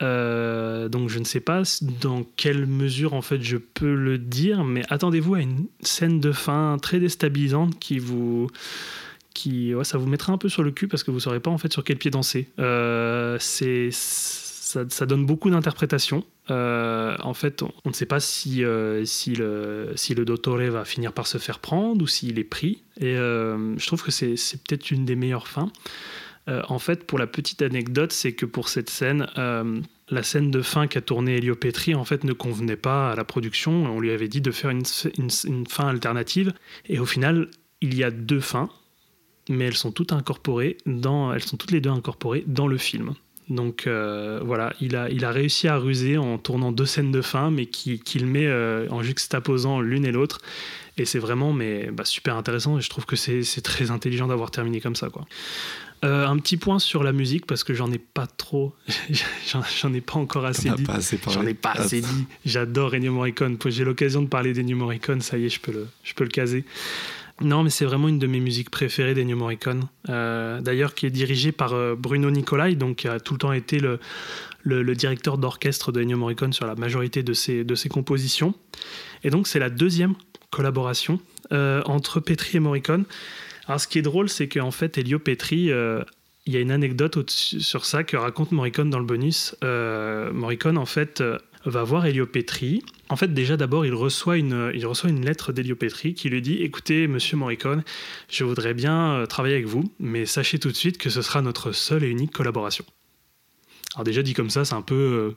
[0.00, 1.62] Donc je ne sais pas
[2.02, 6.32] dans quelle mesure en fait je peux le dire, mais attendez-vous à une scène de
[6.32, 8.50] fin très déstabilisante qui vous
[9.32, 11.56] qui ça vous mettra un peu sur le cul parce que vous saurez pas en
[11.56, 12.50] fait sur quel pied danser.
[13.38, 13.90] C'est
[14.66, 16.24] ça, donne beaucoup d'interprétations.
[16.50, 21.26] Euh, en fait, on, ne sait pas si, euh, si, le, dottore va finir par
[21.26, 22.82] se faire prendre ou s'il est pris.
[23.00, 24.34] Et euh, je trouve que c'est
[24.64, 25.70] peut-être une des meilleures fins.
[26.48, 30.86] En fait, pour la petite anecdote, c'est que pour cette scène, la scène de fin
[30.86, 33.72] qu'a tourné Elio Petri en fait ne convenait pas à la production.
[33.72, 34.84] On lui avait dit de faire une,
[35.68, 36.52] fin alternative.
[36.88, 38.68] Et au final, il y a deux fins,
[39.48, 43.16] mais elles sont toutes les deux incorporées dans le film.
[43.48, 47.22] Donc euh, voilà, il a, il a réussi à ruser en tournant deux scènes de
[47.22, 50.40] fin, mais qui- qu'il met euh, en juxtaposant l'une et l'autre.
[50.98, 54.50] Et c'est vraiment mais, bah, super intéressant et je trouve que c'est très intelligent d'avoir
[54.50, 55.10] terminé comme ça.
[55.10, 55.26] Quoi.
[56.04, 58.74] Euh, un petit point sur la musique, parce que j'en ai pas trop,
[59.80, 60.84] j'en ai pas encore assez dit.
[61.34, 62.26] J'en ai pas Ah, assez dit.
[62.44, 63.56] J'adore Ennio Morricone.
[63.66, 66.30] J'ai l'occasion de parler d'Ennio Morricone, ça y est, je peux le, je peux le
[66.30, 66.64] caser.
[67.42, 69.88] Non, mais c'est vraiment une de mes musiques préférées d'Ennio Morricone.
[70.08, 73.52] Euh, D'ailleurs, qui est dirigée par euh, Bruno Nicolai, donc qui a tout le temps
[73.52, 78.54] été le, directeur d'orchestre d'Ennio Morricone sur la majorité de ses, compositions.
[79.22, 80.14] Et donc, c'est la deuxième
[80.50, 81.20] collaboration
[81.52, 83.04] euh, entre Petri et Morricone.
[83.66, 85.70] Alors, ce qui est drôle, c'est qu'en fait, Elio Petri,
[86.46, 89.56] il y a une anecdote sur ça que raconte Morricone dans le bonus.
[89.64, 91.22] Euh, Morricone, en fait,
[91.70, 92.82] va voir Elio Petri.
[93.08, 96.42] En fait, déjà d'abord, il reçoit une, il reçoit une lettre d'Elio Petri qui lui
[96.42, 97.82] dit "Écoutez, Monsieur Morricone,
[98.28, 101.42] je voudrais bien euh, travailler avec vous, mais sachez tout de suite que ce sera
[101.42, 102.84] notre seule et unique collaboration."
[103.94, 105.36] Alors déjà dit comme ça, c'est un peu euh,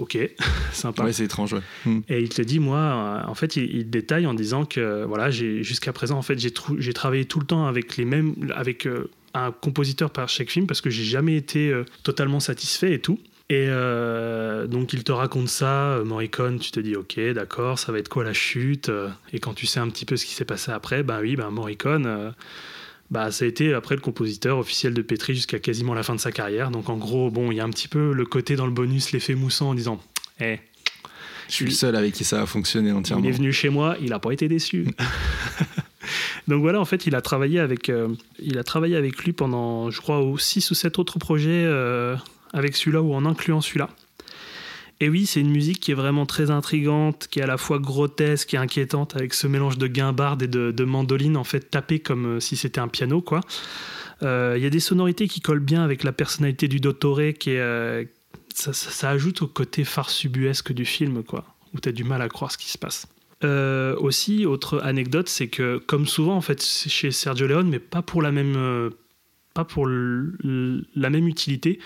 [0.00, 0.18] ok,
[0.72, 1.04] sympa.
[1.04, 1.60] Ouais, c'est étrange, ouais.
[1.84, 2.00] Hmm.
[2.08, 5.30] Et il te dit, moi, euh, en fait, il, il détaille en disant que voilà,
[5.30, 9.52] jusqu'à présent, en fait, j'ai travaillé tout le temps avec les mêmes, avec euh, un
[9.52, 13.20] compositeur par chaque film parce que j'ai jamais été euh, totalement satisfait et tout.
[13.50, 17.90] Et euh, donc il te raconte ça, euh, Morricone, tu te dis ok d'accord, ça
[17.90, 20.34] va être quoi la chute euh, Et quand tu sais un petit peu ce qui
[20.34, 22.30] s'est passé après, ben oui, ben Morricone, euh,
[23.10, 26.20] bah ça a été après le compositeur officiel de Petri jusqu'à quasiment la fin de
[26.20, 26.70] sa carrière.
[26.70, 29.10] Donc en gros, bon, il y a un petit peu le côté dans le bonus,
[29.10, 30.00] l'effet moussant en disant,
[30.38, 30.60] eh,
[31.48, 33.24] Je suis le seul avec qui ça a fonctionné entièrement.
[33.24, 34.86] il est venu chez moi, il n'a pas été déçu.
[36.46, 39.90] Donc voilà, en fait, il a travaillé avec, euh, il a travaillé avec lui pendant,
[39.90, 41.66] je crois, 6 ou 7 autres projets
[42.52, 43.88] avec celui-là ou en incluant celui-là.
[45.02, 47.78] Et oui, c'est une musique qui est vraiment très intrigante, qui est à la fois
[47.78, 52.36] grotesque et inquiétante, avec ce mélange de guimbarde et de, mandoline, en fait, tapé comme
[52.36, 53.40] euh, si c'était un piano, quoi.
[54.22, 57.56] Euh, Il y a des sonorités qui collent bien avec la personnalité du Dottore, qui
[57.56, 58.04] euh,
[58.54, 62.52] ça, ajoute au côté farsubuesque du film, quoi, où tu as du mal à croire
[62.52, 63.06] ce qui se passe.
[63.42, 68.20] Aussi, autre anecdote, c'est que comme souvent en fait chez Sergio Leone, mais pas pour
[68.20, 68.90] la même,
[69.54, 71.78] pas pour la même utilité.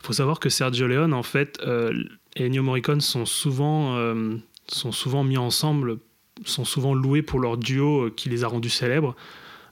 [0.00, 1.92] Faut savoir que Sergio Leone en fait euh,
[2.36, 4.36] et Ennio Morricone sont souvent, euh,
[4.68, 5.98] sont souvent mis ensemble,
[6.44, 9.16] sont souvent loués pour leur duo euh, qui les a rendus célèbres.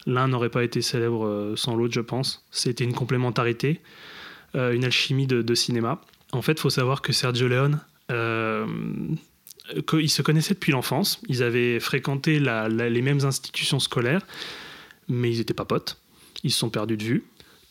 [0.07, 2.45] L'un n'aurait pas été célèbre sans l'autre, je pense.
[2.51, 3.81] C'était une complémentarité,
[4.55, 6.03] une alchimie de, cinéma.
[6.33, 7.81] En fait, faut savoir que Sergio Leone
[9.95, 11.23] ils se connaissaient depuis l'enfance.
[11.29, 14.27] Ils avaient fréquenté les mêmes institutions scolaires,
[15.09, 15.99] mais ils n'étaient pas potes.
[16.43, 17.25] Ils se sont perdus de vue.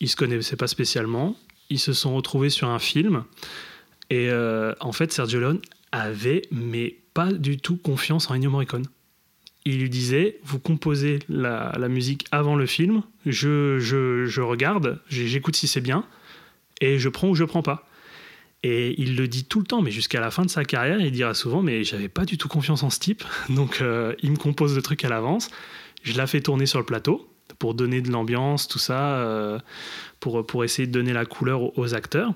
[0.04, 1.34] Ils se connaissaient pas spécialement.
[1.70, 3.24] Ils se sont retrouvés sur un film.
[4.10, 5.62] Et euh, en fait, Sergio Leone
[5.92, 8.84] avait, mais pas du tout confiance en Ennio Morricone.
[9.64, 15.80] Il lui disait, vous composez la, musique avant le film, je, regarde, j'écoute si c'est
[15.80, 16.04] bien,
[16.82, 17.88] et je prends ou je prends pas.
[18.62, 21.12] Et il le dit tout le temps, mais jusqu'à la fin de sa carrière, il
[21.12, 23.24] dira souvent Mais j'avais pas du tout confiance en ce type.
[23.48, 25.48] Donc euh, il me compose le truc à l'avance.
[26.02, 29.58] Je la fais tourner sur le plateau pour donner de l'ambiance, tout ça, euh,
[30.20, 32.32] pour, pour essayer de donner la couleur aux, acteurs.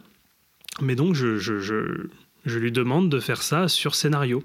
[0.80, 2.06] Mais donc je, je, je,
[2.46, 4.42] je lui demande de faire ça sur scénario.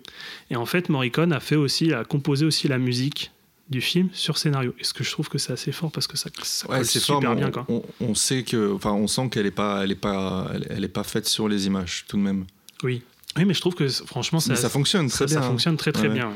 [0.49, 3.31] Et en fait, Morricone a fait aussi, a composé aussi la musique
[3.69, 4.73] du film sur scénario.
[4.79, 6.85] Et ce que je trouve que c'est assez fort parce que ça, ça Ouais, colle
[6.85, 7.47] c'est super fort, bien.
[7.47, 7.65] on, Quoi.
[7.69, 10.87] on- on sait que, enfin, on sent qu'elle est pas, elle est pas, elle, est
[10.89, 12.45] pas faite sur les images tout de même.
[12.83, 13.01] Oui.
[13.37, 15.47] oui, mais je trouve que franchement, Mais ça fonctionne ça, très ça bien.
[15.47, 15.51] hein.
[15.51, 16.13] fonctionne très très Ouais.
[16.13, 16.33] bien.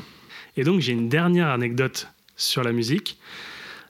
[0.56, 3.18] Et donc j'ai une dernière anecdote sur la musique.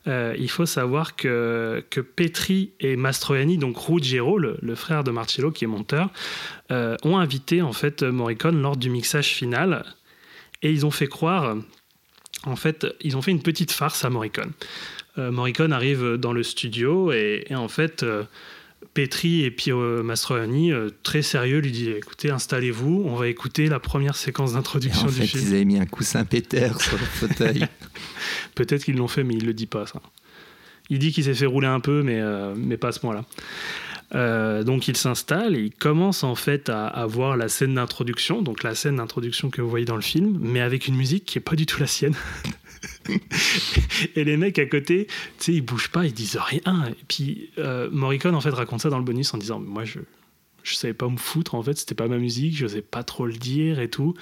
[0.08, 5.10] Euh, il faut savoir que, que Petri et Mastroianni, donc Ruggiero, le, le frère de
[5.10, 6.10] Marcello qui est monteur,
[6.70, 9.84] euh, ont invité en fait Morricone lors du mixage final
[10.62, 11.56] et ils ont fait croire,
[12.44, 14.52] en fait, ils ont fait une petite farce à Morricone.
[15.18, 18.04] Euh, Morricone arrive dans le studio et, et en fait,
[18.94, 20.72] Petri et euh, Mastroianni,
[21.02, 25.46] très sérieux, lui disent écoutez, installez-vous, on va écouter la première séquence d'introduction du film.
[25.48, 27.66] avaient mis un coussin Peter sur le fauteuil.
[28.54, 30.00] Peut-être qu'ils l'ont fait, mais il le dit pas, ça.
[30.90, 33.24] Il dit qu'il s'est fait rouler un peu, mais, euh, mais pas à ce point-là.
[34.14, 38.62] Euh, donc il s'installe et il commence en fait à, voir la scène d'introduction, donc
[38.62, 41.42] la scène d'introduction que vous voyez dans le film, mais avec une musique qui est
[41.42, 42.14] pas du tout la sienne.
[44.16, 46.86] et les mecs à côté, tu sais, ils bougent pas, ils disent rien.
[46.88, 49.98] Et puis euh, Morricone en fait raconte ça dans le bonus en disant moi je
[50.68, 53.26] je savais pas me foutre en fait, c'était pas ma musique, je sais pas trop
[53.26, 54.14] le dire et tout.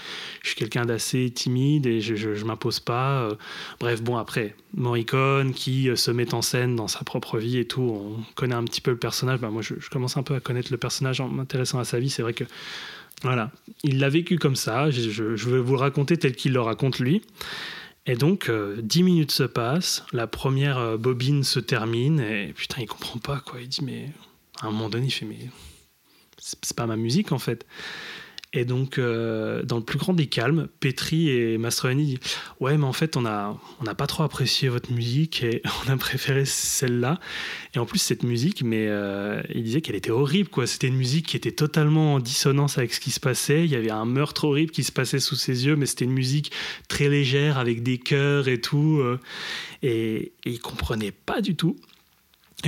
[0.43, 3.23] Je suis quelqu'un d'assez timide et je, je, je m'impose pas.
[3.23, 3.35] euh,
[3.81, 7.66] Bref, bon, après, Morricone qui euh, se met en scène dans sa propre vie et
[7.66, 9.40] tout, on connaît un petit peu le personnage.
[9.40, 12.10] Bah, moi, je, commence un peu à connaître le personnage en m'intéressant à sa vie.
[12.10, 12.44] C'est vrai que,
[13.23, 13.51] voilà,
[13.82, 14.90] il l'a vécu comme ça.
[14.90, 17.23] Je, je- vais vous le raconter tel qu'il le raconte lui.
[18.09, 22.86] Et donc, euh, dix minutes se passent, la première bobine se termine, et putain, il
[22.86, 23.60] comprend pas, quoi.
[23.60, 24.10] Il dit, mais
[24.60, 25.39] à un moment donné, il fait, mais
[26.62, 27.66] c'est pas ma musique, en fait.
[28.52, 32.18] Et donc, euh, dans le plus grand des calmes, Petri et Mastroianni disent
[32.59, 35.90] Ouais, mais en fait, on a, on n'a pas trop apprécié votre musique et on
[35.93, 37.20] a préféré celle-là.
[37.74, 40.66] Et en plus, cette musique, mais euh, il disait qu'elle était horrible, quoi.
[40.66, 43.64] C'était une musique qui était totalement en dissonance avec ce qui se passait.
[43.64, 46.12] Il y avait un meurtre horrible qui se passait sous ses yeux, mais c'était une
[46.12, 46.51] musique
[46.89, 49.01] très légère avec des chœurs et tout.
[49.01, 49.20] euh,
[49.82, 51.77] et, et il comprenait pas du tout.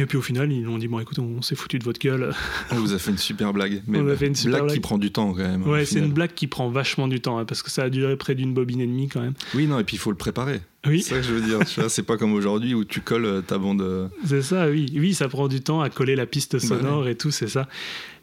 [0.00, 2.32] Et puis au final, ils ont dit Bon, écoute, on s'est foutu de votre gueule.
[2.70, 3.82] On vous a fait une super blague.
[3.86, 4.74] Mais On a fait une super blague.
[4.74, 5.66] qui prend du temps quand même.
[5.66, 7.90] au Ouais, c'est une blague qui prend vachement du temps, hein, parce que ça a
[7.90, 9.34] duré près d'une bobine et demie quand même.
[9.54, 10.60] Oui, non, et puis il faut le préparer.
[10.86, 11.02] Oui.
[11.02, 11.58] C'est ça que je veux dire.
[11.90, 13.82] c'est pas comme aujourd'hui où tu colles euh, ta bande.
[13.82, 14.86] euh, C'est ça, oui.
[14.94, 17.68] Oui, ça prend du temps à coller la piste sonore et tout, c'est ça.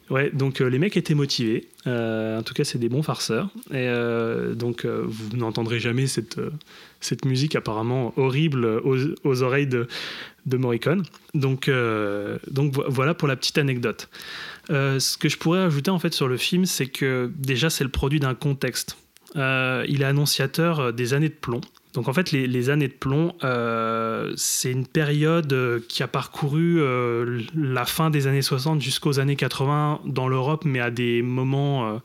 [0.08, 1.66] Ouais, donc euh, les mecs étaient motivés.
[1.88, 3.48] Euh, en tout cas, c'est des bons farceurs.
[3.70, 6.40] Et euh, donc, vous n'entendrez jamais cette,
[7.00, 9.88] cette musique apparemment horrible aux, aux oreilles de,
[10.46, 11.02] de Morricone.
[11.34, 14.08] Donc, euh, donc vo- voilà pour la petite anecdote.
[14.70, 17.84] Euh, ce que je pourrais ajouter en fait sur le film, c'est que déjà, c'est
[17.84, 18.96] le produit d'un contexte.
[19.36, 21.60] Euh, il est annonciateur des années de plomb.
[21.96, 26.76] Donc en fait, les, années de plomb, euh, c'est une période euh, qui a parcouru
[26.78, 32.02] euh, la fin des années 60 jusqu'aux années 80 dans l'Europe, mais à des moments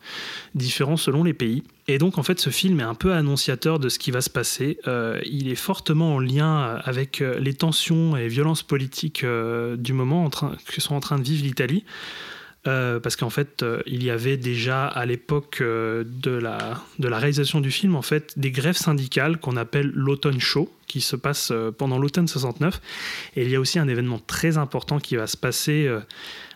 [0.55, 1.63] différents selon les pays.
[1.89, 4.29] Et donc en fait, ce film est un peu annonciateur de ce qui va se
[4.29, 4.77] passer.
[5.25, 9.25] Il est fortement en lien avec les tensions et violences politiques
[9.77, 11.83] du moment que sont en train de vivre l'Italie.
[12.67, 17.07] Euh, parce qu'en fait, euh, il y avait déjà à l'époque euh, de, la, de
[17.07, 21.15] la réalisation du film, en fait, des grèves syndicales qu'on appelle l'automne chaud, qui se
[21.15, 22.79] passe pendant l'automne 69.
[23.35, 25.89] Et il y a aussi un événement très important qui va se passer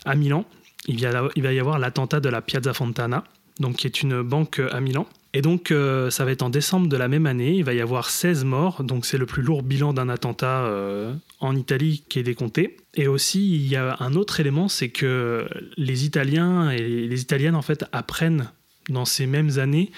[0.03, 0.45] à Milan.
[0.88, 0.99] Il,
[1.36, 3.23] il va y avoir l'attentat de la Piazza Fontana,
[3.60, 5.07] donc qui est une banque à Milan.
[5.36, 7.56] Et donc, euh, ça va être en décembre de la même année.
[7.57, 11.14] Il va y avoir 16 morts, donc c'est le plus lourd bilan d'un attentat euh,
[11.41, 12.78] en Italie qui est décompté.
[12.94, 15.45] Et aussi, il y a un autre élément, c'est que
[15.76, 18.49] les Italiens et les Italiennes, en fait, apprennent
[18.88, 19.91] dans ces mêmes années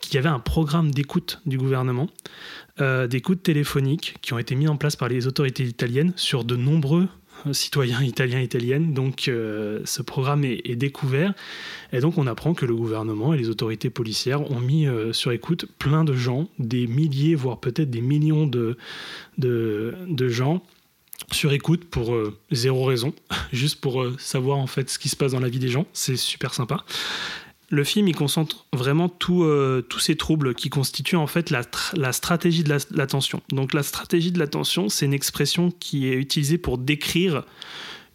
[0.00, 2.08] qu'il y avait un programme d'écoute du gouvernement,
[2.80, 6.56] euh, d'écoute téléphonique, qui ont été mis en place par les autorités italiennes sur de
[6.56, 7.08] nombreux
[7.52, 8.92] citoyens italiens italiennes.
[8.92, 11.34] Donc, euh, ce programme est, découvert.
[11.92, 15.32] Et donc, on apprend que le gouvernement et les autorités policières ont mis euh, sur
[15.32, 18.76] écoute plein de gens, des milliers, voire peut-être des millions de,
[20.28, 20.62] gens
[21.32, 23.12] sur écoute pour euh, zéro raison,
[23.52, 25.86] juste pour euh, savoir en fait ce qui se passe dans la vie des gens.
[25.92, 26.84] C'est super sympa.
[27.70, 31.98] Le film, il concentre vraiment euh, tous ces troubles qui constituent en fait la, tr-
[31.98, 33.42] la stratégie de la- l'attention.
[33.50, 37.44] Donc la stratégie de l'attention, c'est une expression qui est utilisée pour décrire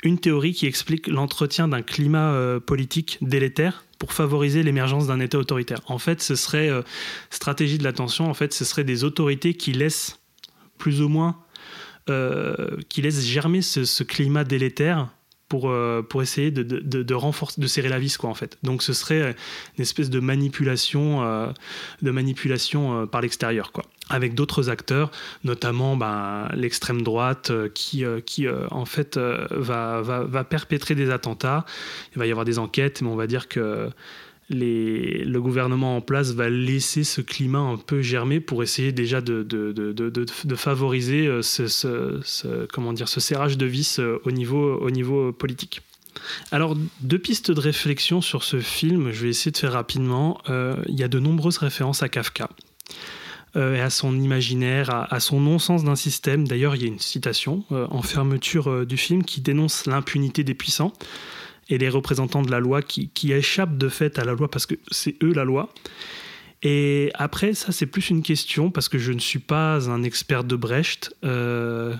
[0.04, 5.38] une théorie qui explique l'entretien d'un climat euh, politique délétère pour favoriser l'émergence d'un État
[5.38, 5.80] autoritaire.
[5.86, 6.82] En fait, ce serait euh,
[7.30, 8.30] stratégie de l'attention.
[8.30, 10.20] En fait, ce serait des autorités qui laissent
[10.78, 11.38] plus ou moins
[13.22, 15.08] germer ce climat délétère
[15.54, 18.58] pour, euh, pour essayer de, renforcer, de serrer la vis, quoi, en fait.
[18.64, 19.36] Donc, ce serait
[19.78, 21.52] une espèce de manipulation, euh,
[22.02, 23.84] de manipulation euh, par l'extérieur, quoi.
[24.10, 25.12] Avec d'autres acteurs,
[25.44, 31.68] notamment ben, l'extrême droite, euh, qui, euh, euh, en fait, euh, va perpétrer des attentats.
[32.16, 33.92] Il va y avoir des enquêtes, mais on va dire que
[34.50, 39.46] le gouvernement en place va laisser ce climat un peu germer pour essayer déjà de,
[40.56, 45.82] favoriser euh, ce, comment dire, ce serrage de vis euh, au niveau, au niveau politique.
[46.52, 50.40] Alors, deux pistes de réflexion sur ce film, je vais essayer de faire rapidement.
[50.50, 52.50] Euh, il y a de nombreuses références à Kafka.
[53.56, 56.48] et à son imaginaire, à, son non-sens d'un système.
[56.48, 60.94] D'ailleurs, il y a une citation en fermeture du film qui dénonce l'impunité des puissants
[61.70, 64.66] et les représentants de la loi qui, qui échappent de fait à la loi parce
[64.66, 65.70] que c'est eux la loi.
[66.62, 70.44] Et après, ça, c'est plus une question parce que je ne suis pas un expert
[70.46, 71.14] de Brecht.
[71.26, 71.94] Euh,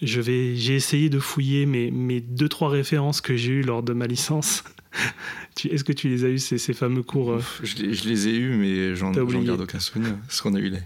[0.00, 3.82] je vais, j'ai essayé de fouiller mes, mes deux, trois références que j'ai eues lors
[3.82, 4.64] de ma licence.
[5.70, 7.42] Est-ce que tu les as eues, ces, ces fameux cours euh?
[7.62, 10.16] Je, les- je les ai eus, mais j'en garde aucun souvenir.
[10.26, 10.78] Parce qu'on a eu les,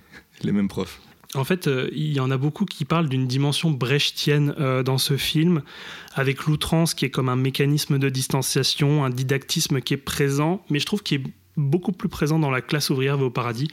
[0.42, 1.00] les mêmes profs.
[1.34, 4.98] En fait, euh, il y en a beaucoup qui parlent d'une dimension brechtienne euh, dans
[4.98, 5.62] ce film,
[6.14, 10.78] avec l'outrance qui est comme un mécanisme de distanciation, un didactisme qui est présent, mais
[10.78, 11.24] je trouve qu'il est
[11.56, 13.68] beaucoup plus présent dans la classe ouvrière va au paradis.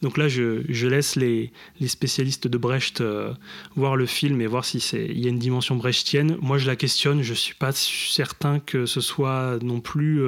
[0.00, 1.52] Donc là, je, laisse les,
[1.86, 3.34] spécialistes de Brecht euh,
[3.76, 6.38] voir le film et voir si il y a une dimension brechtienne.
[6.40, 7.22] Moi, je la questionne.
[7.22, 10.22] Je suis pas certain que ce soit non plus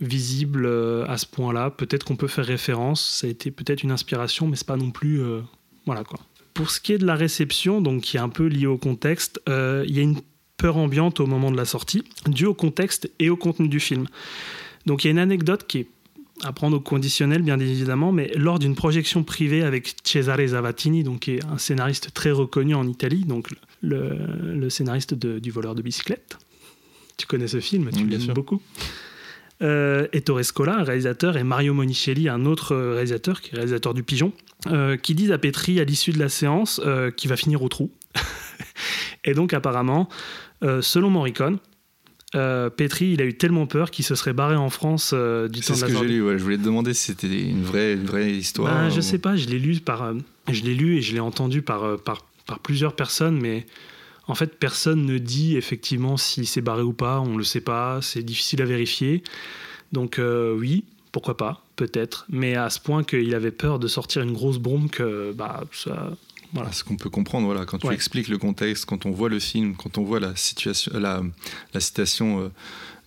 [0.00, 0.68] visible
[1.08, 1.70] à ce point-là.
[1.70, 3.04] Peut-être qu'on peut faire référence.
[3.04, 5.20] Ça a été peut-être une inspiration, mais c'est pas non plus
[5.86, 6.18] voilà quoi.
[6.54, 9.40] Pour ce qui est de la réception, donc qui est un peu lié au contexte,
[9.48, 10.20] euh, il y a une
[10.56, 14.06] peur ambiante au moment de la sortie, due au contexte et au contenu du film.
[14.86, 15.86] Donc il y a une anecdote qui est
[16.42, 21.20] à prendre au conditionnel, bien évidemment, mais lors d'une projection privée avec Cesare Zavattini, donc
[21.20, 23.48] qui est un scénariste très reconnu en Italie, donc
[23.82, 24.16] le,
[24.54, 26.38] le scénariste de- du voleur de bicyclette.
[27.18, 28.62] Tu connais ce film, tu Oui, l'aimes beaucoup.
[29.62, 33.92] Euh, Ettore Scola, un réalisateur, et Mario Monicelli, un autre euh, réalisateur, qui est réalisateur
[33.94, 34.32] du Pigeon,
[34.68, 37.68] euh, qui disent à Petri à l'issue de la séance euh, qu'il va finir au
[37.68, 37.90] trou.
[39.24, 40.08] et donc apparemment,
[40.80, 41.58] selon Morricone,
[42.36, 45.60] euh, Petri, il a eu tellement peur qu'il se serait barré en France euh, du
[45.60, 46.22] temps C'est de ce la que j'ai lu.
[46.22, 46.38] ouais.
[46.38, 48.72] Je voulais te demander si c'était une vraie, une vraie histoire.
[48.72, 50.14] Ben, je ou- sais pas, je l'ai lu par, euh,
[50.50, 53.66] je l'ai lu et je l'ai entendu par, par, par plusieurs personnes, mais
[54.30, 57.20] en fait, personne ne dit effectivement s'il s'est barré ou pas.
[57.20, 59.22] On le sait pas, c'est difficile à vérifier.
[59.92, 64.22] Donc euh, oui, pourquoi pas, peut-être, mais à ce point qu'il avait peur de sortir
[64.22, 66.12] une grosse bombe que bah ça,
[66.52, 67.94] Voilà, ce qu'on peut comprendre, voilà, quand tu Ouais.
[67.94, 71.22] expliques le contexte, quand on voit le film, quand on voit la situation, la,
[71.74, 72.48] la citation euh,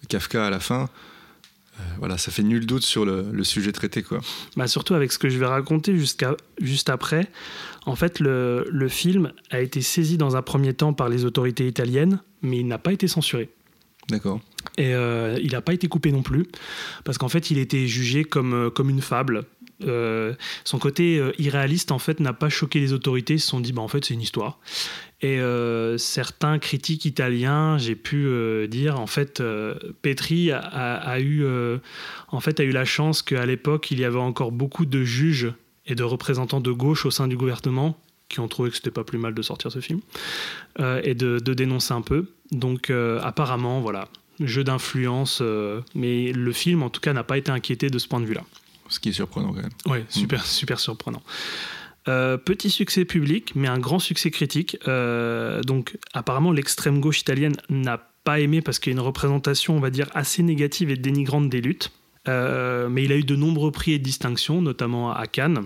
[0.09, 0.89] Kafka à la fin,
[1.79, 4.03] euh, voilà, ça fait nul doute sur le, le sujet traité.
[4.03, 4.19] Quoi.
[4.57, 7.29] Bah surtout avec ce que je vais raconter jusqu'à, juste après.
[7.85, 11.67] En fait, le, le film a été saisi dans un premier temps par les autorités
[11.67, 13.49] italiennes, mais il n'a pas été censuré.
[14.09, 14.39] D'accord.
[14.77, 16.45] Et euh, il n'a pas été coupé non plus,
[17.03, 19.43] parce qu'en fait, il était jugé comme, euh, comme une fable.
[19.85, 20.33] Euh,
[20.63, 23.33] son côté euh, irréaliste, en fait, n'a pas choqué les autorités.
[23.35, 24.59] Ils se sont dit, bah, en fait, c'est une histoire.
[25.21, 25.39] Et
[25.97, 28.27] certains critiques italiens, j'ai pu
[28.67, 29.41] dire, en fait,
[30.01, 31.45] Petri a, a- a eu,
[32.27, 35.53] en fait, a eu la chance qu'à l'époque, il y avait encore beaucoup de juges
[35.85, 37.97] et de représentants de gauche au sein du gouvernement
[38.29, 40.01] qui ont trouvé que c'était pas plus mal de sortir ce film
[40.79, 42.25] euh, et de, de dénoncer un peu.
[42.51, 44.07] Donc, euh, apparemment, voilà,
[44.39, 48.07] jeu d'influence, euh, mais le film, en tout cas, n'a pas été inquiété de ce
[48.07, 48.43] point de vue-là.
[48.89, 49.71] Ce qui est surprenant quand même.
[49.85, 51.21] Ouais, super, super surprenant.
[52.05, 54.77] Petit succès public, mais un grand succès critique.
[54.85, 59.79] Donc, apparemment, l'extrême gauche italienne n'a pas aimé parce qu'il y a une représentation, on
[59.79, 61.91] va dire, assez négative et dénigrante des luttes.
[62.27, 65.65] Euh, mais il a eu de nombreux prix et distinctions, notamment à Cannes.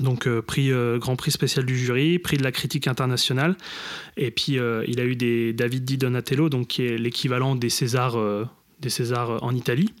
[0.00, 3.56] Donc, euh, prix, euh, Grand Prix spécial du jury, prix de la critique internationale.
[4.16, 7.70] Et puis, euh, il a eu des David Di Donatello, donc, qui est l'équivalent des
[7.70, 8.16] Césars,
[8.80, 9.92] des Césars en Italie.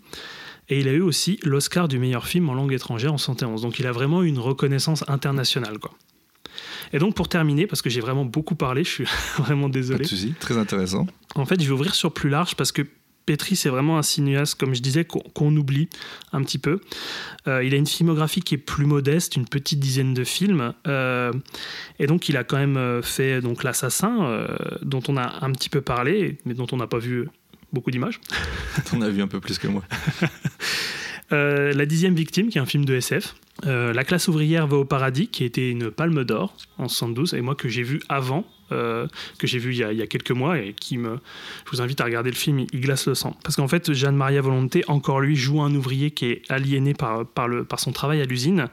[0.68, 3.60] Et il a eu aussi l'Oscar du meilleur film en langue étrangère en 71.
[3.62, 5.78] Donc il a vraiment eu une reconnaissance internationale.
[5.78, 5.92] Quoi.
[6.94, 9.04] Et donc pour terminer, parce que j'ai vraiment beaucoup parlé, je suis
[9.36, 10.04] vraiment Pas désolé.
[10.04, 11.06] de souci, très intéressant.
[11.34, 12.80] En fait, je vais ouvrir sur plus large parce que
[13.26, 15.88] Petri, c'est vraiment un cinéaste, comme je disais, qu'on oublie
[16.32, 16.80] un petit peu.
[17.46, 20.74] Euh, il a une filmographie qui est plus modeste, une petite dizaine de films.
[20.86, 21.32] Euh,
[21.98, 24.48] et donc, il a quand même euh, fait donc L'Assassin, euh,
[24.82, 27.28] dont on a un petit peu parlé, mais dont on n'a pas vu
[27.72, 28.20] beaucoup d'images.
[28.90, 29.82] T'en as vu un peu plus que moi.
[31.30, 33.34] La dixième victime, qui est un film de SF.
[33.64, 37.56] La classe ouvrière va au paradis, qui était une palme d'or en 72, et moi
[37.56, 38.44] que j'ai vu avant,
[39.38, 41.18] que j'ai vu il y, a, quelques mois, et qui me.
[41.66, 43.36] Je vous invite à regarder le film, il glace le sang.
[43.42, 47.26] Parce qu'en fait, Jeanne Maria Volonté, encore lui, joue un ouvrier qui est aliéné par,
[47.26, 48.68] par, le, par son travail à l'usine.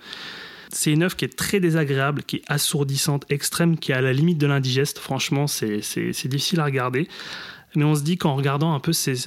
[0.74, 4.14] C'est une œuvre qui est très désagréable, qui est assourdissante, extrême, qui est à la
[4.14, 5.00] limite de l'indigeste.
[5.00, 7.08] Franchement, c'est difficile à regarder.
[7.76, 9.26] Mais on se dit qu'en regardant un peu, c'est-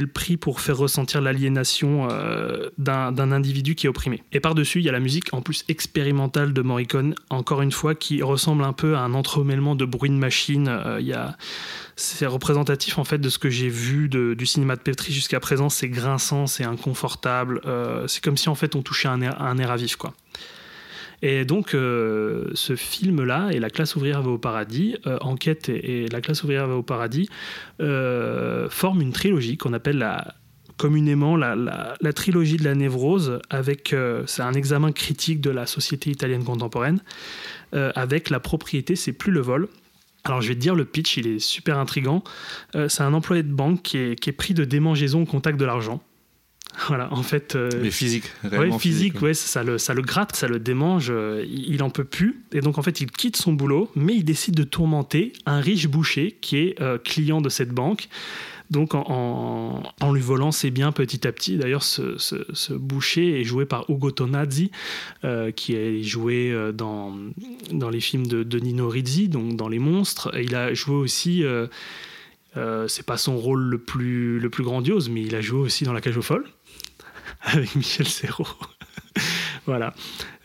[0.00, 4.22] le prix pour faire ressentir l'aliénation euh, d'un individu qui est opprimé.
[4.32, 7.94] Et par-dessus, il y a la musique en plus expérimentale de Morricone, encore une fois,
[7.94, 10.68] qui ressemble un peu à un entremêlement de bruit de machine.
[10.68, 11.36] Euh, a-
[11.96, 15.68] c'est représentatif en fait de ce que j'ai vu du cinéma de Petri jusqu'à présent.
[15.68, 17.60] C'est grinçant, c'est inconfortable.
[17.66, 20.14] euh, c'est comme si en fait on touchait un air, un air à vif, quoi.
[21.22, 26.08] Et donc, euh, ce film-là, et La classe ouvrière va au paradis, euh, Enquête et,
[26.08, 27.28] La classe ouvrière va au paradis,
[27.80, 30.04] euh, forment une trilogie qu'on appelle
[30.78, 33.94] communément la, trilogie de la névrose, avec,
[34.26, 37.00] c'est un examen critique de la société italienne contemporaine,
[37.72, 39.68] avec la propriété, c'est plus le vol.
[40.24, 42.24] Alors je vais te dire le pitch, il est super intrigant.
[42.88, 46.02] C'est un employé de banque qui est pris de démangeaison au contact de l'argent.
[46.88, 47.54] Voilà, en fait.
[47.54, 49.34] euh, Mais physique, Ouais, réellement physique, ouais.
[49.34, 52.42] ça le, ça le gratte, ça le démange, euh, il en peut plus.
[52.52, 55.86] Et donc en fait, il quitte son boulot, mais il décide de tourmenter un riche
[55.88, 58.08] boucher qui est euh, client de cette banque.
[58.70, 61.58] Donc en, en- en lui volant ses biens petit à petit.
[61.58, 64.70] D'ailleurs, ce, ce- ce boucher est joué par Ugo Tonazzi,
[65.24, 67.14] euh, qui est joué dans,
[67.70, 70.34] dans les films de, de Nino Rizzi, donc dans Les Monstres.
[70.36, 71.44] Et il a joué aussi...
[72.56, 75.84] euh, c'est pas son rôle le plus, le plus grandiose, mais il a joué aussi
[75.84, 76.46] dans La Cage aux Folles
[77.42, 78.46] avec Michel Serrault.
[79.66, 79.94] voilà.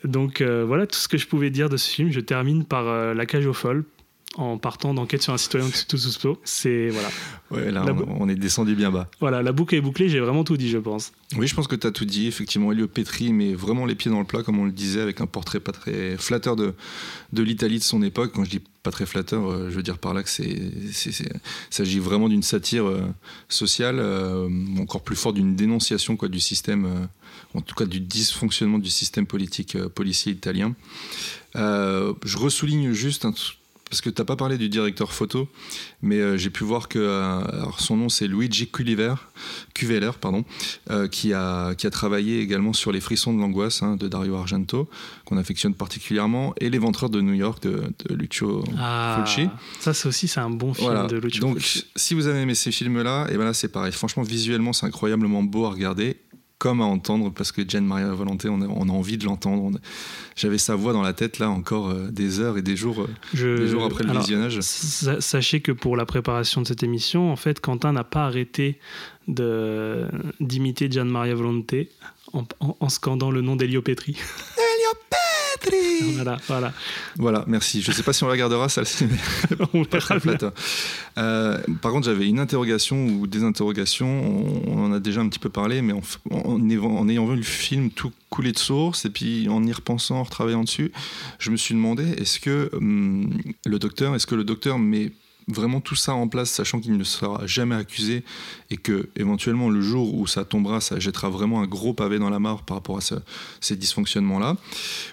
[0.03, 2.11] Donc euh, voilà tout ce que je pouvais dire de ce film.
[2.11, 3.83] Je termine par euh, La Cage aux Folles
[4.37, 7.09] en partant d'enquête sur un citoyen tout sous C'est voilà.
[7.49, 9.09] Ouais, là, La on, est descendu bien bas.
[9.19, 11.11] Voilà, la boucle est bouclée, j'ai vraiment tout dit, je pense.
[11.37, 12.27] Oui, je pense que tu as tout dit.
[12.27, 15.21] Effectivement, Elio Petri met vraiment les pieds dans le plat, comme on le disait, avec
[15.21, 16.73] un portrait pas très flatteur de,
[17.33, 18.31] de l'Italie de son époque.
[18.33, 20.71] Quand je dis pas très flatteur, euh, je veux dire par là que c'est,
[21.69, 23.01] s'agit vraiment d'une satire euh,
[23.49, 24.49] sociale, euh,
[24.79, 27.05] encore plus fort d'une dénonciation quoi, du système, euh,
[27.53, 30.75] en tout cas du dysfonctionnement du système politique policier italien.
[31.55, 33.57] Je ressouligne juste un truc,
[33.89, 35.47] parce que tu n'as pas parlé du directeur photo,
[36.01, 39.15] mais euh, j'ai pu voir que euh, alors son nom c'est Luigi Culiver,
[39.73, 40.43] Cuveller, pardon,
[40.89, 44.35] euh, qui, a, qui a travaillé également sur Les Frissons de l'angoisse hein, de Dario
[44.35, 44.89] Argento,
[45.25, 48.63] qu'on affectionne particulièrement, et Les Ventreurs de New York de, de Lucio
[49.15, 49.49] Fulci.
[49.79, 51.07] ça c'est aussi c'est un bon film Voilà.
[51.07, 51.85] de Lucio Donc, Fulci.
[51.95, 53.91] si vous avez aimé ces films-là, et ben là c'est pareil.
[53.91, 56.17] Franchement, visuellement, c'est incroyablement beau à regarder,
[56.59, 59.79] comme à entendre, parce que Gian Maria Volonté, on a, on a envie de l'entendre.
[60.35, 63.07] J'avais sa voix dans la tête là encore euh, des heures et des jours, euh,
[63.33, 64.59] Je- des jours après le alors, visionnage.
[64.61, 68.79] sa- Sachez que pour la préparation de cette émission, en fait, Quentin n'a pas arrêté
[69.27, 70.07] de
[70.39, 71.89] d'imiter Gian Maria Volonté
[72.33, 74.17] en, en- en scandant le nom d'Elio Petri.
[76.13, 76.73] Voilà, voilà.
[77.17, 77.81] Voilà, merci.
[77.81, 78.83] Je sais pas si on la gardera, ça
[79.73, 80.17] On pas très.
[81.17, 84.07] Euh, par contre, j'avais une interrogation ou des interrogations.
[84.07, 87.35] On, on en a déjà un petit peu parlé, mais en, ayant- en ayant vu
[87.37, 90.91] le film tout couler de source et puis en y repensant, en retravaillant dessus,
[91.39, 93.29] je me suis demandé est-ce que hum,
[93.65, 95.11] le docteur, est-ce que le docteur met
[95.47, 98.23] vraiment tout ça en place, sachant qu'il ne sera jamais accusé
[98.69, 102.29] et que éventuellement le jour où ça tombera, ça jettera vraiment un gros pavé dans
[102.29, 103.15] la mare par rapport à ce-
[103.61, 104.57] ces dysfonctionnements-là,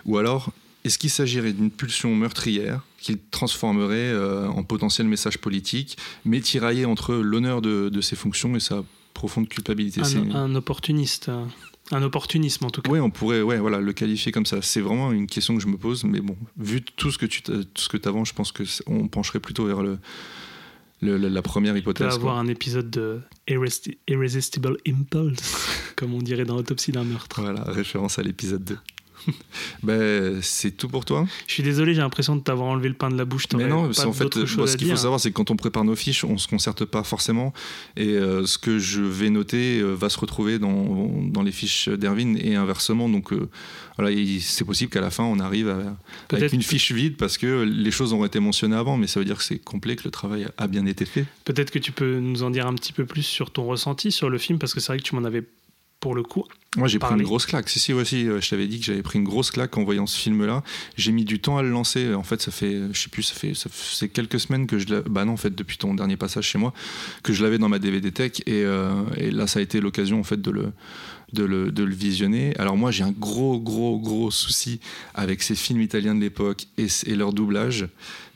[0.07, 0.51] ou alors
[0.85, 6.85] est-ce qu'il s'agirait d'une pulsion meurtrière qu'il transformerait euh, en potentiel message politique, mais tiraillé
[6.85, 8.83] entre l'honneur de, de ses fonctions et sa
[9.15, 10.03] profonde culpabilité?
[10.05, 11.31] C'est- Un, un opportuniste.
[11.93, 12.91] Un opportunisme en tout cas.
[12.91, 14.63] Oui, on pourrait ouais, voilà, le qualifier comme ça.
[14.63, 17.43] C'est vraiment une question que je me pose, mais bon, vu tout ce que tu
[17.43, 19.99] tout ce que avances, je pense que c'est- on pencherait plutôt vers le,
[21.03, 22.07] le- la, la première peut hypothèse.
[22.15, 22.41] avoir quoi.
[22.43, 23.21] un épisode de
[24.09, 27.41] Irresistible Impulse, comme on dirait dans Autopsie d'un meurtre.
[27.43, 28.79] Voilà, référence à l'épisode 2.
[29.83, 31.27] Ben, c'est tout pour toi.
[31.47, 33.45] Je suis désolé, j'ai l'impression de t'avoir enlevé le pain de la bouche.
[33.57, 35.97] Mais non, qu'en fait, moi, ce qu'il faut savoir, c'est que quand on prépare nos
[35.97, 37.53] fiches, on se concerte pas forcément.
[37.97, 41.89] Et euh, ce que je vais noter euh, va se retrouver dans, dans les fiches
[41.89, 43.09] d'Erwin et inversement.
[43.09, 43.49] Donc euh,
[43.97, 45.97] voilà, il- c'est possible qu'à la fin, on arrive à-
[46.31, 49.27] avec une fiche vide parce que les choses ont été mentionnées avant, mais ça veut
[49.27, 51.25] dire que c'est complet, que le travail a bien été fait.
[51.45, 54.31] Peut-être que tu peux nous en dire un petit peu plus sur ton ressenti sur
[54.31, 55.43] le film, parce que c'est vrai que tu m'en avais
[56.05, 56.45] pour le coup.
[56.77, 57.67] Moi, j'ai pris une grosse claque.
[57.71, 60.19] Si, si, voici, je t'avais dit que j'avais pris une grosse claque en voyant ce
[60.19, 60.63] film-là.
[60.99, 62.13] J'ai mis du temps à le lancer.
[62.13, 64.79] En fait, ça fait, je sais plus, ça fait, ça fait c'est quelques semaines que
[64.79, 65.01] je l'ai.
[65.09, 66.75] Bah non, en fait, depuis ton dernier passage chez moi,
[67.23, 68.33] que je l'avais dans ma DVD Tech.
[68.45, 70.73] Et, euh, et là, ça a été l'occasion, en fait, de le,
[71.33, 72.53] de le, de le visionner.
[72.59, 74.81] Alors, moi, j'ai un gros, gros, gros souci
[75.15, 77.89] avec ces films italiens de l'époque et, et leur doublage.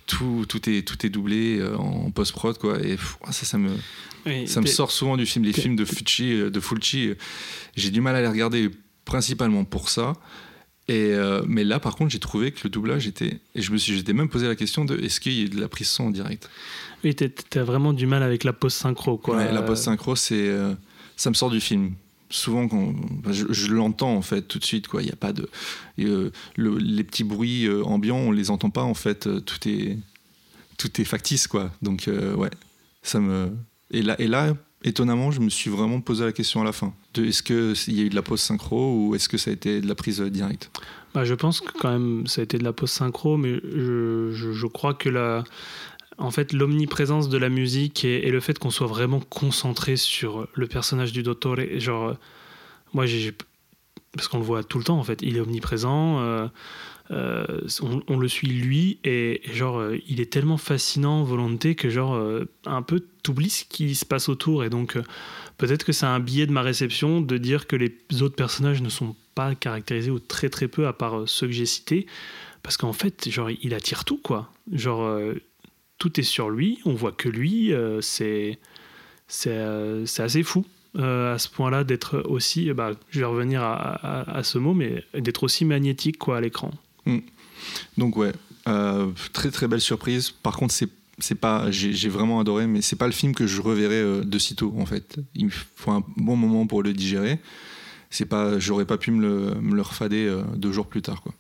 [0.06, 2.78] Tout, tout, est, tout est doublé euh, en post-prod, quoi.
[2.80, 3.72] Et pff, ça, ça me.
[4.26, 5.44] Oui, Ça me sort souvent du film.
[5.44, 7.12] Les films de Fucci, euh, de Fulci,
[7.76, 8.70] j'ai du mal à les regarder
[9.04, 10.14] principalement pour ça.
[10.90, 13.40] Et euh, mais là, par contre, j'ai trouvé que le doublage était.
[13.54, 15.60] Et je me suis, j'étais même posé la question de est-ce qu'il y a de
[15.60, 16.48] la prise son en direct?
[17.04, 19.36] Oui, t'as vraiment du mal avec la pause synchro, quoi.
[19.36, 20.72] Ouais, La post synchro, c'est, euh,
[21.16, 21.92] ça me sort du film.
[22.30, 22.94] Souvent, quand
[23.30, 25.02] je, je l'entends en fait tout de suite, quoi.
[25.02, 25.48] Il y a pas de
[26.00, 29.28] euh, le- les petits bruits ambiants, on les entend pas en fait.
[29.44, 29.96] Tout est
[30.78, 31.70] tout est factice, quoi.
[31.82, 32.50] Donc ouais,
[33.02, 33.50] ça me
[33.90, 34.54] et là et là.
[34.84, 36.94] Étonnamment, je me suis vraiment posé la question à la fin.
[37.16, 39.80] Est-ce qu'il y a eu de la pause synchro ou est-ce que ça a été
[39.80, 40.70] de la prise euh, directe?
[41.14, 44.30] Bah, je pense que quand même ça a été de la pause synchro, mais je,
[44.32, 45.42] je- crois que la,
[46.18, 50.66] en fait, l'omniprésence de la musique et, le fait qu'on soit vraiment concentré sur le
[50.68, 52.16] personnage du Dottore, genre,
[52.92, 53.04] moi
[54.12, 56.46] Parce qu'on le voit tout le temps en fait, il est omniprésent, euh,
[57.10, 57.44] euh,
[58.08, 62.44] on, le suit lui, et, genre, euh, il est tellement fascinant, volonté, que genre, euh,
[62.66, 64.98] un peu t'oublies ce qui se passe autour, et donc.
[65.56, 68.88] Peut-être que c'est un biais de ma réception de dire que les autres personnages ne
[68.88, 72.06] sont pas caractérisés ou très très peu à part ceux que j'ai cités.
[72.62, 74.52] Parce qu'en fait, genre, il attire tout, quoi.
[74.70, 75.20] Genre,
[75.98, 78.60] tout est sur lui, on voit que lui, c'est
[79.26, 79.50] c'est
[80.20, 80.64] assez fou
[80.94, 85.04] à ce point-là d'être aussi, bah, je vais revenir à, à- à ce mot, mais
[85.14, 86.70] d'être aussi magnétique, quoi, à l'écran.
[87.96, 88.32] Donc ouais,
[88.68, 90.30] euh, très très belle surprise.
[90.30, 90.74] Par contre,
[91.18, 94.38] c'est pas, j'ai vraiment adoré, mais c'est pas le film que je reverrai euh, de
[94.38, 95.16] sitôt en fait.
[95.34, 97.38] Il faut un bon moment pour le digérer.
[98.10, 101.34] C'est pas, j'aurais pas pu me le, refader euh, deux jours plus tard quoi.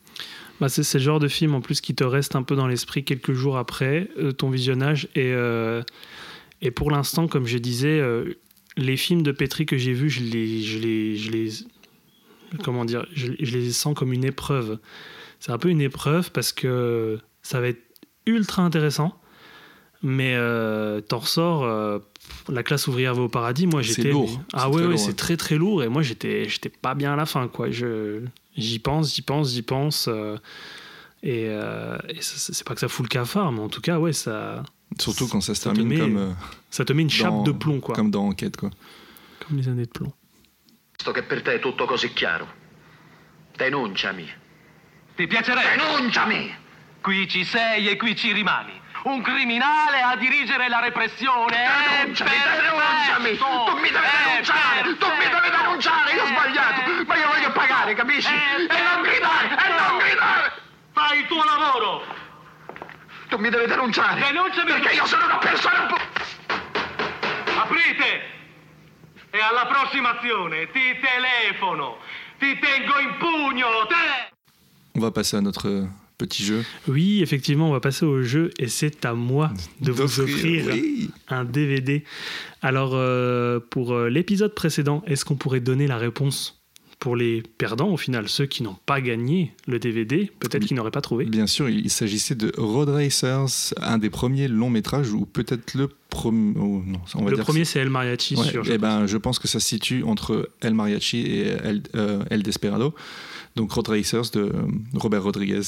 [0.60, 3.04] Bah, c'est le genre de film en plus qui te reste un peu dans l'esprit
[3.04, 5.06] quelques jours après ton visionnage.
[5.14, 5.32] Et,
[6.62, 8.02] et pour l'instant, comme je disais,
[8.76, 11.50] les films de Petri que j'ai vus, je les, je les, je les,
[12.64, 14.80] comment dire, je les sens comme une épreuve.
[15.40, 17.82] C'est un peu une épreuve parce que ça va être
[18.26, 19.20] ultra intéressant.
[20.02, 21.98] Mais euh, t'en ressors, euh,
[22.48, 23.66] la classe ouvrière va au paradis.
[23.66, 24.10] Moi, C'est j'étais.
[24.12, 24.40] lourd.
[24.52, 25.82] Ah ouais, très ouais, lourd, c'est très très lourd.
[25.82, 27.70] Et moi, j'étais, j'étais pas bien à la fin, quoi.
[27.70, 28.22] Je,
[28.56, 30.06] j'y pense, j'y pense, j'y pense.
[30.08, 30.36] euh,
[31.24, 33.98] et, euh, et ça- c'est pas que ça fout le cafard, mais en tout cas,
[33.98, 34.62] ouais, ça,
[35.00, 36.32] Surtout quand ça se Ça te termine met comme, euh,
[36.70, 37.94] ça te met une chape dans, de plomb, quoi.
[37.96, 38.70] comme dans Enquête quoi.
[39.46, 40.12] Comme les années de plomb.
[40.96, 42.46] Visto che per te è tutto così chiaro,
[43.56, 44.26] denunciami.
[45.18, 45.74] Ti piacerebbe?
[45.74, 46.56] Denunciami!
[47.02, 48.80] Qui ci sei e qui ci rimani.
[49.02, 51.56] Un criminale a dirigere la repressione.
[51.98, 53.36] Denunciami, denunciami!
[53.36, 53.64] perfetto!
[53.66, 54.82] Tu mi devi denunciare!
[54.82, 55.56] Tu mi devi perfetto!
[55.56, 56.12] denunciare!
[56.12, 57.04] Io ho sbagliato!
[57.04, 58.32] Ma io voglio pagare, capisci?
[58.32, 59.48] E non gridare!
[59.48, 60.52] E non gridare!
[60.92, 62.04] Fai il tuo lavoro!
[63.28, 64.20] Tu mi devi denunciare!
[64.20, 64.70] Denunciami!
[64.70, 65.98] Perché io sono una persona un po'...
[67.58, 68.22] Aprite!
[69.30, 71.98] E alla prossima azione ti telefono!
[72.38, 73.84] Ti tengo in pugno!
[73.88, 74.36] Te!
[74.98, 75.84] On va passer à notre euh,
[76.18, 76.64] petit jeu.
[76.88, 81.08] Oui, effectivement, on va passer au jeu et c'est à moi de vous offrir oui.
[81.28, 82.02] un DVD.
[82.62, 86.60] Alors, euh, pour euh, l'épisode précédent, est-ce qu'on pourrait donner la réponse
[86.98, 90.90] pour les perdants, au final, ceux qui n'ont pas gagné le DVD, peut-être qu'ils n'auraient
[90.90, 91.26] pas trouvé?
[91.26, 95.88] Bien sûr, il s'agissait de Road Racers, un des premiers longs métrages, ou peut-être le
[96.10, 96.54] premier.
[96.58, 96.82] oh,
[97.14, 98.64] va Le dire premier, c'est El Mariachi Ouais, sur.
[98.64, 98.82] je eh pense.
[98.82, 102.92] ben, je pense que ça se situe entre El Mariachi et El, euh, El Desperado.
[103.58, 104.52] Donc Road Racers de euh,
[104.94, 105.62] Robert Rodriguez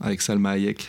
[0.00, 0.88] avec Salma Hayek.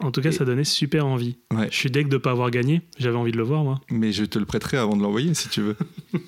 [0.00, 1.36] En tout cas, ça donnait super envie.
[1.52, 1.68] Ouais.
[1.70, 2.80] Je suis deg de ne pas avoir gagné.
[2.98, 3.80] J'avais envie de le voir, moi.
[3.90, 5.76] Mais je te le prêterai avant de l'envoyer si tu veux.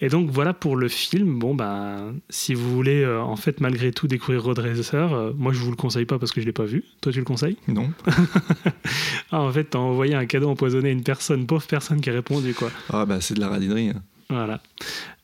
[0.00, 1.38] Et donc voilà pour le film.
[1.38, 5.52] Bon ben, si vous voulez euh, en fait malgré tout découvrir Road Racer, euh, moi
[5.54, 6.84] je vous le conseille pas parce que je l'ai pas vu.
[7.00, 7.56] Toi tu le conseilles?
[7.68, 7.90] Non
[9.30, 12.12] Ah en fait t'as envoyé un cadeau empoisonné à une personne, pauvre personne qui a
[12.12, 12.70] répondu quoi.
[12.92, 13.88] Ah bah c'est de la radinerie.
[13.90, 14.02] hein.
[14.28, 14.60] Voilà.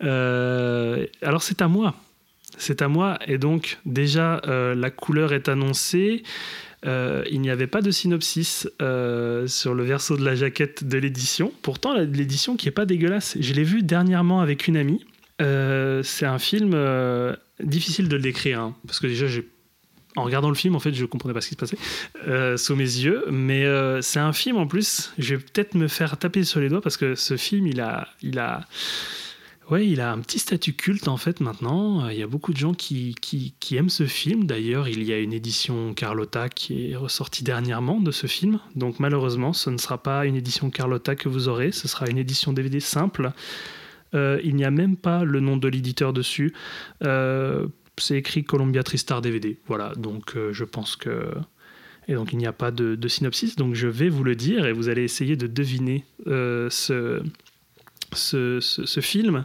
[0.04, 1.94] Euh, alors c'est à moi.
[2.58, 3.18] C'est à moi.
[3.26, 6.22] Et donc déjà euh, la couleur est annoncée.
[6.84, 10.98] Euh, il n'y avait pas de synopsis euh, sur le verso de la jaquette de
[10.98, 11.52] l'édition.
[11.62, 13.36] Pourtant, l'édition qui est pas dégueulasse.
[13.38, 15.04] Je l'ai vu dernièrement avec une amie.
[15.38, 16.76] C'est un film
[17.60, 19.26] difficile de le décrire, hein, parce que déjà,
[20.14, 22.84] en regardant le film, en fait, je comprenais pas ce qui se passait sous mes
[22.84, 23.24] yeux.
[23.28, 23.64] Mais
[24.02, 25.12] c'est un film en plus.
[25.18, 28.06] Je vais peut-être me faire taper sur les doigts parce que ce film, il a,
[28.22, 28.60] il a,
[29.70, 32.08] ouais, il a un petit statut culte en fait maintenant.
[32.08, 34.44] Il y a beaucoup de gens qui, qui, aiment ce film.
[34.44, 38.60] D'ailleurs, il y a une édition Carlotta qui est ressortie dernièrement de ce film.
[38.76, 41.72] Donc malheureusement, ce ne sera pas une édition Carlotta que vous aurez.
[41.72, 43.32] Ce sera une édition DVD simple.
[44.14, 46.52] Euh, il n'y a même pas le nom de l'éditeur dessus.
[47.02, 47.66] Euh,
[47.98, 49.58] c'est écrit Columbia Tristar DVD.
[49.66, 51.30] Voilà, donc euh, je pense que.
[52.08, 54.72] Et donc il n'y a pas de, synopsis, donc je vais vous le dire et
[54.72, 57.22] vous allez essayer de deviner euh, ce,
[58.16, 58.60] ce,
[59.00, 59.44] film.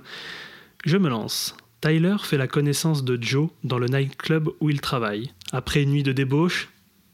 [0.86, 1.56] Je me lance.
[1.82, 5.32] Tyler fait la connaissance de Joe dans le nightclub où il travaille.
[5.52, 6.70] Après une nuit de débauche,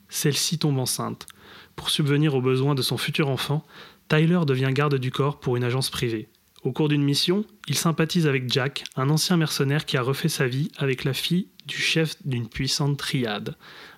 [0.09, 1.27] celle-ci tombe enceinte.
[1.75, 3.65] Pour subvenir aux besoins de son futur enfant,
[4.09, 6.29] Tyler devient garde du corps pour une agence privée.
[6.63, 10.47] Au cours d'une mission, il sympathise avec Jack, un ancien mercenaire qui a refait sa
[10.47, 13.55] vie avec la fille du chef d'une puissante triade.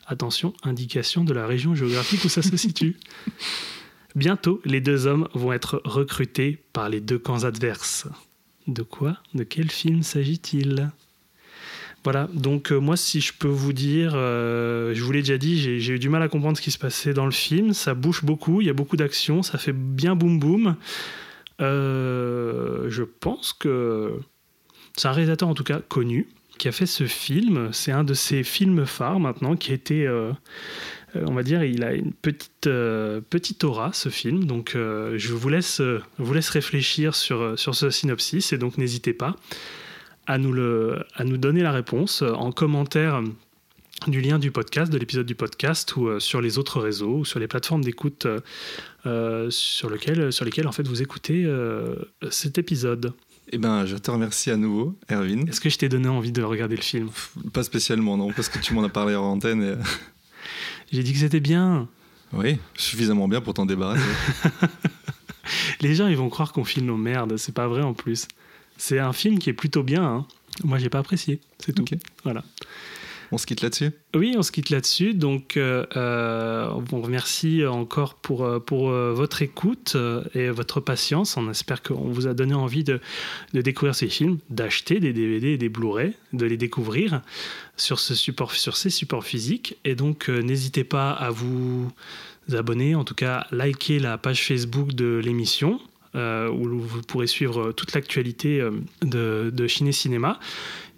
[0.07, 2.97] Attention, indication de la région géographique où ça se situe.
[4.15, 8.07] Bientôt, les deux hommes vont être recrutés par les deux camps adverses.
[8.65, 9.17] De quoi?
[9.33, 10.89] De quel film s'agit-il?
[12.05, 15.79] Voilà, donc euh, moi si je peux vous dire, euh, je vous l'ai déjà dit,
[15.79, 18.23] j'ai eu du mal à comprendre ce qui se passait dans le film, ça bouge
[18.23, 20.75] beaucoup, il y a beaucoup d'action, ça fait bien boum boum.
[21.61, 24.19] Euh, je pense que
[24.95, 26.27] c'est un réalisateur en tout cas connu
[26.59, 30.07] qui a fait ce film, c'est un de ses films phares maintenant qui a été...
[31.15, 34.45] euh, on va dire, il a une petite, euh, petite aura, ce film.
[34.45, 35.81] Donc, euh, je vous laisse,
[36.17, 38.53] vous laisse réfléchir sur, sur ce synopsis.
[38.53, 39.35] Et donc, n'hésitez pas
[40.27, 43.21] à nous, le, à nous donner la réponse en commentaire
[44.07, 47.25] du lien du podcast, de l'épisode du podcast, ou euh, sur les autres réseaux, ou
[47.25, 48.27] sur les plateformes d'écoute
[49.49, 51.47] sur, lesquelles, sur lesquelles, en fait, vous écoutez
[52.31, 53.13] cet épisode.
[53.51, 55.47] Eh ben, je te remercie à nouveau, Erwin.
[55.47, 57.09] Est-ce que je t'ai donné envie de regarder le film?
[57.53, 59.61] Pas spécialement, non, parce que tu m'en as parlé en antenne.
[59.61, 59.75] et-
[60.91, 61.87] J'ai dit que c'était bien.
[62.33, 64.03] Oui, suffisamment bien pour t'en débarrasser.
[65.81, 67.37] Les gens, ils vont croire qu'on filme nos merdes.
[67.37, 68.27] C'est pas vrai en plus.
[68.77, 70.03] C'est un film qui est plutôt bien.
[70.03, 70.25] hein.
[70.63, 71.39] Moi, j'ai pas apprécié.
[71.59, 71.83] C'est tout.
[71.83, 71.93] Ok.
[72.23, 72.43] Voilà.
[73.31, 73.91] On se quitte là-dessus?
[74.15, 75.13] Oui, on se quitte là-dessus.
[75.13, 79.97] Donc, euh, euh, on remercie encore pour, euh, pour votre écoute
[80.33, 81.37] et votre patience.
[81.37, 82.99] On espère qu'on vous a donné envie de,
[83.53, 87.21] de découvrir ces films, d'acheter des DVD et des Blu-ray, de les découvrir
[87.77, 89.77] sur, ce support, sur ces supports physiques.
[89.83, 91.91] Et donc, n'hésitez pas à vous
[92.53, 95.79] abonner, en tout cas, liker la page Facebook de l'émission.
[96.15, 98.65] où vous pourrez suivre toute l'actualité
[99.01, 100.39] de, de Ciné Cinéma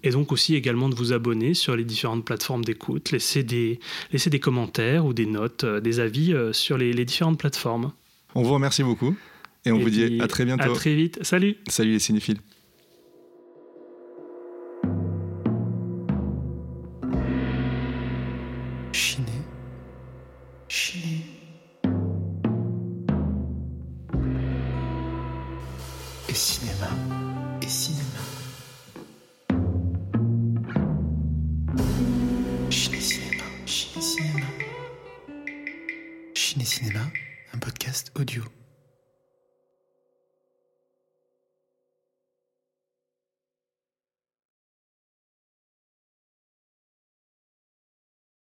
[0.07, 3.79] et donc aussi également de vous abonner sur les différentes plateformes d'écoute, laisser des,
[4.11, 7.91] laisser des commentaires ou des notes, euh, des avis euh, sur les, les différentes plateformes.
[8.35, 9.15] On vous remercie beaucoup
[9.65, 10.71] et on Et vous dit à très bientôt.
[10.71, 11.19] À très vite.
[11.21, 12.37] Salut Salut les cinéphiles.